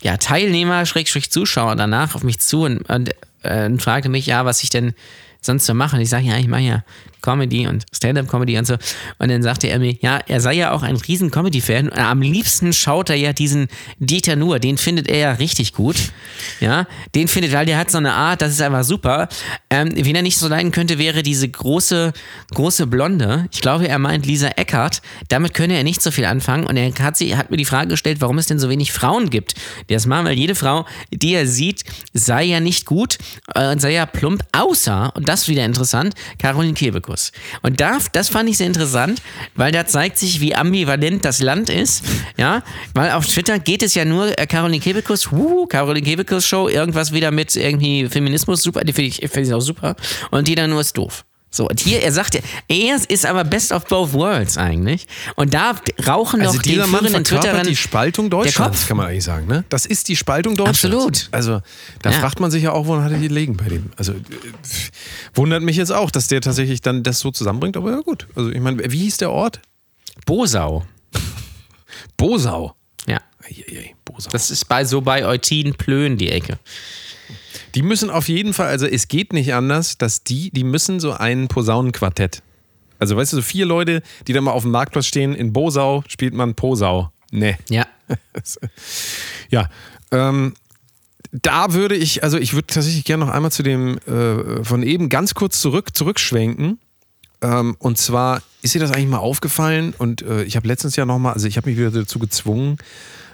[0.00, 3.10] ja, Teilnehmer, Schrägstrich Zuschauer danach auf mich zu und, und,
[3.44, 4.92] äh, und fragte mich, ja, was ich denn
[5.40, 5.94] sonst so mache.
[5.94, 6.82] Und ich sage, ja, ich mache ja
[7.22, 8.74] Comedy und Stand-up-Comedy und so.
[9.18, 11.92] Und dann sagte er mir, ja, er sei ja auch ein riesen Comedy-Fan.
[11.92, 13.68] Am liebsten schaut er ja diesen
[13.98, 15.96] Dieter Nuhr, den findet er ja richtig gut.
[16.60, 19.28] Ja, den findet, weil der hat so eine Art, das ist einfach super.
[19.70, 22.12] Ähm, wen er nicht so leiden könnte, wäre diese große,
[22.52, 23.46] große Blonde.
[23.52, 25.02] Ich glaube, er meint Lisa Eckert.
[25.28, 26.66] Damit könne er nicht so viel anfangen.
[26.66, 29.30] Und er hat, sie, hat mir die Frage gestellt, warum es denn so wenig Frauen
[29.30, 29.54] gibt,
[29.88, 33.18] die das machen, weil jede Frau, die er sieht, sei ja nicht gut
[33.54, 37.11] äh, und sei ja plump, außer, und das ist wieder interessant, Caroline Kebekus.
[37.62, 39.22] Und da, das fand ich sehr interessant,
[39.54, 42.04] weil da zeigt sich, wie ambivalent das Land ist.
[42.36, 42.62] Ja,
[42.94, 47.12] weil auf Twitter geht es ja nur äh, Caroline Kebekus, wuhu, Caroline Kebekus Show, irgendwas
[47.12, 49.96] wieder mit irgendwie Feminismus, super, die finde ich, find ich auch super.
[50.30, 51.24] Und die dann nur ist doof.
[51.54, 55.06] So, und hier, er sagt ja, er ist aber best of both worlds eigentlich.
[55.36, 55.74] Und da
[56.06, 59.46] rauchen Also doch die führenden Twitterer die Spaltung Deutschlands, kann man eigentlich sagen.
[59.48, 59.62] Ne?
[59.68, 60.84] Das ist die Spaltung Deutschlands.
[60.84, 61.28] Absolut.
[61.30, 61.60] Also
[62.00, 62.18] da Ja.
[62.20, 63.90] fragt man sich ja auch, woran hat er die legen bei dem?
[63.98, 64.16] Also äh,
[65.34, 67.76] wundert mich jetzt auch, dass der tatsächlich dann das so zusammenbringt.
[67.76, 68.26] Aber ja gut.
[68.34, 69.60] Also ich meine, wie hieß der Ort?
[70.24, 70.86] Bosau.
[72.16, 72.74] Bosau.
[73.06, 73.20] Ja.
[73.44, 74.30] Eieiei, Bosau.
[74.30, 76.58] Das ist bei so bei Eutin Plön die Ecke.
[77.74, 81.12] Die müssen auf jeden Fall, also es geht nicht anders, dass die, die müssen so
[81.12, 82.42] ein Posaunenquartett.
[82.98, 86.04] Also weißt du, so vier Leute, die da mal auf dem Marktplatz stehen, in Bosau
[86.06, 87.10] spielt man Posau.
[87.30, 87.56] Nee.
[87.68, 87.86] Ja.
[89.50, 89.68] Ja,
[90.12, 90.54] ähm,
[91.32, 95.08] da würde ich, also ich würde tatsächlich gerne noch einmal zu dem äh, von eben
[95.08, 96.78] ganz kurz zurück, zurückschwenken.
[97.42, 101.04] Ähm, und zwar ist dir das eigentlich mal aufgefallen und äh, ich habe letztens ja
[101.04, 102.78] nochmal, also ich habe mich wieder dazu gezwungen,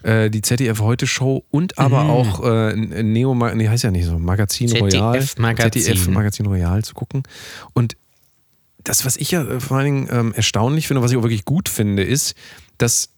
[0.02, 4.18] äh, die ZDF Heute Show und aber auch äh, Neo, nee, heißt ja nicht so,
[4.18, 5.82] Magazin ZDF Royal, Magazin.
[5.82, 7.22] ZDF Magazin Royal zu gucken.
[7.74, 7.96] Und
[8.82, 11.44] das, was ich ja äh, vor allen Dingen ähm, erstaunlich finde, was ich auch wirklich
[11.44, 12.34] gut finde, ist,
[12.78, 13.10] dass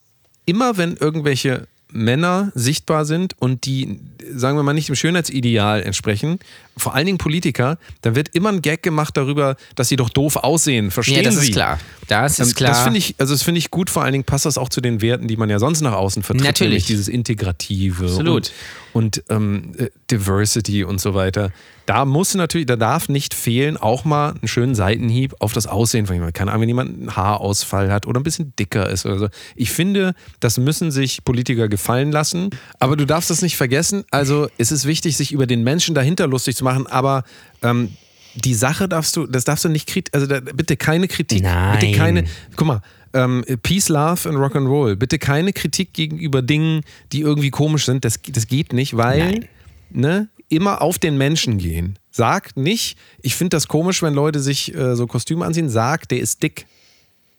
[0.47, 4.01] immer wenn irgendwelche Männer sichtbar sind und die,
[4.35, 6.39] sagen wir mal, nicht dem Schönheitsideal entsprechen,
[6.77, 10.37] vor allen Dingen Politiker, dann wird immer ein Gag gemacht darüber, dass sie doch doof
[10.37, 10.91] aussehen.
[10.91, 11.49] Verstehen Ja, das Sie?
[11.49, 11.79] ist klar.
[12.09, 12.71] Das ist Ähm, klar.
[12.73, 13.91] Das finde ich, also das finde ich gut.
[13.91, 16.23] Vor allen Dingen passt das auch zu den Werten, die man ja sonst nach außen
[16.23, 16.45] vertritt.
[16.47, 16.71] Natürlich.
[16.71, 18.53] nämlich dieses Integrative Absolut.
[18.93, 21.53] und, und ähm, äh, Diversity und so weiter.
[21.91, 26.07] Da muss natürlich, da darf nicht fehlen, auch mal einen schönen Seitenhieb auf das Aussehen
[26.07, 26.35] von jemandem.
[26.35, 29.29] Keine Ahnung, wenn jemand einen Haarausfall hat oder ein bisschen dicker ist oder so.
[29.57, 32.51] Ich finde, das müssen sich Politiker gefallen lassen.
[32.79, 34.05] Aber du darfst das nicht vergessen.
[34.13, 37.25] Also es ist wichtig, sich über den Menschen dahinter lustig zu machen, aber
[37.63, 37.91] ähm,
[38.37, 41.77] die Sache darfst du, das darfst du nicht kritisch, also da, bitte keine Kritik, Nein.
[41.77, 42.25] bitte keine,
[42.55, 42.83] guck mal,
[43.15, 48.21] ähm, Peace, Love and Rock'n'Roll, bitte keine Kritik gegenüber Dingen, die irgendwie komisch sind, das,
[48.29, 49.49] das geht nicht, weil,
[49.91, 51.99] ne, immer auf den Menschen gehen.
[52.11, 56.21] Sag nicht, ich finde das komisch, wenn Leute sich äh, so Kostüme anziehen, sag, der
[56.21, 56.67] ist dick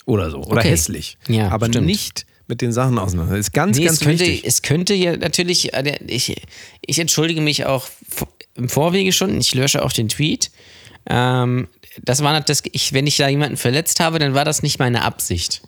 [0.06, 0.70] oder so, oder Okay.
[0.72, 1.86] hässlich, Ja, aber stimmt.
[1.86, 3.34] nicht mit den Sachen auseinander.
[3.38, 4.44] Das ist ganz, Nee, ganz es könnte, wichtig.
[4.46, 6.36] es könnte ja natürlich, äh, ich,
[6.86, 7.88] ich entschuldige mich auch
[8.56, 10.52] im Vorwege schon, ich lösche auch den Tweet.
[11.08, 11.68] Ähm,
[12.04, 15.04] das war das, ich, wenn ich da jemanden verletzt habe, dann war das nicht meine
[15.04, 15.62] Absicht.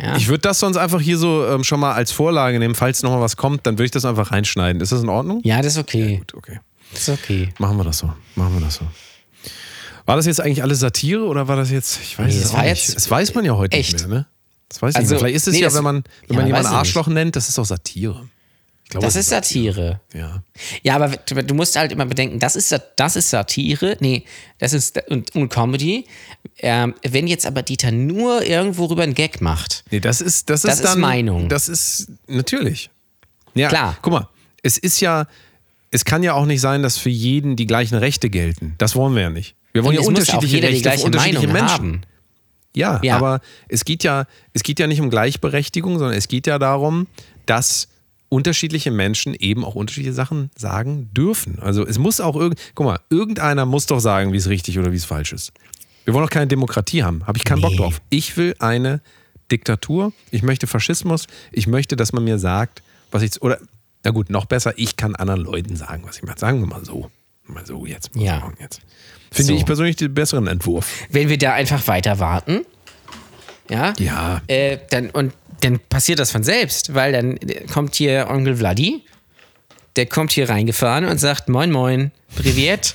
[0.00, 0.16] Ja.
[0.16, 3.20] Ich würde das sonst einfach hier so ähm, schon mal als Vorlage nehmen, falls nochmal
[3.20, 4.80] was kommt, dann würde ich das einfach reinschneiden.
[4.80, 5.40] Ist das in Ordnung?
[5.44, 6.18] ja, das ist okay.
[6.18, 6.60] Gut, okay.
[6.92, 7.52] Das ist okay.
[7.58, 8.12] Machen wir das so.
[8.36, 8.86] Machen wir das so.
[10.04, 12.00] War das jetzt eigentlich alles Satire oder war das jetzt?
[12.02, 12.96] Ich weiß Nee, es auch nicht.
[12.96, 13.92] Das weiß man ja heute echt.
[13.92, 14.26] nicht mehr, ne?
[14.68, 15.20] Das weiß ich Also, nicht.
[15.20, 17.58] Vielleicht ist es nee, ja, wenn man, wenn ja, man jemanden Arschloch nennt, das ist
[17.58, 18.28] auch Satire.
[18.92, 20.00] Glaube, Das es ist Satire.
[20.14, 20.42] Ja.
[20.82, 21.08] Ja, aber
[21.42, 24.24] du, musst halt immer bedenken, das ist, das ist Satire, nee,
[24.58, 26.04] das ist und, und Comedy.
[26.58, 30.62] Ähm, wenn jetzt aber Dieter nur irgendwo rüber einen Gag macht, Nee, das ist, das,
[30.62, 31.00] Das ist ist dann.
[31.00, 31.48] Meinung.
[31.48, 32.90] Das ist natürlich.
[33.54, 33.96] Ja, Klar.
[34.02, 34.28] Guck mal,
[34.62, 35.26] es ist ja,
[35.90, 38.74] es kann ja auch nicht sein, dass für jeden die gleichen Rechte gelten.
[38.78, 39.54] Das wollen wir ja nicht.
[39.72, 41.78] Wir wollen und ja unterschiedliche jeder Rechte die für gleiche unterschiedliche Meinung Menschen.
[41.78, 42.00] haben.
[42.74, 43.16] Ja, Ja.
[43.16, 47.06] aber es geht ja, es geht ja nicht um Gleichberechtigung, sondern es geht ja darum,
[47.46, 47.88] dass
[48.32, 51.58] unterschiedliche Menschen eben auch unterschiedliche Sachen sagen dürfen.
[51.60, 54.90] Also es muss auch irgend, guck mal, irgendeiner muss doch sagen, wie es richtig oder
[54.90, 55.52] wie es falsch ist.
[56.06, 57.26] Wir wollen doch keine Demokratie haben.
[57.26, 57.76] Habe ich keinen Bock Nee.
[57.76, 58.00] drauf.
[58.08, 59.02] Ich will eine
[59.50, 60.12] Diktatur.
[60.30, 61.26] Ich möchte Faschismus.
[61.52, 63.58] Ich möchte, dass man mir sagt, was ich oder
[64.02, 66.38] na gut, noch besser, ich kann anderen Leuten sagen, was ich mache.
[66.38, 67.10] Sagen wir mal so.
[67.46, 68.16] Mal so jetzt.
[68.16, 68.52] Mal Ja.
[68.58, 68.80] jetzt.
[69.30, 69.58] Finde So.
[69.58, 70.86] ich persönlich den besseren Entwurf.
[71.10, 72.64] Wenn wir da einfach weiter warten,
[73.68, 74.40] ja, Ja.
[74.48, 77.38] äh, dann, und dann passiert das von selbst, weil dann
[77.72, 79.02] kommt hier Onkel Vladi,
[79.96, 82.94] der kommt hier reingefahren und sagt, moin moin, privet,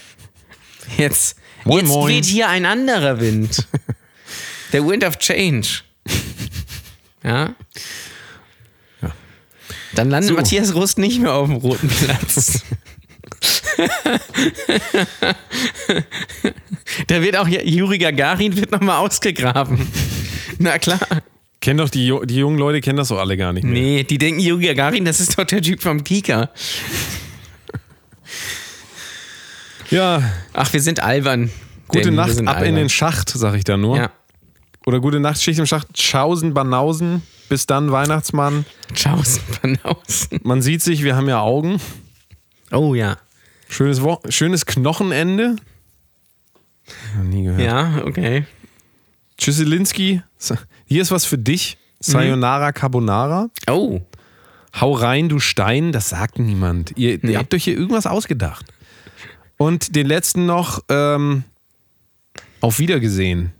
[0.97, 2.15] jetzt, Moin, jetzt moin.
[2.15, 3.67] weht hier ein anderer Wind.
[4.73, 5.67] Der Wind of Change.
[7.23, 7.55] Ja.
[9.93, 12.63] Dann landet Matthias Rust nicht mehr auf dem roten Platz.
[17.07, 19.87] da wird auch Juri Gagarin wird nochmal ausgegraben.
[20.59, 20.99] Na klar.
[21.67, 23.73] Kennen doch die, die jungen Leute kennen das doch alle gar nicht mehr.
[23.73, 26.49] Nee, die denken, Juri Gagarin, das ist doch der Typ vom Kika.
[29.89, 31.51] Ja, Ach, wir sind albern.
[31.89, 32.75] Gute Nacht, ab in albern.
[32.75, 33.97] den Schacht, sag ich da nur.
[33.97, 34.11] Ja.
[34.85, 37.21] Oder gute Nacht, Schicht im Schacht, Schausen, Banausen.
[37.49, 38.63] Bis dann, Weihnachtsmann.
[38.93, 40.39] Tschaußen von außen.
[40.43, 41.81] Man sieht sich, wir haben ja Augen.
[42.71, 43.17] Oh ja.
[43.67, 45.57] Schönes, Wo schönes Knochenende.
[47.17, 47.59] Noch nie gehört.
[47.59, 48.45] Ja, okay.
[49.37, 50.21] Tschüsselinski,
[50.85, 51.77] hier ist was für dich.
[51.99, 53.49] Sayonara Carbonara.
[53.69, 54.01] Oh.
[54.79, 55.91] Hau rein, du Stein.
[55.91, 56.93] Das sagt niemand.
[56.95, 58.65] Ihr, ihr habt euch hier irgendwas ausgedacht.
[59.57, 61.43] Und den letzten noch, ähm,
[62.61, 63.51] auf Wiedergesehen.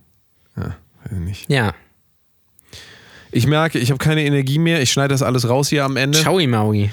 [0.55, 1.49] Ja, weiß ich nicht.
[1.49, 1.73] Ja.
[3.31, 4.81] Ich merke, ich habe keine Energie mehr.
[4.81, 6.19] Ich schneide das alles raus hier am Ende.
[6.19, 6.91] Schaui Maui.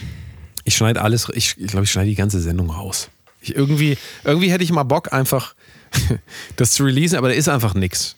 [0.65, 3.11] Ich schneide alles, ich, ich glaube, ich schneide die ganze Sendung raus.
[3.41, 5.55] Ich irgendwie, irgendwie hätte ich mal Bock, einfach
[6.57, 8.17] das zu releasen, aber da ist einfach nix.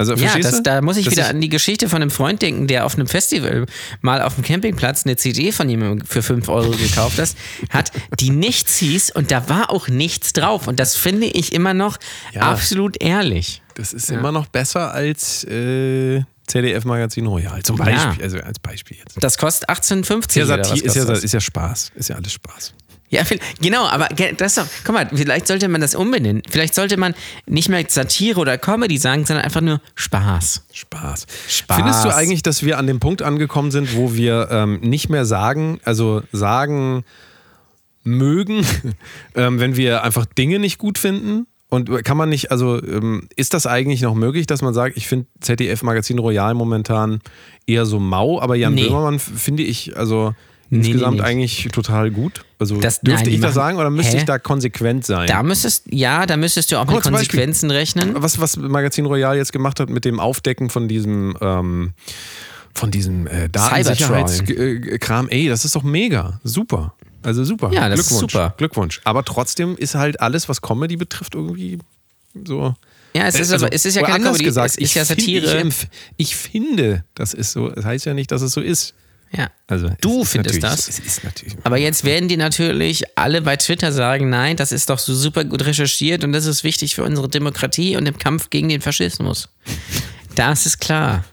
[0.00, 2.40] Also, Ja, das, da muss ich Das wieder ist- an die Geschichte von einem Freund
[2.40, 3.66] denken, der auf einem Festival
[4.00, 7.34] mal auf dem Campingplatz eine CD von jemandem für 5 Euro gekauft hat,
[7.70, 10.68] hat, die nichts hieß und da war auch nichts drauf.
[10.68, 11.98] Und das finde ich immer noch
[12.32, 12.42] Ja.
[12.42, 13.60] absolut ehrlich.
[13.74, 17.60] Das ist immer noch besser als äh, ZDF Magazin Royal.
[17.64, 17.84] Zum Ja.
[17.84, 19.16] Beispiel, also als Beispiel jetzt.
[19.20, 21.92] Das kostet 18,50 Ist ja, oder was Satir, ist, ja, ist ja Spaß.
[21.96, 22.72] Ist ja alles Spaß.
[23.10, 23.22] Ja,
[23.60, 26.42] genau, aber das ist doch, guck mal, vielleicht sollte man das umbenennen.
[26.48, 27.14] Vielleicht sollte man
[27.46, 30.64] nicht mehr Satire oder Comedy sagen, sondern einfach nur Spaß.
[30.72, 31.26] Spaß.
[31.48, 31.76] Spaß.
[31.76, 35.24] Findest du eigentlich, dass wir an dem Punkt angekommen sind, wo wir ähm, nicht mehr
[35.24, 37.04] sagen, also sagen
[38.04, 38.66] mögen,
[39.34, 41.46] ähm, wenn wir einfach Dinge nicht gut finden?
[41.70, 45.06] Und kann man nicht, also ähm, ist das eigentlich noch möglich, dass man sagt, ich
[45.06, 47.20] finde ZDF Magazin Royal momentan
[47.66, 48.84] eher so mau, aber Jan Nee.
[48.84, 50.34] Böhmermann finde ich also
[50.70, 51.22] Nee, nee, insgesamt nee.
[51.22, 52.44] eigentlich total gut.
[52.58, 54.18] Also Das- dürfte nein, ich das sagen oder müsste Hä?
[54.18, 55.26] ich da konsequent sein?
[55.26, 57.38] Da müsstest, ja, da müsstest du auch Guck mit zum Beispiel.
[57.40, 58.12] Konsequenzen rechnen.
[58.16, 61.92] was, was Magazin Royal jetzt gemacht hat mit dem Aufdecken von diesem, ähm,
[62.74, 66.40] von diesem äh, Datensicherheitskram, ey, das ist doch mega.
[66.44, 66.94] Super.
[67.22, 67.70] Also super.
[67.72, 68.32] Ja, das ist Glückwunsch.
[68.32, 68.54] super.
[68.56, 69.00] Glückwunsch.
[69.04, 71.78] Aber trotzdem ist halt alles, was Comedy betrifft, irgendwie
[72.44, 72.74] so.
[73.14, 75.08] Ja, es ist, Also, aber, es ist ja keine Comedy, gesagt, es ist ja ich
[75.08, 75.66] find- Satire.
[75.66, 75.88] Ich,
[76.18, 77.68] ich finde, das ist so.
[77.70, 78.94] Das heißt ja nicht, dass es so ist.
[79.32, 79.50] Ja.
[79.66, 80.88] Also Du es findest das?
[80.88, 81.56] Es ist natürlich.
[81.64, 85.44] Aber jetzt werden die natürlich alle bei Twitter sagen, nein, das ist doch so super
[85.44, 89.48] gut recherchiert und das ist wichtig für unsere Demokratie und im Kampf gegen den Faschismus.
[90.34, 91.24] Das ist klar.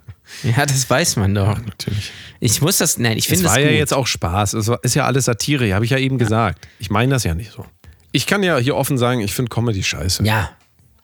[0.43, 1.57] Ja, das weiß man doch.
[1.57, 2.11] natürlich.
[2.41, 3.65] Ich muss das, nein, ich Es finde es war gut.
[3.71, 4.53] ja jetzt auch Spaß.
[4.53, 6.67] Es war- ist ja alles Satire, habe ich ja eben gesagt.
[6.79, 7.65] Ich meine das ja nicht so.
[8.11, 10.23] Ich kann ja hier offen sagen, ich finde Comedy scheiße.
[10.23, 10.51] ja,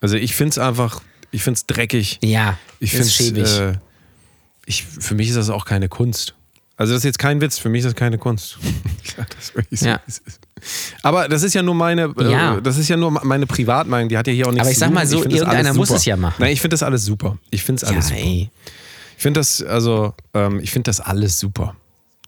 [0.02, 2.20] Also ich finde es einfach, ich finde es dreckig.
[2.24, 3.60] ja, Ich das finde schäbig.
[3.60, 3.78] äh,
[4.66, 6.36] ich, für mich ist das auch keine Kunst.
[6.82, 8.58] Also das ist jetzt kein Witz, für mich ist das keine Kunst.
[9.18, 10.00] Das so, Ja.
[11.04, 12.58] Aber das ist ja nur meine, Ja.
[12.58, 14.76] äh, das ist ja nur meine Privatmeinung, die hat ja hier auch nichts Aber ich
[14.78, 16.38] zu sag mal so, irgendeiner muss es ja machen.
[16.40, 17.38] Nein, ich finde das alles super.
[17.52, 18.28] Ich finde es alles ja, super.
[18.28, 18.50] ey.
[19.18, 21.76] Ich finde das, also, ähm, ich finde das alles super.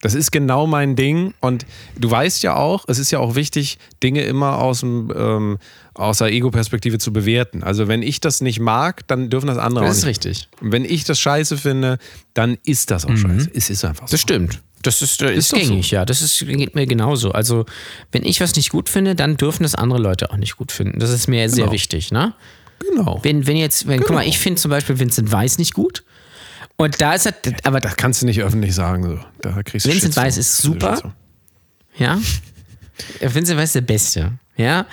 [0.03, 1.33] Das ist genau mein Ding.
[1.39, 1.65] Und
[1.97, 5.57] du weißt ja auch, es ist ja auch wichtig, Dinge immer aus, dem, ähm,
[5.93, 7.63] aus der Ego-Perspektive zu bewerten.
[7.63, 10.25] Also, wenn ich das nicht mag, dann dürfen das andere Das auch ist nicht.
[10.25, 10.49] richtig.
[10.61, 11.99] Und wenn ich das scheiße finde,
[12.33, 13.49] dann ist das auch scheiße.
[13.53, 14.11] Es ist einfach so.
[14.11, 14.61] Das stimmt.
[14.81, 16.03] Das ist, das ist doch gängig, ja.
[16.03, 17.31] Das ist, geht mir genauso.
[17.31, 17.65] Also,
[18.11, 20.99] wenn ich was nicht gut finde, dann dürfen es andere Leute auch nicht gut finden.
[20.99, 21.71] Das ist mir sehr Genau.
[21.73, 22.33] wichtig, ne?
[22.89, 23.19] Genau.
[23.23, 24.29] Wenn, wenn jetzt, wenn, guck mal, Genau.
[24.29, 26.03] ich finde zum Beispiel Vincent Weiss nicht gut.
[26.77, 29.03] Und da ist er, aber Das kannst du nicht öffentlich sagen.
[29.03, 29.19] So.
[29.41, 30.15] Da kriegst du Vincent.
[30.15, 31.13] Weiss ist super.
[31.97, 32.19] Ja.
[33.19, 34.85] Vincent Weiss ist der Beste, ja.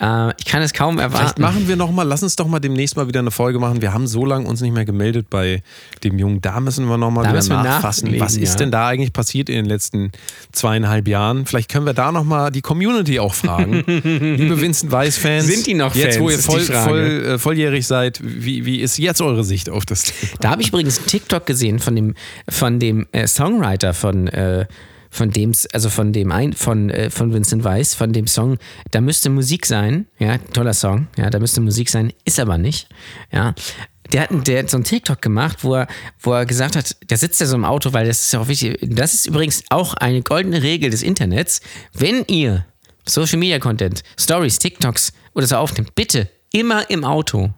[0.00, 1.42] Äh, ich kann es kaum Vielleicht erwarten.
[1.42, 3.80] machen wir noch mal, lass uns doch mal demnächst mal wieder eine Folge machen.
[3.80, 5.62] Wir haben so lange uns nicht mehr gemeldet bei
[6.04, 6.40] dem Jungen.
[6.40, 8.18] Da müssen wir noch mal Da wieder wir nachfassen.
[8.20, 8.56] Was ist ja.
[8.56, 10.12] denn da eigentlich passiert in den letzten
[10.52, 11.46] zweieinhalb Jahren?
[11.46, 13.84] Vielleicht können wir da noch mal die Community auch fragen.
[13.86, 15.46] Liebe Vincent Weiss-Fans.
[15.46, 18.98] Sind die noch Jetzt, wo Fans, ihr voll, voll, äh, volljährig seid, wie, wie ist
[18.98, 20.32] jetzt eure Sicht auf das Thema?
[20.40, 22.14] Da habe ich übrigens einen TikTok gesehen von dem,
[22.48, 24.66] von dem äh, Songwriter von, äh,
[25.16, 28.58] von dem, also von dem ein, von, äh, von Vincent Weiss, von dem Song,
[28.90, 32.88] da müsste Musik sein, ja, toller Song, ja, da müsste Musik sein, ist aber nicht,
[33.32, 33.54] ja.
[34.12, 35.88] Der hat, der hat so einen TikTok gemacht, wo er,
[36.20, 38.46] wo er gesagt hat, der sitzt ja so im Auto, weil das ist ja auch
[38.46, 38.78] wichtig.
[38.80, 41.60] Das ist übrigens auch eine goldene Regel des Internets.
[41.92, 42.64] Wenn ihr
[43.04, 47.52] Social Media Content, Stories, TikToks oder so aufnimmt, bitte immer im Auto.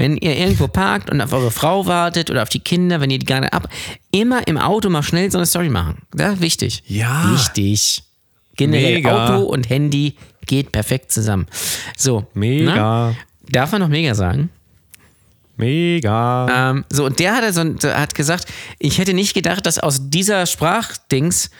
[0.00, 3.18] Wenn ihr irgendwo parkt und auf eure Frau wartet oder auf die Kinder, wenn ihr
[3.18, 3.68] die gerade ab,
[4.10, 5.98] immer im Auto mal schnell so eine Story machen.
[6.16, 6.82] Ist wichtig.
[6.86, 7.30] Ja.
[7.34, 8.02] Wichtig.
[8.56, 9.26] Generell Mega.
[9.26, 11.46] Auto und Handy geht perfekt zusammen.
[11.98, 12.24] So.
[12.32, 12.74] Mega.
[12.74, 13.14] Na?
[13.50, 14.48] Darf man noch mega sagen?
[15.58, 16.70] Mega.
[16.70, 18.46] Ähm, so, und der hat, also, der hat gesagt,
[18.78, 21.50] ich hätte nicht gedacht, dass aus dieser Sprachdings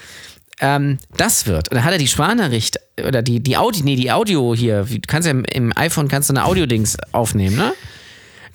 [0.60, 1.68] ähm, das wird.
[1.68, 5.26] Und da hat er die Sprachnachricht oder die, die Audio, nee, die Audio hier, kannst
[5.26, 7.74] ja im, im iPhone kannst du eine Audio-Dings aufnehmen, ne?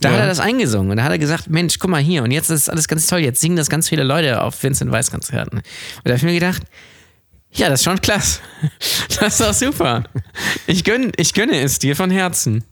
[0.01, 2.31] Da hat er das eingesungen und da hat er gesagt, Mensch, guck mal hier und
[2.31, 5.57] jetzt ist alles ganz toll, jetzt singen das ganz viele Leute auf Vincent Weiss Konzerten.
[5.57, 5.63] Und
[6.03, 6.63] da habe ich mir gedacht,
[7.51, 8.41] ja, das ist schon klasse.
[9.19, 10.03] Das ist doch super.
[10.67, 12.65] Ich gönne, ich gönne es dir von Herzen.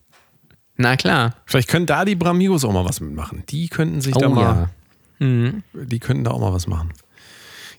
[0.76, 1.36] Na klar.
[1.46, 3.44] Vielleicht können da die Bramigos auch mal was mitmachen.
[3.50, 4.70] Die könnten sich da Oh mal,
[5.20, 5.52] ja.
[5.74, 6.92] die könnten da auch mal was machen.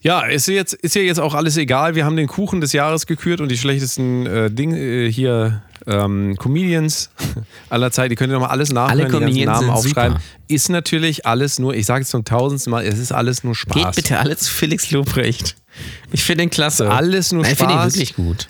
[0.00, 1.94] Ja, ist, jetzt, ist ja jetzt auch alles egal.
[1.94, 6.36] Wir haben den Kuchen des Jahres gekürt und die schlechtesten äh, Ding, äh, hier ähm,
[6.38, 7.10] Comedians
[7.70, 8.10] aller Zeit.
[8.10, 10.18] Die könnt ihr nochmal alles nachhören, Alle die Namen aufschreiben.
[10.18, 10.24] super.
[10.48, 13.94] Ist natürlich alles nur, ich sage es zum tausendsten Mal, es ist alles nur Spaß.
[13.96, 15.56] Geht bitte alle zu Felix Lobrecht.
[16.12, 16.90] Ich finde den klasse.
[16.90, 17.94] Alles nur Nein, Ich finde ihn Spaß.
[17.94, 18.48] wirklich gut.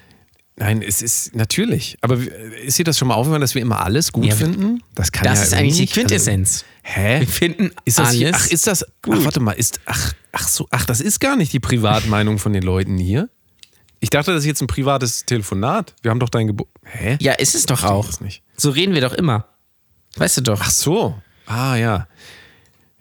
[0.57, 1.97] Nein, es ist natürlich.
[2.01, 2.17] Aber
[2.65, 4.83] ist dir das schon mal aufgefallen, dass wir immer alles gut Ja, finden?
[4.95, 5.93] Das kann Das ja ist irgendwie eigentlich die nicht.
[5.95, 6.65] Quintessenz.
[6.85, 7.21] Also, hä?
[7.21, 8.31] Wir finden Ist das alles.
[8.35, 8.85] ach, ist das.
[8.85, 9.81] Ach, warte mal, ist.
[9.87, 13.29] Ach, ach so, ach, das ist gar nicht die Privatmeinung von den Leuten hier.
[14.05, 15.95] Ich dachte, das ist jetzt ein privates Telefonat.
[16.03, 16.69] Wir haben doch dein Gebot.
[16.85, 17.17] Hä?
[17.23, 18.07] ja, ist es doch auch.
[18.55, 19.47] So reden wir doch immer.
[20.17, 20.61] Weißt du doch.
[20.63, 21.15] Ach so.
[21.47, 22.07] Ah, ja.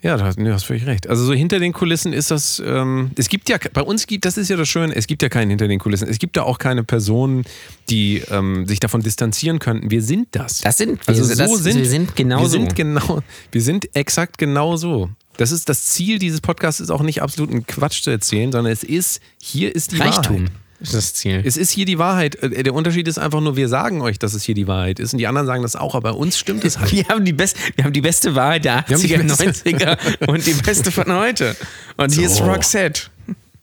[0.01, 1.09] Ja, du hast, du hast völlig recht.
[1.09, 4.37] Also so hinter den Kulissen ist das, ähm, es gibt ja, bei uns gibt, das
[4.37, 6.07] ist ja das Schöne, es gibt ja keinen hinter den Kulissen.
[6.07, 7.43] Es gibt da auch keine Personen,
[7.89, 9.91] die ähm, sich davon distanzieren könnten.
[9.91, 10.61] Wir sind das.
[10.61, 11.09] Das sind wir.
[11.09, 12.51] Also so das, sind wir sind genau wir so.
[12.51, 13.19] sind genau,
[13.51, 15.09] wir sind exakt genau so.
[15.35, 18.85] Das ist das Ziel dieses Podcasts ist auch nicht absoluten Quatsch zu erzählen, sondern es
[18.85, 20.51] ist hier ist die Reichtum Wahrheit.
[20.83, 21.41] Ist das Ziel.
[21.45, 22.35] Es ist hier die Wahrheit.
[22.35, 25.13] Äh, Der Unterschied ist einfach nur, wir sagen euch, dass es hier die Wahrheit ist
[25.13, 26.91] und die anderen sagen das auch, aber bei uns stimmt es halt.
[26.91, 29.69] Wir haben, die best, wir haben die beste Wahrheit der Wir haben die 80er, beste-
[29.69, 31.55] 90er und die beste von heute.
[31.97, 32.43] Und hier ist So.
[32.45, 33.03] Roxette.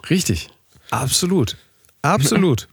[0.08, 0.48] Richtig.
[0.90, 1.56] Absolut.
[2.02, 2.66] Absolut.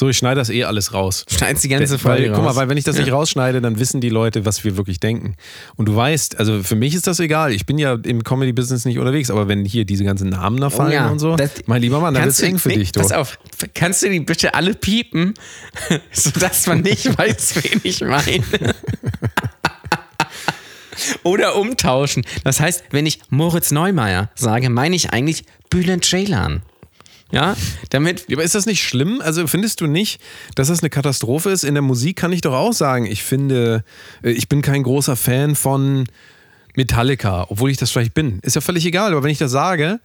[0.00, 1.26] So, ich schneide das eh alles raus.
[1.30, 2.56] Schneid's die ganze Folge Guck mal, raus.
[2.56, 5.34] weil wenn ich das nicht rausschneide, dann wissen die Leute, was wir wirklich denken.
[5.76, 7.52] Und du weißt, also für mich ist das egal.
[7.52, 10.92] Ich bin ja im Comedy-Business nicht unterwegs, aber wenn hier diese ganzen Namen da fallen
[10.92, 13.00] Oh ja, und so, das- mein lieber Mann, dann du- eng für dich, du.
[13.00, 13.38] Pass auf,
[13.74, 15.34] kannst du die bitte alle piepen,
[16.12, 18.42] sodass man nicht weiß, wen ich meine?
[21.22, 22.24] Oder umtauschen.
[22.42, 26.62] Das heißt, wenn ich Moritz Neumeier sage, meine ich eigentlich Bülent Ceylan.
[27.32, 27.56] Ja,
[27.90, 29.20] damit aber ist das nicht schlimm?
[29.22, 30.20] Also findest du nicht,
[30.56, 31.64] dass das eine Katastrophe ist?
[31.64, 33.84] In der Musik kann ich doch auch sagen, ich finde,
[34.22, 36.06] äh, ich bin kein großer Fan von
[36.74, 38.40] Metallica, obwohl ich das vielleicht bin.
[38.42, 40.00] Ist ja völlig egal, aber wenn ich das sage,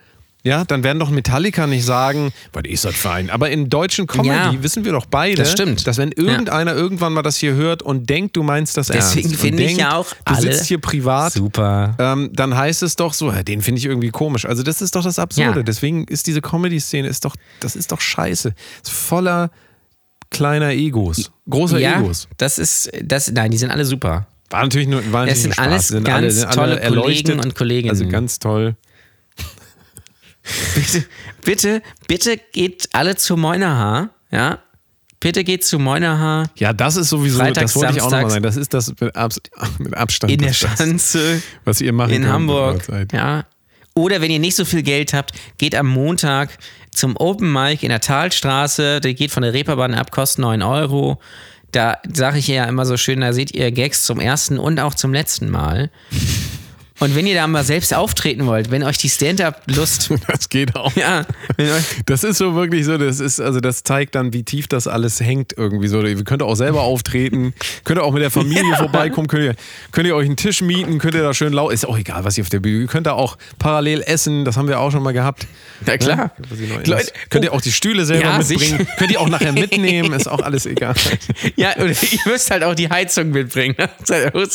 [0.46, 3.30] ja, dann werden doch Metallica nicht sagen, was ist das fein?
[3.30, 4.54] Aber in deutschen Comedy Ja.
[4.64, 5.86] wissen wir doch beide, Das stimmt.
[5.88, 9.42] dass wenn irgendeiner irgendwann mal das hier hört und denkt, du meinst das Deswegen ernst.
[9.42, 11.96] finde und ich ja auch du alle sitzt hier privat super.
[12.00, 14.46] ähm, dann heißt es doch so, ja, den finde ich irgendwie komisch.
[14.46, 15.60] Also das ist doch das Absurde.
[15.60, 15.64] Ja.
[15.64, 18.54] Deswegen ist diese Comedy-Szene ist doch, das ist doch scheiße.
[18.84, 19.50] Ist voller
[20.30, 22.28] kleiner Egos, großer ja, Egos.
[22.38, 24.28] das ist, das, nein, die sind alle super.
[24.50, 25.66] War natürlich nur, war Es natürlich sind nur Spaß.
[25.68, 27.02] alles sind ganz alle, sind alle tolle.
[27.02, 27.90] Kollegen und Kolleginnen.
[27.90, 28.76] Also ganz toll.
[30.76, 31.06] Bitte,
[31.44, 34.60] bitte, bitte geht alle zu Moinerhaar, ja?
[35.20, 38.44] Bitte geht zu Moinerhaar Ja, das ist sowieso, Freitags, das wollte ich auch nochmal sagen.
[38.44, 39.42] Das ist das mit, Abs
[39.80, 40.32] mit Abstand.
[40.32, 43.46] in der Schanze was ihr machen in könnt Hamburg, ja.
[43.96, 46.58] Oder wenn ihr nicht so viel Geld habt, geht am Montag
[46.92, 49.00] zum Open Mic in der Talstraße.
[49.00, 51.22] Der geht von der Reeperbahn ab, kostet 9 Euro.
[51.72, 54.96] Da sage ich ja immer so schön, da seht ihr Gags zum ersten und auch
[54.96, 55.92] zum letzten Mal.
[57.00, 60.10] Und wenn ihr da mal selbst auftreten wollt, wenn euch die Stand-Up-Lust.
[60.28, 60.94] Das geht auch.
[60.96, 61.26] ja,
[62.06, 65.20] Das ist so wirklich so, das ist, also das zeigt dann, wie tief das alles
[65.20, 66.02] hängt irgendwie so.
[66.02, 69.56] Ihr könnt auch selber auftreten, könnt ihr auch mit der Familie vorbeikommen, könnt ihr,
[69.92, 72.38] könnt ihr euch einen Tisch mieten, könnt ihr da schön laut, ist auch egal, was
[72.38, 75.04] ihr auf der Bühne, ihr könnt da auch parallel essen, das haben wir auch schon
[75.04, 75.48] mal gehabt.
[75.86, 76.32] Na klar.
[76.50, 78.86] Ja, Leute, könnt ihr auch die Stühle selber Ja, mitbringen, sicher.
[78.98, 80.96] könnt ihr auch nachher mitnehmen, ist auch alles egal.
[81.56, 83.76] ja, oder ihr müsst halt auch die Heizung mitbringen.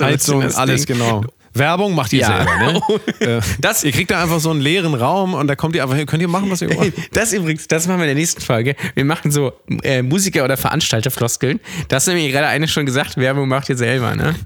[0.00, 1.24] Heizung, Das alles genau.
[1.52, 2.36] Werbung macht ihr Ja.
[2.44, 2.80] selber, ne?
[3.38, 5.96] Äh, Das- ihr kriegt da einfach so einen leeren Raum und da kommt ihr einfach
[5.96, 6.94] hin, könnt ihr machen, was ihr wollt.
[7.12, 8.76] Das übrigens, das machen wir in der nächsten Folge.
[8.94, 11.60] Wir machen so äh, Musiker- oder Veranstalterfloskeln.
[11.88, 14.34] Das hat nämlich gerade eine schon gesagt, Werbung macht ihr selber, ne?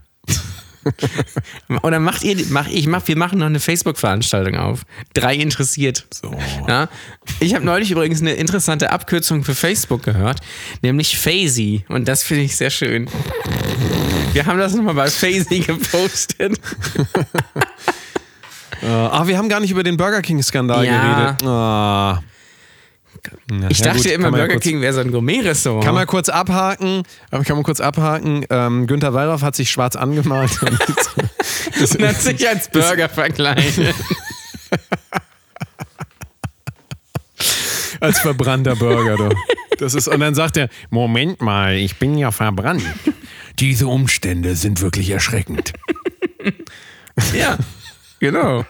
[1.82, 4.82] Oder macht ihr, mach, ich mach, wir machen noch eine Facebook-Veranstaltung auf.
[5.14, 6.04] Drei interessiert.
[6.12, 6.34] So.
[6.68, 6.90] Ja?
[7.40, 10.40] Ich habe neulich übrigens eine interessante Abkürzung für Facebook gehört,
[10.82, 11.86] nämlich Fazy.
[11.88, 13.08] Und das finde ich sehr schön.
[14.34, 16.58] Wir haben das nochmal bei Fazy gepostet.
[18.82, 21.22] Äh, ah, wir haben gar nicht über den Burger King-Skandal Ja.
[21.32, 21.42] geredet.
[21.46, 22.20] Ah.
[23.50, 25.84] Na, Ich ja dachte gut, immer, ja Burger kurz- King wäre so ein Gourmet-Restaurant.
[25.84, 28.44] Kann man kurz abhaken, aber kann man kurz abhaken.
[28.50, 30.50] Ähm, Günther Wallraff hat sich schwarz angemalt.
[31.80, 33.94] das, Und hat sich als Burger verkleidet.
[38.00, 39.16] als verbrannter Burger.
[39.16, 39.30] Du.
[39.78, 42.82] Das ist, und dann sagt er, Moment mal, ich bin ja verbrannt.
[43.58, 45.72] Diese Umstände sind wirklich erschreckend.
[47.32, 47.56] Ja,
[48.18, 48.66] genau.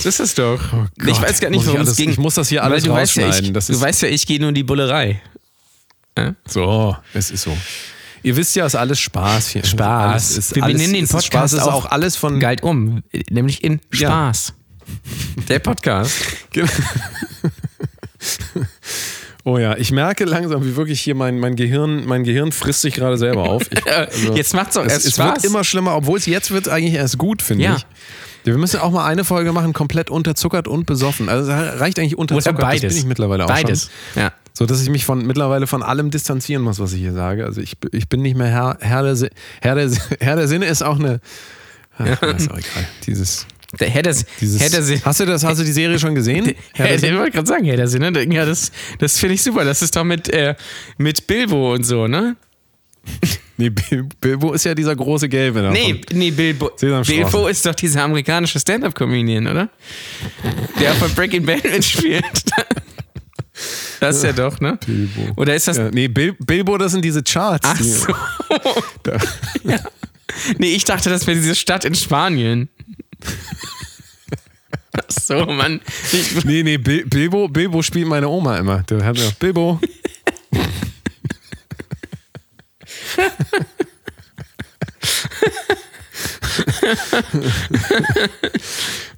[0.00, 0.60] So ist es doch.
[0.98, 2.10] ich Gott, weiß gar nicht, ich worum es ging.
[2.10, 4.26] ich muss das hier alles du weißt ja, ich, rausschneiden, das Du weißt ja, ich
[4.26, 5.22] gehe nur in die Bullerei.
[6.46, 7.56] So, es ist so.
[8.24, 9.64] Ihr wisst ja, es ist alles Spaß hier.
[9.64, 10.10] Spaß.
[10.12, 13.04] Alles ist, Wir alles, benennen den Podcast Spaß, ist auch auch alles von Galt um,
[13.30, 14.08] nämlich in Ja.
[14.08, 14.54] Spaß.
[15.48, 16.16] Der Podcast.
[16.50, 16.68] Genau.
[19.48, 22.94] Oh ja, ich merke langsam, wie wirklich hier mein, mein Gehirn, mein Gehirn frisst sich
[22.94, 23.62] gerade selber auf.
[23.72, 25.36] Ich, also, Jetzt macht's doch es, erst es Spaß.
[25.36, 27.76] wird immer schlimmer, obwohl es jetzt wird eigentlich erst gut, finde Ja.
[27.76, 27.86] ich.
[28.44, 31.28] Wir müssen auch mal eine Folge machen, komplett unterzuckert und besoffen.
[31.30, 32.82] Also es reicht eigentlich Oder unterzuckert, beides.
[32.82, 33.90] das bin ich mittlerweile auch Beides.
[34.14, 34.22] schon.
[34.22, 34.32] Ja.
[34.52, 37.46] So, dass ich mich von mittlerweile von allem distanzieren muss, was ich hier sage.
[37.46, 39.30] Also ich, ich bin nicht mehr Herr, Herr, der,
[39.62, 41.20] Herr, der, Herr der Sinne ist auch eine.
[41.98, 42.86] Ach, ist auch egal.
[43.06, 43.46] Dieses,
[44.40, 45.00] Dieses Herr der Sinne.
[45.04, 45.44] hast du das?
[45.44, 46.54] Hast du die Serie schon gesehen?
[46.78, 48.10] Der ich wollte gerade sagen, Herr der Sinne.
[48.32, 49.64] Ja, das, das finde ich super.
[49.64, 50.54] Das ist doch mit, äh,
[50.96, 52.36] mit Bilbo und so, ne?
[53.60, 55.60] Nee, Bil- Bilbo ist ja dieser große Gelbe.
[55.62, 56.70] da Nee, nee Bilbo.
[56.78, 59.68] Bilbo ist doch dieser amerikanische Stand-Up-Comedian, oder?
[60.78, 62.22] Der von Breaking Bad mitspielt.
[63.98, 64.78] Das ist ja doch, ne?
[64.86, 65.32] Bilbo.
[65.34, 65.76] Oder ist das.
[65.78, 67.66] Ja, nee, Bil Bilbo, das sind diese Charts.
[67.68, 68.14] Ach so.
[69.64, 69.80] ja.
[70.58, 72.68] Nee, ich dachte, das wäre diese Stadt in Spanien.
[75.30, 75.80] Ach so, Mann.
[76.12, 78.82] Ich, Nee, nee, Bil Bilbo, Bilbo spielt meine Oma immer.
[78.84, 79.78] Der hat ja Bilbo.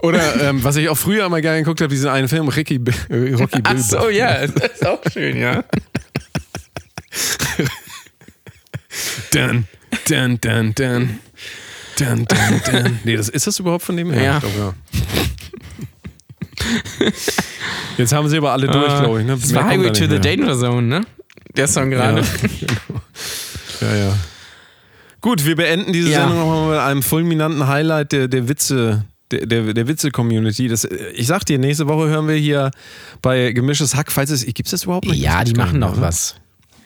[0.02, 3.60] Oder ähm, was ich auch früher immer gerne geguckt habe, diesen einen Film, Ricky, Rocky
[3.62, 3.82] ach Bilbo.
[3.82, 5.64] so, ja, das ist auch schön, ja.
[9.32, 9.66] Dun,
[10.08, 11.20] dun, dun, dun.
[11.98, 12.98] Dun, dun, dun.
[13.04, 14.22] Nee, das, ist das überhaupt von dem her?
[14.22, 14.36] Ja.
[14.38, 14.74] Ich glaub, ja.
[17.98, 19.26] Jetzt haben sie aber alle durch, glaube ich.
[19.26, 19.36] Ne?
[19.40, 20.18] Das war Highway to the mehr.
[20.20, 21.00] Danger Zone, ne?
[21.56, 22.22] Der Song gerade.
[23.80, 24.12] Ja, ja.
[25.22, 26.20] Gut, wir beenden diese Ja.
[26.20, 29.04] Sendung nochmal mit einem fulminanten Highlight der, der Witze.
[29.30, 30.68] Der, der, der Witze-Community.
[30.68, 30.84] Das,
[31.14, 32.72] Ich sag dir, nächste Woche hören wir hier
[33.22, 34.44] bei Gemischtes Hack, falls es.
[34.44, 35.14] Gibt es das überhaupt noch?
[35.14, 36.34] Ja, die machen noch mehr, was.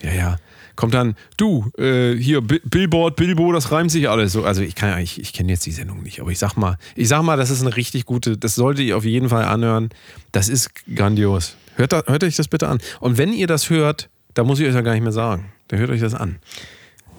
[0.02, 0.36] Ja, ja.
[0.76, 4.44] Kommt dann, du, äh, hier, Bi- Billboard, Bilbo, das reimt sich alles so.
[4.44, 6.78] Also ich kann ja, ich, ich kenne jetzt die Sendung nicht, aber ich sag mal,
[6.96, 9.90] ich sag mal, das ist eine richtig gute, das solltet ihr auf jeden Fall anhören.
[10.32, 11.56] Das ist grandios.
[11.76, 12.78] Hört, da, hört euch das bitte an.
[13.00, 15.52] Und wenn ihr das hört, da muss ich euch ja gar nicht mehr sagen.
[15.68, 16.36] Dann hört euch das an.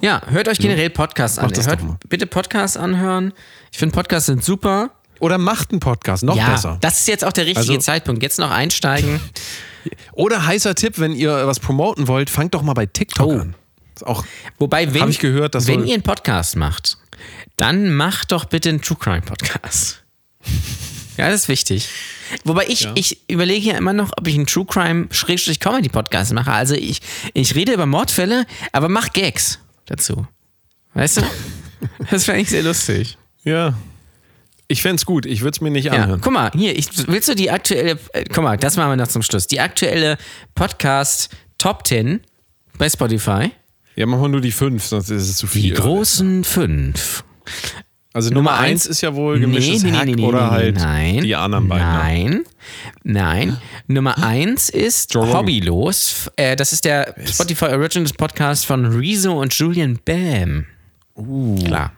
[0.01, 1.49] Ja, hört euch generell Podcasts an.
[1.55, 1.79] Hört
[2.09, 3.31] bitte Podcasts anhören.
[3.71, 4.91] Ich finde Podcasts sind super.
[5.21, 6.77] Oder macht einen Podcast, noch ja, besser.
[6.81, 8.21] das ist jetzt auch der richtige Also- Zeitpunkt.
[8.21, 9.21] Jetzt noch einsteigen.
[10.13, 13.39] Oder heißer Tipp, wenn ihr was promoten wollt, fangt doch mal bei TikTok Oh.
[13.39, 13.55] an.
[13.95, 14.25] Ist auch,
[14.57, 16.97] Wobei, wenn, ich gehört, das wenn ihr einen Podcast macht,
[17.57, 20.03] dann macht doch bitte einen True Crime Podcast.
[21.17, 21.87] ja, das ist wichtig.
[22.43, 26.33] Wobei ich, ich überlege ja immer noch, ob ich einen True Crime Schrägstrich Comedy Podcast
[26.33, 26.51] mache.
[26.51, 26.99] Also ich,
[27.33, 30.27] ich rede über Mordfälle, aber mach Gags dazu.
[30.93, 31.21] Weißt du?
[32.09, 33.17] Das fände ich sehr lustig.
[33.43, 33.75] ja.
[34.67, 36.21] Ich fände es gut, ich würde es mir nicht Ja, anhören.
[36.21, 39.07] guck mal, hier, ich, willst du die aktuelle, äh, guck mal, das machen wir noch
[39.07, 39.45] zum Schluss.
[39.47, 40.17] Die aktuelle
[40.55, 41.29] Podcast
[41.59, 42.21] Top 10
[42.77, 43.51] bei Spotify.
[43.95, 45.73] Ja, machen wir nur die fünf, sonst ist es zu Die viel.
[45.75, 47.23] großen fünf.
[48.11, 52.29] Also Nummer, eins ist ja wohl gemischtes Hack oder halt nein, die anderen beiden.
[52.29, 52.43] ne?
[53.03, 53.57] Nein, nein.
[53.87, 55.31] Nummer eins ist Joe.
[55.33, 56.31] Hobbylos.
[56.37, 60.65] Äh, das ist der Spotify Originals Podcast von Rezo und Julian Bam.
[61.15, 61.61] Uh.
[61.65, 61.91] Klar.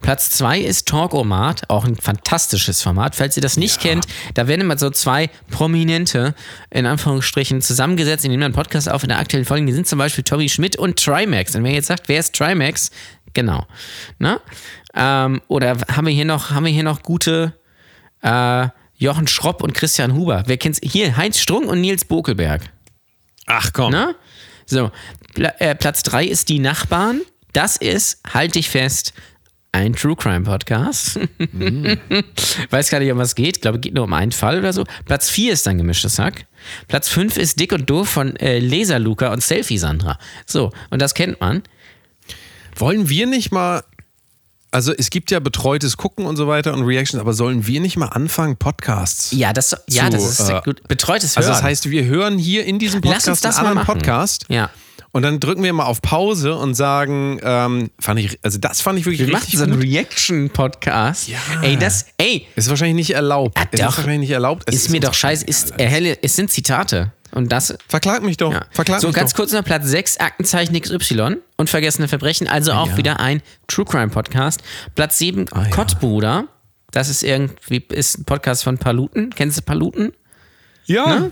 [0.00, 3.14] Platz zwei ist Talkomat, auch ein fantastisches Format.
[3.16, 6.34] Falls ihr das nicht kennt, da werden immer so zwei Prominente,
[6.70, 9.66] in Anführungsstrichen, zusammengesetzt, die nehmen einen Podcast auf in der aktuellen Folge.
[9.66, 11.54] Die sind zum Beispiel Tobi Schmidt und Trimax.
[11.54, 12.90] Und wer jetzt sagt, wer ist Trimax?
[13.34, 13.66] Genau.
[14.18, 14.40] Ne?
[14.94, 17.54] Ähm, oder haben wir hier noch, haben wir hier noch gute
[18.22, 20.42] äh, Jochen Schropp und Christian Huber?
[20.46, 20.80] Wer kennt's?
[20.82, 22.62] Hier, Heinz Strunk und Nils Bokelberg.
[23.46, 23.92] Ach komm.
[23.92, 24.14] Ne?
[24.66, 24.90] So,
[25.34, 27.22] Pla äh, Platz 3 ist Die Nachbarn.
[27.52, 29.12] Das ist, halt dich fest,
[29.72, 31.18] ein True Crime Podcast.
[32.70, 33.56] Weiß gar nicht, um was geht.
[33.58, 34.84] Ich glaube, es geht nur um einen Fall oder so.
[35.04, 36.46] Platz 4 ist dann gemischtes Hack.
[36.88, 40.18] Platz 5 ist Dick und Doof von äh, Laser Luca und Selfie Sandra.
[40.46, 41.62] So, und das kennt man.
[42.76, 43.84] Wollen wir nicht mal.
[44.72, 47.96] Also es gibt ja betreutes Gucken und so weiter und Reactions, aber sollen wir nicht
[47.96, 49.32] mal anfangen, Podcasts?
[49.32, 50.86] Ja, das, ja, Zu, das ist äh, gut.
[50.86, 51.38] Betreutes Hören.
[51.38, 53.98] Also das heißt, wir hören hier in diesem Lass Podcast uns das einen mal anderen.
[53.98, 54.70] Podcast Ja.
[55.12, 58.98] Und dann drücken wir mal auf Pause und sagen, ähm, fand ich, also das fand
[58.98, 59.80] ich wirklich Wir machen richtig so einen.
[59.80, 61.30] Reaction-Podcast.
[61.62, 63.56] Ey, das, ey, Ist wahrscheinlich nicht erlaubt.
[63.58, 64.64] Ah, ist wahrscheinlich nicht erlaubt.
[64.66, 65.44] Es ist mir uns doch scheiße.
[65.44, 67.12] Ist, äh, helle, es sind Zitate.
[67.32, 68.52] Und das, Verklag mich doch.
[68.52, 68.66] Ja.
[68.72, 69.36] Verklag so, mich ganz doch.
[69.36, 74.62] kurz noch Platz 6, Aktenzeichen XY, Unvergessene Verbrechen, also auch wieder ein True Crime Podcast.
[74.96, 75.70] Platz 7, Ah, ja.
[75.70, 76.48] Kottbruder.
[76.90, 79.30] Das ist irgendwie ist ein Podcast von Paluten.
[79.30, 80.12] Kennst du Paluten?
[80.86, 81.30] Ja, Ne?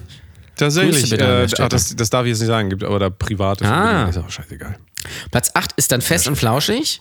[0.59, 1.13] Tatsächlich.
[1.13, 3.67] Äh, ach, das, das darf ich jetzt nicht sagen, gibt aber da privates.
[3.67, 4.09] Ah.
[4.09, 4.77] Ist auch scheißegal.
[5.31, 7.01] Platz 8 ist dann Fest und Flauschig.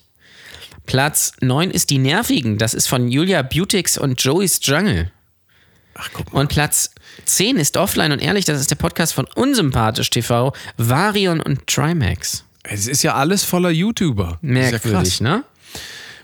[0.86, 2.58] Platz 9 ist Die Nervigen.
[2.58, 5.12] Das ist von Julia Butix und Joey's Jungle.
[5.96, 6.42] Ach, guck mal.
[6.42, 6.92] Und Platz
[7.26, 8.46] 10 ist Offline und Ehrlich.
[8.46, 12.46] Das ist der Podcast von Unsympathisch TV, Varion und Trimax.
[12.64, 14.40] Es ist ja alles voller YouTuber.
[14.42, 15.22] Ist ja Merkwürdig, krass.
[15.22, 15.44] ne?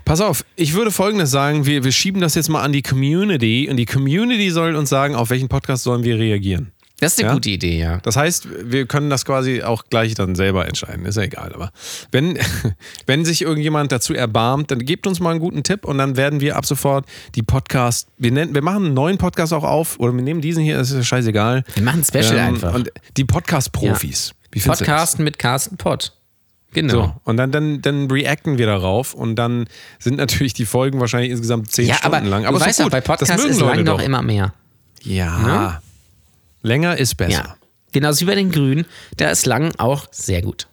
[0.05, 3.69] Pass auf, ich würde folgendes sagen: wir, wir schieben das jetzt mal an die Community
[3.69, 6.72] und die Community soll uns sagen, auf welchen Podcast sollen wir reagieren.
[7.03, 7.33] Das ist eine Ja?
[7.33, 7.97] gute Idee, ja.
[8.03, 11.05] Das heißt, wir können das quasi auch gleich dann selber entscheiden.
[11.05, 11.53] Ist ja egal.
[11.53, 11.71] Aber
[12.11, 12.37] wenn,
[13.05, 16.39] wenn sich irgendjemand dazu erbarmt, dann gebt uns mal einen guten Tipp und dann werden
[16.41, 17.05] wir ab sofort
[17.35, 20.63] die Podcast, wir, nennen, wir machen einen neuen Podcast auch auf oder wir nehmen diesen
[20.63, 21.63] hier, ist ja scheißegal.
[21.75, 22.69] Wir machen ein Special einfach.
[22.69, 24.33] Ähm, Und die Podcast-Profis.
[24.51, 24.79] Du das?
[24.79, 26.13] Podcasten mit Carsten Pott.
[26.73, 26.91] Genau.
[26.93, 29.65] So, und dann, dann, dann reacten wir darauf und dann
[29.99, 32.41] sind natürlich die Folgen wahrscheinlich insgesamt zehn Ja, aber Stunden lang.
[32.43, 32.91] du Aber ist weißt gut.
[32.91, 34.03] bei Das Podcasts ist lang doch doch.
[34.03, 34.53] immer mehr.
[35.03, 35.81] Ja.
[36.63, 37.31] Länger ist besser.
[37.31, 37.55] Ja.
[37.91, 38.85] Genauso wie bei den Grünen.
[39.17, 40.67] Da ist lang auch sehr gut.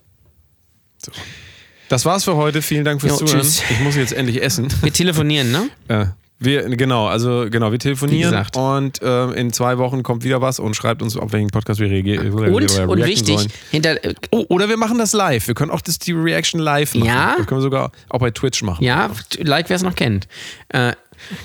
[1.88, 2.62] Das war's für heute.
[2.62, 3.42] Vielen Dank fürs Jo, Zuhören.
[3.42, 3.62] tschüss.
[3.70, 4.68] Ich muss jetzt endlich essen.
[4.82, 5.68] Wir telefonieren, ne?
[5.88, 6.06] Äh,
[6.42, 10.74] wir, genau, also genau, wir telefonieren und äh, in zwei Wochen kommt wieder was und
[10.74, 12.30] schreibt uns, auf welchen Podcast wir reagieren.
[12.32, 15.46] Und, und wichtig, hinter, äh, Oh, oder wir machen das live.
[15.48, 17.06] Wir können auch das, die Reaction live machen.
[17.06, 17.34] Ja.
[17.36, 18.82] Das können wir sogar auch bei Twitch machen.
[18.82, 19.10] ja,
[19.40, 20.28] like wer es noch kennt.
[20.68, 20.94] Äh,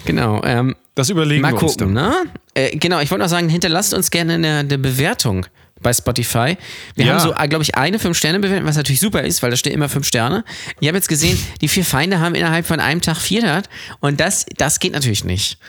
[0.06, 0.42] genau.
[0.46, 2.12] Ähm, Das überlegen mal wir uns gucken, dann.
[2.12, 2.16] ne?
[2.56, 5.46] Äh, genau, ich wollte noch sagen, hinterlasst uns gerne eine, eine Bewertung
[5.82, 6.58] bei Spotify.
[6.96, 7.14] Wir Ja.
[7.14, 10.08] haben so, glaube ich, eine 5-Sterne-Bewertung, was natürlich super ist, weil da steht immer 5
[10.08, 10.44] Sterne.
[10.80, 13.70] Ich habe jetzt gesehen, die vier Feinde haben innerhalb von einem Tag 400
[14.00, 15.60] und das, das geht natürlich nicht.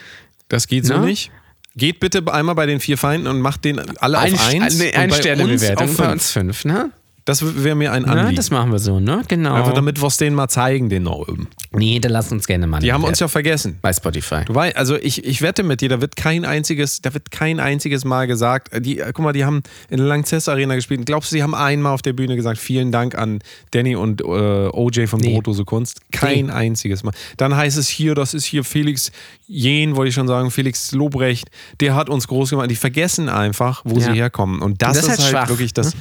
[0.48, 1.06] Das geht so Ne?
[1.06, 1.30] nicht.
[1.74, 4.40] Geht bitte einmal bei den vier Feinden und macht den alle auf eins.
[4.40, 6.12] eine und bei uns Ein-Sterne-Bewertung auf bei fünf.
[6.12, 6.90] uns 5, ne?
[7.26, 8.36] Das wäre mir ein Anliegen.
[8.36, 9.22] das machen wir so, ne?
[9.28, 9.52] Genau.
[9.54, 11.48] Einfach damit wir es denen mal zeigen, den noch oben.
[11.72, 12.78] nee, hinterlasst uns gerne mal.
[12.80, 13.78] Die haben uns ja vergessen.
[13.82, 14.44] bei Spotify.
[14.46, 17.58] Du weißt, also ich, ich wette mit dir, da wird kein einziges, da wird kein
[17.60, 21.04] einziges Mal gesagt, äh, die, äh, guck mal, die haben in der Lanxess Arena gespielt.
[21.04, 23.40] Glaubst du, sie haben einmal auf der Bühne gesagt, vielen Dank an
[23.72, 25.34] Danny und äh, OJ von Nee.
[25.34, 26.00] Brotdose Kunst?
[26.12, 26.52] Kein Nee.
[26.52, 27.12] einziges Mal.
[27.38, 29.10] Dann heißt es hier, das ist hier Felix
[29.48, 31.50] Jen, wollte ich schon sagen, Felix Lobrecht,
[31.80, 32.70] der hat uns groß gemacht.
[32.70, 34.06] Die vergessen einfach, wo Ja.
[34.06, 34.62] sie herkommen.
[34.62, 35.92] Und das, Das ist halt halt, wirklich das.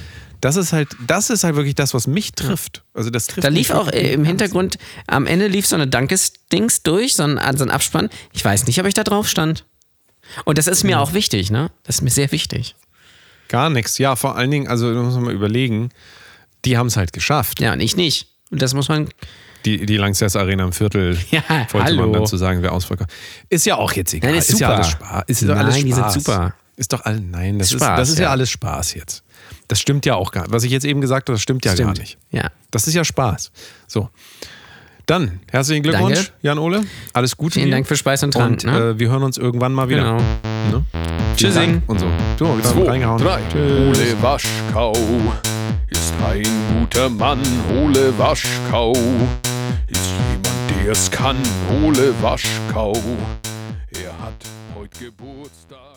[0.46, 2.84] Das ist halt, das ist halt wirklich das, was mich trifft.
[2.94, 4.24] Also das trifft Da lief auch äh, im.
[4.24, 4.78] Hintergrund,
[5.08, 8.10] am Ende lief so eine Dankesdings durch, so ein, so ein Abspann.
[8.32, 9.66] Ich weiß nicht, ob ich da drauf stand.
[10.44, 11.72] Und das ist mir auch wichtig, ne?
[11.82, 12.76] Das ist mir sehr wichtig.
[13.48, 13.98] Gar nichts.
[13.98, 15.90] Ja, vor allen Dingen, also da muss man mal überlegen,
[16.64, 17.60] die haben es halt geschafft.
[17.60, 18.28] Ja, und ich nicht.
[18.52, 19.10] Und das muss man.
[19.66, 21.42] Die, die Lanxess Arena im Viertel, Ja,
[21.72, 22.02] wollte hallo.
[22.04, 23.10] man dann zu sagen, wer ausverkauft.
[23.50, 24.30] Ist ja auch jetzt egal.
[24.30, 24.76] Nein, ist ja super.
[24.76, 25.24] alles Spaß.
[25.26, 26.14] Ist doch Nein, alles die sind Spaß.
[26.14, 26.56] super.
[26.76, 28.26] Ist doch all, nein, das, Ist ist, Spaß, das ist ja.
[28.26, 28.30] ja.
[28.30, 29.25] alles Spaß jetzt.
[29.68, 30.52] Das stimmt ja auch gar nicht.
[30.54, 32.00] Was ich jetzt eben gesagt habe, das stimmt ja gar Stimmt.
[32.00, 32.18] nicht.
[32.32, 32.50] Ja.
[32.72, 33.52] Das ist ja Spaß.
[33.88, 34.10] So.
[35.08, 36.32] Dann, herzlichen Glückwunsch, Danke.
[36.42, 36.84] Jan-Ole.
[37.14, 37.54] Alles Gute.
[37.56, 37.72] Vielen dir.
[37.74, 38.64] Dank für Speis und Trank.
[38.64, 38.78] Und ne?
[38.92, 40.02] äh, wir hören uns irgendwann mal wieder.
[40.02, 40.18] genau.
[40.72, 40.84] Ne?
[41.36, 41.84] Tschüssing.
[41.86, 42.08] Und so.
[42.40, 43.22] So, wieder Zwei, reingehauen.
[43.22, 43.40] drei.
[43.52, 44.00] Tschüss.
[44.00, 44.94] Ole Waschkau
[45.90, 46.44] ist ein
[46.80, 47.40] guter Mann.
[47.84, 51.38] Ole Waschkau ist jemand, der es kann.
[51.84, 52.94] Ole Waschkau,
[54.04, 54.34] er hat
[54.76, 55.95] heute Geburtstag.